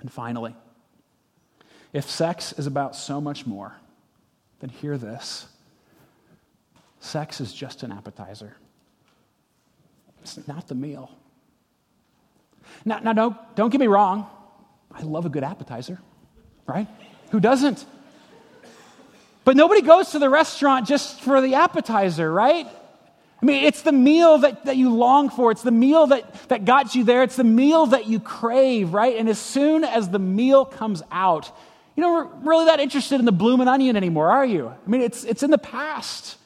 And 0.00 0.10
finally, 0.10 0.54
if 1.92 2.08
sex 2.08 2.52
is 2.52 2.66
about 2.66 2.96
so 2.96 3.20
much 3.20 3.46
more, 3.46 3.74
then 4.60 4.70
hear 4.70 4.96
this 4.98 5.46
sex 7.00 7.40
is 7.40 7.52
just 7.52 7.82
an 7.82 7.92
appetizer, 7.92 8.54
it's 10.22 10.46
not 10.46 10.68
the 10.68 10.74
meal. 10.74 11.10
Now, 12.84 12.98
now 12.98 13.12
don't, 13.14 13.36
don't 13.56 13.70
get 13.70 13.80
me 13.80 13.86
wrong. 13.86 14.26
I 14.92 15.02
love 15.02 15.24
a 15.24 15.28
good 15.28 15.44
appetizer, 15.44 15.98
right? 16.66 16.86
Who 17.30 17.40
doesn't? 17.40 17.84
But 19.44 19.56
nobody 19.56 19.80
goes 19.80 20.10
to 20.10 20.18
the 20.18 20.28
restaurant 20.28 20.86
just 20.86 21.20
for 21.20 21.40
the 21.40 21.54
appetizer, 21.54 22.30
right? 22.30 22.66
I 23.42 23.46
mean, 23.46 23.64
it's 23.64 23.82
the 23.82 23.92
meal 23.92 24.38
that, 24.38 24.66
that 24.66 24.76
you 24.76 24.94
long 24.94 25.30
for. 25.30 25.50
It's 25.50 25.62
the 25.62 25.70
meal 25.70 26.08
that, 26.08 26.48
that 26.48 26.66
got 26.66 26.94
you 26.94 27.04
there. 27.04 27.22
It's 27.22 27.36
the 27.36 27.44
meal 27.44 27.86
that 27.86 28.06
you 28.06 28.20
crave, 28.20 28.92
right? 28.92 29.16
And 29.16 29.28
as 29.28 29.38
soon 29.38 29.82
as 29.82 30.10
the 30.10 30.18
meal 30.18 30.66
comes 30.66 31.02
out, 31.10 31.50
you 31.96 32.02
know, 32.02 32.12
we're 32.12 32.24
really 32.48 32.66
that 32.66 32.80
interested 32.80 33.18
in 33.18 33.24
the 33.24 33.32
blooming 33.32 33.66
onion 33.66 33.96
anymore, 33.96 34.30
are 34.30 34.44
you? 34.44 34.68
I 34.68 34.90
mean, 34.90 35.00
it's, 35.00 35.24
it's 35.24 35.42
in 35.42 35.50
the 35.50 35.58
past. 35.58 36.36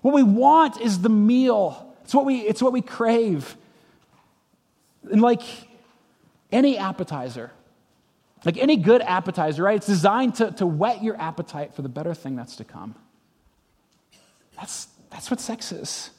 What 0.00 0.14
we 0.14 0.22
want 0.22 0.80
is 0.80 1.00
the 1.00 1.10
meal. 1.10 1.94
It's 2.04 2.14
what 2.14 2.24
we, 2.24 2.40
it's 2.40 2.62
what 2.62 2.72
we 2.72 2.80
crave. 2.80 3.54
And 5.10 5.20
like 5.20 5.42
any 6.50 6.78
appetizer, 6.78 7.50
like 8.44 8.56
any 8.56 8.76
good 8.76 9.02
appetizer, 9.02 9.62
right? 9.62 9.76
It's 9.76 9.86
designed 9.86 10.36
to, 10.36 10.50
to 10.52 10.66
whet 10.66 11.02
your 11.02 11.20
appetite 11.20 11.74
for 11.74 11.82
the 11.82 11.88
better 11.88 12.14
thing 12.14 12.36
that's 12.36 12.56
to 12.56 12.64
come. 12.64 12.94
That's, 14.56 14.88
that's 15.10 15.30
what 15.30 15.40
sex 15.40 15.72
is. 15.72 16.10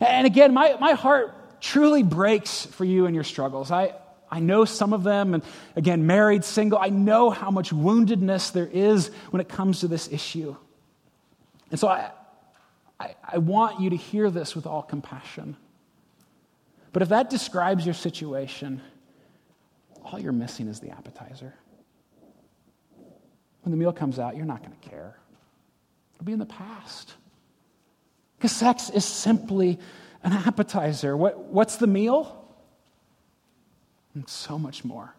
And 0.00 0.26
again, 0.26 0.54
my, 0.54 0.76
my 0.80 0.92
heart 0.92 1.60
truly 1.60 2.02
breaks 2.02 2.66
for 2.66 2.84
you 2.84 3.06
and 3.06 3.14
your 3.14 3.24
struggles. 3.24 3.70
I, 3.70 3.94
I 4.30 4.40
know 4.40 4.64
some 4.64 4.92
of 4.92 5.02
them, 5.02 5.34
and 5.34 5.42
again, 5.74 6.06
married, 6.06 6.44
single, 6.44 6.78
I 6.78 6.88
know 6.90 7.30
how 7.30 7.50
much 7.50 7.70
woundedness 7.70 8.52
there 8.52 8.68
is 8.70 9.10
when 9.30 9.40
it 9.40 9.48
comes 9.48 9.80
to 9.80 9.88
this 9.88 10.10
issue. 10.12 10.56
And 11.70 11.80
so 11.80 11.88
I, 11.88 12.10
I, 13.00 13.14
I 13.24 13.38
want 13.38 13.80
you 13.80 13.90
to 13.90 13.96
hear 13.96 14.30
this 14.30 14.54
with 14.54 14.66
all 14.66 14.82
compassion. 14.82 15.56
But 16.92 17.02
if 17.02 17.10
that 17.10 17.30
describes 17.30 17.84
your 17.84 17.94
situation, 17.94 18.80
all 20.04 20.18
you're 20.18 20.32
missing 20.32 20.68
is 20.68 20.80
the 20.80 20.90
appetizer. 20.90 21.54
When 23.62 23.70
the 23.70 23.76
meal 23.76 23.92
comes 23.92 24.18
out, 24.18 24.36
you're 24.36 24.46
not 24.46 24.62
going 24.62 24.76
to 24.78 24.88
care. 24.88 25.18
It'll 26.14 26.24
be 26.24 26.32
in 26.32 26.38
the 26.38 26.46
past. 26.46 27.14
Because 28.38 28.52
sex 28.52 28.88
is 28.90 29.04
simply 29.04 29.78
an 30.22 30.32
appetizer. 30.32 31.16
What, 31.16 31.38
what's 31.38 31.76
the 31.76 31.88
meal? 31.88 32.34
And 34.14 34.28
so 34.28 34.58
much 34.58 34.84
more. 34.84 35.14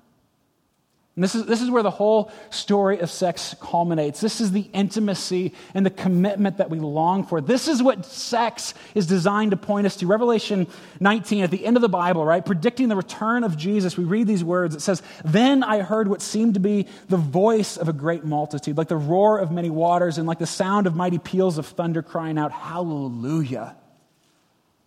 And 1.19 1.23
this 1.25 1.35
is, 1.35 1.45
this 1.47 1.61
is 1.61 1.69
where 1.69 1.83
the 1.83 1.91
whole 1.91 2.31
story 2.49 2.99
of 2.99 3.11
sex 3.11 3.53
culminates. 3.59 4.21
This 4.21 4.39
is 4.39 4.53
the 4.53 4.69
intimacy 4.71 5.53
and 5.73 5.85
the 5.85 5.89
commitment 5.89 6.59
that 6.59 6.69
we 6.69 6.79
long 6.79 7.25
for. 7.25 7.41
This 7.41 7.67
is 7.67 7.83
what 7.83 8.05
sex 8.05 8.73
is 8.95 9.05
designed 9.05 9.51
to 9.51 9.57
point 9.57 9.85
us 9.85 9.97
to. 9.97 10.07
Revelation 10.07 10.65
19, 11.01 11.43
at 11.43 11.51
the 11.51 11.65
end 11.65 11.75
of 11.75 11.81
the 11.81 11.89
Bible, 11.89 12.23
right, 12.23 12.45
predicting 12.45 12.87
the 12.87 12.95
return 12.95 13.43
of 13.43 13.57
Jesus, 13.57 13.97
we 13.97 14.05
read 14.05 14.27
these 14.27 14.45
words. 14.45 14.73
It 14.73 14.79
says, 14.79 15.01
Then 15.25 15.61
I 15.61 15.81
heard 15.81 16.07
what 16.07 16.21
seemed 16.21 16.53
to 16.53 16.61
be 16.61 16.87
the 17.09 17.17
voice 17.17 17.75
of 17.75 17.89
a 17.89 17.93
great 17.93 18.23
multitude, 18.23 18.77
like 18.77 18.87
the 18.87 18.95
roar 18.95 19.39
of 19.39 19.51
many 19.51 19.69
waters 19.69 20.19
and 20.19 20.25
like 20.25 20.39
the 20.39 20.47
sound 20.47 20.87
of 20.87 20.95
mighty 20.95 21.17
peals 21.17 21.57
of 21.57 21.65
thunder 21.65 22.01
crying 22.01 22.37
out, 22.37 22.53
Hallelujah! 22.53 23.75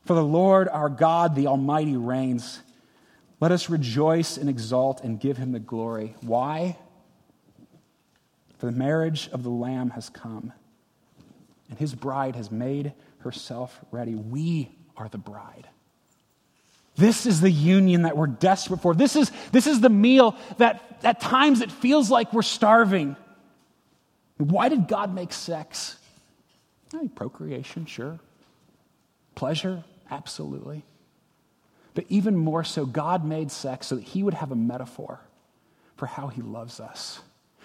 For 0.07 0.14
the 0.14 0.24
Lord 0.24 0.70
our 0.70 0.89
God, 0.89 1.35
the 1.35 1.49
Almighty, 1.49 1.99
reigns. 1.99 2.59
Let 3.43 3.51
us 3.51 3.68
rejoice 3.68 4.36
and 4.36 4.49
exult 4.49 5.03
and 5.03 5.18
give 5.18 5.36
him 5.36 5.51
the 5.51 5.59
glory. 5.59 6.14
Why? 6.20 6.78
For 8.59 8.66
the 8.66 8.72
marriage 8.72 9.28
of 9.32 9.43
the 9.43 9.51
Lamb 9.51 9.90
has 9.90 10.09
come, 10.09 10.53
and 11.68 11.76
his 11.76 11.93
bride 11.93 12.36
has 12.36 12.53
made 12.53 12.93
herself 13.18 13.80
ready. 13.90 14.14
We 14.14 14.70
are 14.97 15.09
the 15.09 15.18
bride. 15.18 15.66
This 16.95 17.26
is 17.26 17.40
the 17.40 17.51
union 17.51 18.03
that 18.03 18.16
we're 18.16 18.28
desperate 18.28 18.80
for. 18.80 18.95
This 18.95 19.16
is, 19.16 19.32
this 19.51 19.66
is 19.66 19.80
the 19.80 19.90
meal 19.90 20.36
that 20.59 21.01
at 21.03 21.20
times 21.20 21.62
it 21.62 21.72
feels 21.72 22.12
like 22.12 22.32
we're 22.32 22.43
starving. 22.43 23.16
Why 24.36 24.68
did 24.68 24.86
God 24.86 25.12
make 25.12 25.32
sex? 25.32 25.97
I 26.95 26.99
mean, 26.99 27.09
procreation, 27.09 27.86
sure. 27.86 28.20
Pleasure, 29.34 29.82
absolutely. 30.12 30.84
But 31.95 32.07
even 32.09 32.36
more 32.36 32.64
so, 32.64 32.86
God 32.86 33.24
made 33.24 33.51
sex 33.51 33.88
so 33.88 33.97
that 33.97 34.05
He 34.05 34.22
would 34.22 34.34
have 34.34 34.51
a 34.51 34.57
metaphor 34.57 35.20
for 35.97 36.07
how 36.07 36.28
He 36.28 36.40
loves 36.40 36.80
us, 36.80 37.20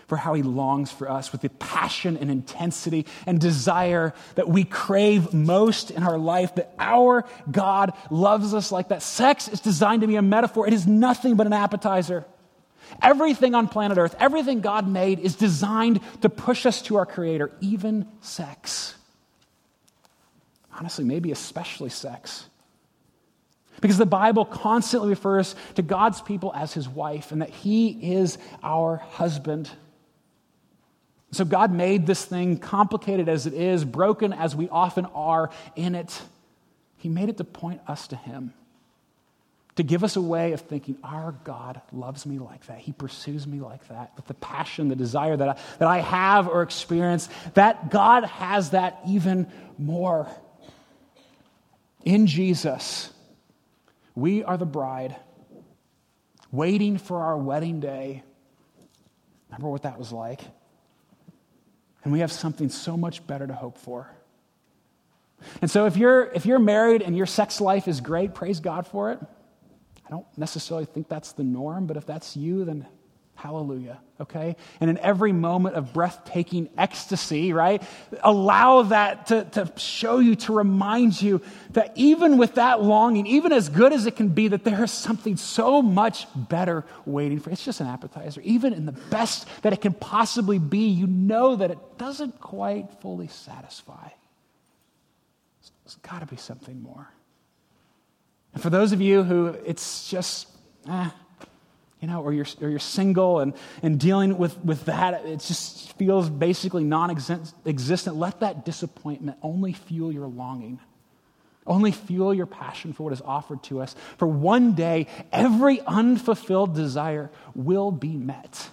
for 0.08 0.18
how 0.18 0.34
He 0.34 0.44
longs 0.44 0.92
for 0.92 1.10
us 1.10 1.32
with 1.32 1.42
the 1.42 1.50
passion 1.50 2.18
and 2.18 2.30
intensity 2.30 3.06
and 3.26 3.40
desire 3.40 4.14
that 4.36 4.50
we 4.50 4.64
crave 4.64 5.34
most 5.34 5.92
in 5.92 6.04
our 6.04 6.18
life, 6.18 6.56
that 6.56 6.74
our 6.78 7.26
God 7.50 7.94
loves 8.12 8.54
us 8.54 8.72
like 8.72 8.90
that. 8.90 9.02
Sex 9.02 9.48
is 9.48 9.62
designed 9.62 10.02
to 10.02 10.08
be 10.08 10.18
a 10.18 10.22
metaphor, 10.22 10.68
it 10.68 10.74
is 10.74 10.86
nothing 10.86 11.36
but 11.36 11.48
an 11.48 11.54
appetizer. 11.54 12.26
Everything 13.02 13.54
on 13.54 13.68
planet 13.68 13.98
Earth, 13.98 14.16
everything 14.20 14.62
God 14.62 14.88
made 14.88 15.20
is 15.20 15.36
designed 15.36 16.00
to 16.22 16.30
push 16.30 16.66
us 16.66 16.82
to 16.84 16.98
our 16.98 17.06
Creator, 17.06 17.52
even 17.60 18.08
sex. 18.22 18.96
Honestly, 20.78 21.04
maybe 21.04 21.32
especially 21.32 21.90
sex. 21.90 22.48
Because 23.82 23.98
the 23.98 24.06
Bible 24.06 24.46
constantly 24.46 25.10
refers 25.10 25.56
to 25.76 25.82
God's 25.82 26.22
people 26.22 26.52
as 26.56 26.74
his 26.74 26.90
wife 26.90 27.32
and 27.32 27.42
that 27.42 27.50
he 27.50 28.14
is 28.14 28.38
our 28.64 28.98
husband. 28.98 29.70
So 31.32 31.46
God 31.46 31.72
made 31.72 32.08
this 32.08 32.24
thing, 32.24 32.58
complicated 32.58 33.30
as 33.30 33.46
it 33.46 33.54
is, 33.54 33.84
broken 33.84 34.34
as 34.34 34.56
we 34.56 34.70
often 34.70 35.06
are 35.08 35.50
in 35.76 35.94
it. 35.94 36.22
He 36.98 37.10
made 37.10 37.30
it 37.30 37.38
to 37.38 37.44
point 37.44 37.82
us 37.88 38.08
to 38.08 38.16
him, 38.16 38.54
to 39.76 39.84
give 39.84 40.04
us 40.04 40.16
a 40.16 40.22
way 40.22 40.54
of 40.54 40.62
thinking, 40.62 40.98
our 41.04 41.36
God 41.44 41.82
loves 41.92 42.26
me 42.26 42.40
like 42.40 42.66
that. 42.68 42.80
He 42.80 42.94
pursues 42.94 43.46
me 43.46 43.60
like 43.60 43.88
that, 43.90 44.14
with 44.16 44.26
the 44.26 44.34
passion, 44.36 44.88
the 44.88 44.96
desire 44.96 45.38
that 45.38 45.50
I, 45.50 45.60
that 45.78 45.88
I 45.88 46.00
have 46.00 46.48
or 46.48 46.64
experience, 46.64 47.30
that 47.54 47.92
God 47.92 48.24
has 48.24 48.72
that 48.72 49.02
even 49.06 49.52
more. 49.78 50.28
In 52.06 52.26
Jesus, 52.26 53.12
we 54.18 54.44
are 54.44 54.58
the 54.58 54.66
bride, 54.66 55.16
waiting 56.52 56.98
for 56.98 57.22
our 57.22 57.38
wedding 57.38 57.80
day. 57.80 58.24
Remember 59.52 59.70
what 59.70 59.84
that 59.84 60.00
was 60.00 60.12
like? 60.12 60.42
And 62.04 62.12
we 62.12 62.22
have 62.22 62.32
something 62.32 62.70
so 62.70 62.98
much 62.98 63.28
better 63.28 63.46
to 63.46 63.54
hope 63.54 63.78
for. 63.78 64.10
And 65.62 65.70
so 65.70 65.86
if 65.86 65.98
you're 65.98 66.32
if 66.34 66.48
you're 66.48 66.58
married 66.58 67.04
and 67.04 67.16
your 67.16 67.28
sex 67.28 67.62
life 67.62 67.88
is 67.88 68.02
great, 68.02 68.34
praise 68.34 68.60
God 68.60 68.88
for 68.88 69.12
it. 69.12 69.20
I 70.04 70.10
don't 70.10 70.26
necessarily 70.36 70.86
think 70.86 71.10
that's 71.10 71.34
the 71.34 71.44
norm, 71.44 71.86
but 71.86 71.96
if 71.96 72.08
that's 72.08 72.36
you, 72.36 72.66
then 72.66 72.88
Hallelujah. 73.38 74.00
Okay? 74.20 74.56
And 74.82 74.90
in 74.90 74.98
every 74.98 75.32
moment 75.32 75.76
of 75.76 75.94
breathtaking 75.94 76.70
ecstasy, 76.76 77.54
right? 77.54 77.84
Allow 78.24 78.82
that 78.84 79.28
to, 79.28 79.44
to 79.52 79.72
show 79.78 80.18
you, 80.18 80.36
to 80.38 80.54
remind 80.54 81.22
you 81.22 81.42
that 81.72 81.92
even 81.94 82.40
with 82.40 82.56
that 82.56 82.82
longing, 82.82 83.28
even 83.28 83.52
as 83.54 83.70
good 83.70 83.94
as 83.94 84.08
it 84.08 84.16
can 84.16 84.30
be, 84.30 84.48
that 84.48 84.64
there 84.64 84.84
is 84.84 84.92
something 84.92 85.38
so 85.38 85.84
much 85.84 86.26
better 86.36 86.84
waiting 87.06 87.40
for. 87.40 87.52
It's 87.52 87.64
just 87.64 87.80
an 87.80 87.86
appetizer. 87.86 88.42
Even 88.42 88.74
in 88.74 88.88
the 88.88 88.92
best 88.92 89.48
that 89.62 89.72
it 89.72 89.82
can 89.82 89.94
possibly 89.94 90.58
be, 90.58 90.88
you 90.88 91.06
know 91.06 91.56
that 91.58 91.70
it 91.70 91.78
doesn't 92.00 92.42
quite 92.42 92.90
fully 93.02 93.28
satisfy. 93.28 94.10
There's 95.86 95.98
got 95.98 96.22
to 96.22 96.26
be 96.26 96.38
something 96.38 96.82
more. 96.82 97.08
And 98.56 98.64
for 98.64 98.72
those 98.72 98.94
of 98.94 99.00
you 99.00 99.24
who 99.24 99.50
it's 99.64 100.10
just, 100.10 100.48
eh, 100.90 101.12
you 102.02 102.08
know, 102.08 102.22
or 102.22 102.32
you're, 102.32 102.46
or 102.62 102.70
you're 102.70 102.80
single 102.80 103.40
and, 103.40 103.54
and 103.82 104.00
dealing 104.00 104.38
with, 104.38 104.58
with 104.64 104.86
that, 104.86 105.26
it 105.26 105.40
just 105.40 105.98
feels 105.98 106.30
basically 106.30 106.84
non 106.84 107.10
existent. 107.10 108.16
Let 108.16 108.40
that 108.42 108.66
disappointment 108.66 109.38
only 109.42 109.74
fuel 109.74 110.12
your 110.12 110.28
longing, 110.28 110.80
only 111.66 111.92
fuel 111.92 112.34
your 112.34 112.46
passion 112.46 112.94
for 112.94 113.04
what 113.04 113.14
is 113.14 113.22
offered 113.22 113.64
to 113.64 113.82
us. 113.82 113.96
For 114.18 114.28
one 114.28 114.74
day, 114.74 115.08
every 115.32 115.82
unfulfilled 115.82 116.76
desire 116.76 117.32
will 117.56 117.92
be 117.92 118.16
met. 118.16 118.70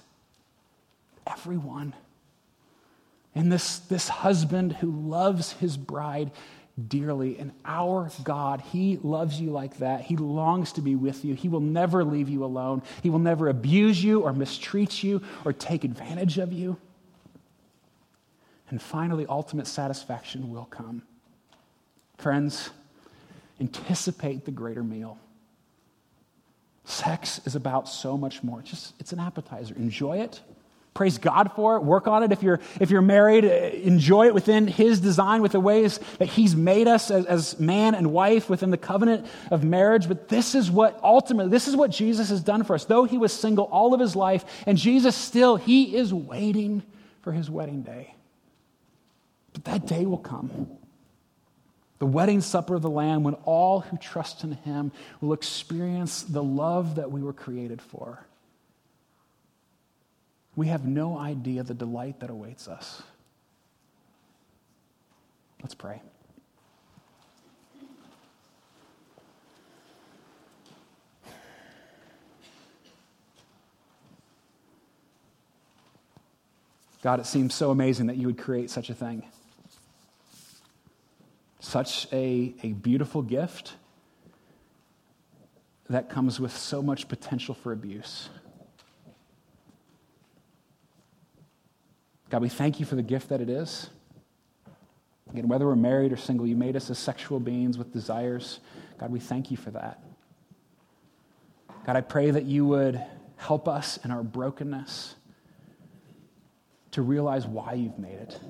Everyone. 1.26 1.94
And 3.34 3.50
this, 3.50 3.78
this 3.78 4.08
husband 4.08 4.74
who 4.74 4.90
loves 4.90 5.52
his 5.54 5.76
bride 5.76 6.30
dearly. 6.88 7.38
And 7.38 7.52
our 7.64 8.10
God, 8.24 8.60
He 8.60 8.98
loves 9.02 9.40
you 9.40 9.50
like 9.50 9.78
that. 9.78 10.02
He 10.02 10.16
longs 10.16 10.72
to 10.72 10.80
be 10.80 10.94
with 10.96 11.24
you. 11.24 11.34
He 11.34 11.48
will 11.48 11.60
never 11.60 12.04
leave 12.04 12.28
you 12.28 12.44
alone. 12.44 12.82
He 13.02 13.10
will 13.10 13.18
never 13.18 13.48
abuse 13.48 14.02
you 14.02 14.22
or 14.22 14.32
mistreat 14.32 15.02
you 15.02 15.22
or 15.44 15.52
take 15.52 15.84
advantage 15.84 16.38
of 16.38 16.52
you. 16.52 16.76
And 18.70 18.80
finally, 18.80 19.26
ultimate 19.28 19.66
satisfaction 19.66 20.50
will 20.50 20.64
come. 20.64 21.02
Friends, 22.18 22.70
anticipate 23.60 24.44
the 24.44 24.50
greater 24.50 24.82
meal. 24.82 25.18
Sex 26.84 27.40
is 27.46 27.54
about 27.54 27.88
so 27.88 28.16
much 28.16 28.42
more. 28.42 28.60
It's 28.60 28.70
just 28.70 28.94
it's 29.00 29.12
an 29.12 29.20
appetizer. 29.20 29.74
Enjoy 29.76 30.18
it. 30.18 30.40
Praise 30.94 31.18
God 31.18 31.50
for 31.56 31.74
it. 31.74 31.82
Work 31.82 32.06
on 32.06 32.22
it. 32.22 32.30
If 32.30 32.44
you're, 32.44 32.60
if 32.80 32.88
you're 32.88 33.02
married, 33.02 33.44
uh, 33.44 33.48
enjoy 33.48 34.28
it 34.28 34.34
within 34.34 34.68
His 34.68 35.00
design, 35.00 35.42
with 35.42 35.50
the 35.50 35.58
ways 35.58 35.98
that 36.18 36.26
He's 36.26 36.54
made 36.54 36.86
us 36.86 37.10
as, 37.10 37.26
as 37.26 37.58
man 37.58 37.96
and 37.96 38.12
wife 38.12 38.48
within 38.48 38.70
the 38.70 38.78
covenant 38.78 39.26
of 39.50 39.64
marriage. 39.64 40.06
But 40.06 40.28
this 40.28 40.54
is 40.54 40.70
what 40.70 41.00
ultimately, 41.02 41.50
this 41.50 41.66
is 41.66 41.74
what 41.74 41.90
Jesus 41.90 42.28
has 42.28 42.40
done 42.40 42.62
for 42.62 42.74
us. 42.74 42.84
Though 42.84 43.04
He 43.04 43.18
was 43.18 43.32
single 43.32 43.64
all 43.64 43.92
of 43.92 43.98
His 43.98 44.14
life, 44.14 44.44
and 44.66 44.78
Jesus 44.78 45.16
still, 45.16 45.56
He 45.56 45.96
is 45.96 46.14
waiting 46.14 46.84
for 47.22 47.32
His 47.32 47.50
wedding 47.50 47.82
day. 47.82 48.14
But 49.52 49.64
that 49.64 49.86
day 49.88 50.06
will 50.06 50.18
come. 50.18 50.68
The 51.98 52.06
wedding 52.06 52.40
supper 52.40 52.76
of 52.76 52.82
the 52.82 52.90
Lamb, 52.90 53.24
when 53.24 53.34
all 53.44 53.80
who 53.80 53.96
trust 53.96 54.44
in 54.44 54.52
Him 54.52 54.92
will 55.20 55.32
experience 55.32 56.22
the 56.22 56.42
love 56.42 56.96
that 56.96 57.10
we 57.10 57.20
were 57.20 57.32
created 57.32 57.82
for. 57.82 58.24
We 60.56 60.68
have 60.68 60.86
no 60.86 61.18
idea 61.18 61.62
the 61.62 61.74
delight 61.74 62.20
that 62.20 62.30
awaits 62.30 62.68
us. 62.68 63.02
Let's 65.60 65.74
pray. 65.74 66.00
God, 77.02 77.20
it 77.20 77.26
seems 77.26 77.54
so 77.54 77.70
amazing 77.70 78.06
that 78.06 78.16
you 78.16 78.26
would 78.26 78.38
create 78.38 78.70
such 78.70 78.88
a 78.88 78.94
thing. 78.94 79.24
Such 81.60 82.06
a, 82.12 82.54
a 82.62 82.72
beautiful 82.72 83.20
gift 83.20 83.74
that 85.90 86.08
comes 86.08 86.40
with 86.40 86.56
so 86.56 86.80
much 86.80 87.08
potential 87.08 87.54
for 87.54 87.72
abuse. 87.72 88.30
God, 92.34 92.42
we 92.42 92.48
thank 92.48 92.80
you 92.80 92.84
for 92.84 92.96
the 92.96 93.02
gift 93.04 93.28
that 93.28 93.40
it 93.40 93.48
is. 93.48 93.88
Again, 95.30 95.46
whether 95.46 95.66
we're 95.66 95.76
married 95.76 96.12
or 96.12 96.16
single, 96.16 96.48
you 96.48 96.56
made 96.56 96.74
us 96.74 96.90
as 96.90 96.98
sexual 96.98 97.38
beings 97.38 97.78
with 97.78 97.92
desires. 97.92 98.58
God, 98.98 99.12
we 99.12 99.20
thank 99.20 99.52
you 99.52 99.56
for 99.56 99.70
that. 99.70 100.02
God, 101.86 101.94
I 101.94 102.00
pray 102.00 102.32
that 102.32 102.42
you 102.42 102.66
would 102.66 103.00
help 103.36 103.68
us 103.68 104.00
in 104.04 104.10
our 104.10 104.24
brokenness 104.24 105.14
to 106.90 107.02
realize 107.02 107.46
why 107.46 107.74
you've 107.74 108.00
made 108.00 108.18
it, 108.18 108.40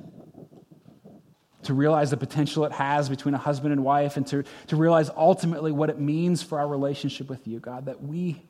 to 1.65 1.75
realize 1.75 2.11
the 2.11 2.17
potential 2.17 2.65
it 2.65 2.73
has 2.73 3.11
between 3.11 3.35
a 3.35 3.39
husband 3.39 3.75
and 3.75 3.85
wife, 3.85 4.17
and 4.17 4.27
to, 4.29 4.45
to 4.69 4.77
realize 4.77 5.11
ultimately 5.15 5.73
what 5.73 5.91
it 5.91 6.01
means 6.01 6.43
for 6.43 6.59
our 6.59 6.67
relationship 6.67 7.29
with 7.29 7.47
you, 7.47 7.61
God, 7.61 7.85
that 7.85 8.03
we 8.03 8.47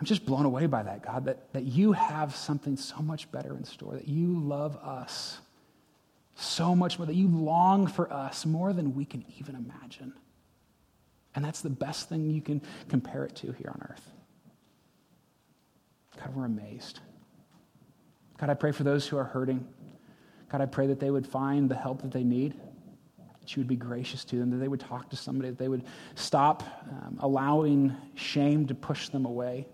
I'm 0.00 0.06
just 0.06 0.24
blown 0.24 0.46
away 0.46 0.64
by 0.64 0.82
that, 0.82 1.02
God, 1.02 1.26
that, 1.26 1.52
that 1.52 1.64
you 1.64 1.92
have 1.92 2.34
something 2.34 2.78
so 2.78 3.02
much 3.02 3.30
better 3.30 3.54
in 3.54 3.64
store, 3.64 3.92
that 3.92 4.08
you 4.08 4.40
love 4.40 4.76
us 4.76 5.38
so 6.34 6.74
much 6.74 6.98
more, 6.98 7.04
that 7.04 7.14
you 7.14 7.28
long 7.28 7.86
for 7.86 8.10
us 8.10 8.46
more 8.46 8.72
than 8.72 8.94
we 8.94 9.04
can 9.04 9.26
even 9.38 9.54
imagine. 9.56 10.14
And 11.34 11.44
that's 11.44 11.60
the 11.60 11.68
best 11.68 12.08
thing 12.08 12.30
you 12.30 12.40
can 12.40 12.62
compare 12.88 13.26
it 13.26 13.34
to 13.36 13.52
here 13.52 13.70
on 13.74 13.88
earth. 13.90 14.10
God, 16.18 16.34
we're 16.34 16.46
amazed. 16.46 17.00
God, 18.38 18.48
I 18.48 18.54
pray 18.54 18.72
for 18.72 18.84
those 18.84 19.06
who 19.06 19.18
are 19.18 19.24
hurting. 19.24 19.68
God, 20.50 20.62
I 20.62 20.66
pray 20.66 20.86
that 20.86 20.98
they 20.98 21.10
would 21.10 21.26
find 21.26 21.68
the 21.68 21.76
help 21.76 22.00
that 22.00 22.10
they 22.10 22.24
need, 22.24 22.54
that 23.38 23.54
you 23.54 23.60
would 23.60 23.68
be 23.68 23.76
gracious 23.76 24.24
to 24.24 24.36
them, 24.36 24.48
that 24.48 24.56
they 24.56 24.68
would 24.68 24.80
talk 24.80 25.10
to 25.10 25.16
somebody, 25.16 25.50
that 25.50 25.58
they 25.58 25.68
would 25.68 25.84
stop 26.14 26.62
um, 26.90 27.18
allowing 27.20 27.94
shame 28.14 28.66
to 28.66 28.74
push 28.74 29.10
them 29.10 29.26
away 29.26 29.66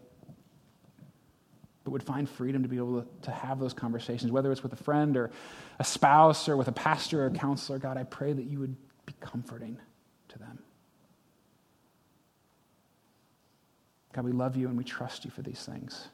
but 1.86 1.92
would 1.92 2.02
find 2.02 2.28
freedom 2.28 2.64
to 2.64 2.68
be 2.68 2.78
able 2.78 3.06
to, 3.22 3.30
have 3.30 3.60
those 3.60 3.72
conversations, 3.72 4.32
whether 4.32 4.50
it's 4.50 4.64
with 4.64 4.72
a 4.72 4.82
friend 4.82 5.16
or 5.16 5.30
a 5.78 5.84
spouse 5.84 6.48
or 6.48 6.56
with 6.56 6.66
a 6.66 6.72
pastor 6.72 7.22
or 7.22 7.26
a 7.26 7.30
counselor. 7.30 7.78
God, 7.78 7.96
I 7.96 8.02
pray 8.02 8.32
that 8.32 8.46
you 8.46 8.58
would 8.58 8.74
be 9.06 9.14
comforting 9.20 9.78
to 10.30 10.38
them. 10.40 10.58
God, 14.12 14.24
we 14.24 14.32
love 14.32 14.56
you 14.56 14.66
and 14.66 14.76
we 14.76 14.82
trust 14.82 15.24
you 15.24 15.30
for 15.30 15.42
these 15.42 15.64
things. 15.64 16.08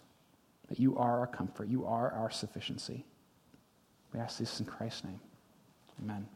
That 0.68 0.79
you 0.79 0.95
are 0.99 1.20
our 1.20 1.27
comfort, 1.27 1.68
you 1.68 1.87
are 1.87 2.12
our 2.12 2.31
sufficiency. 2.31 3.07
We 4.12 4.20
ask 4.20 4.37
this 4.37 4.61
in 4.61 4.66
Christ's 4.66 5.05
name. 5.05 5.20
Amen. 6.03 6.27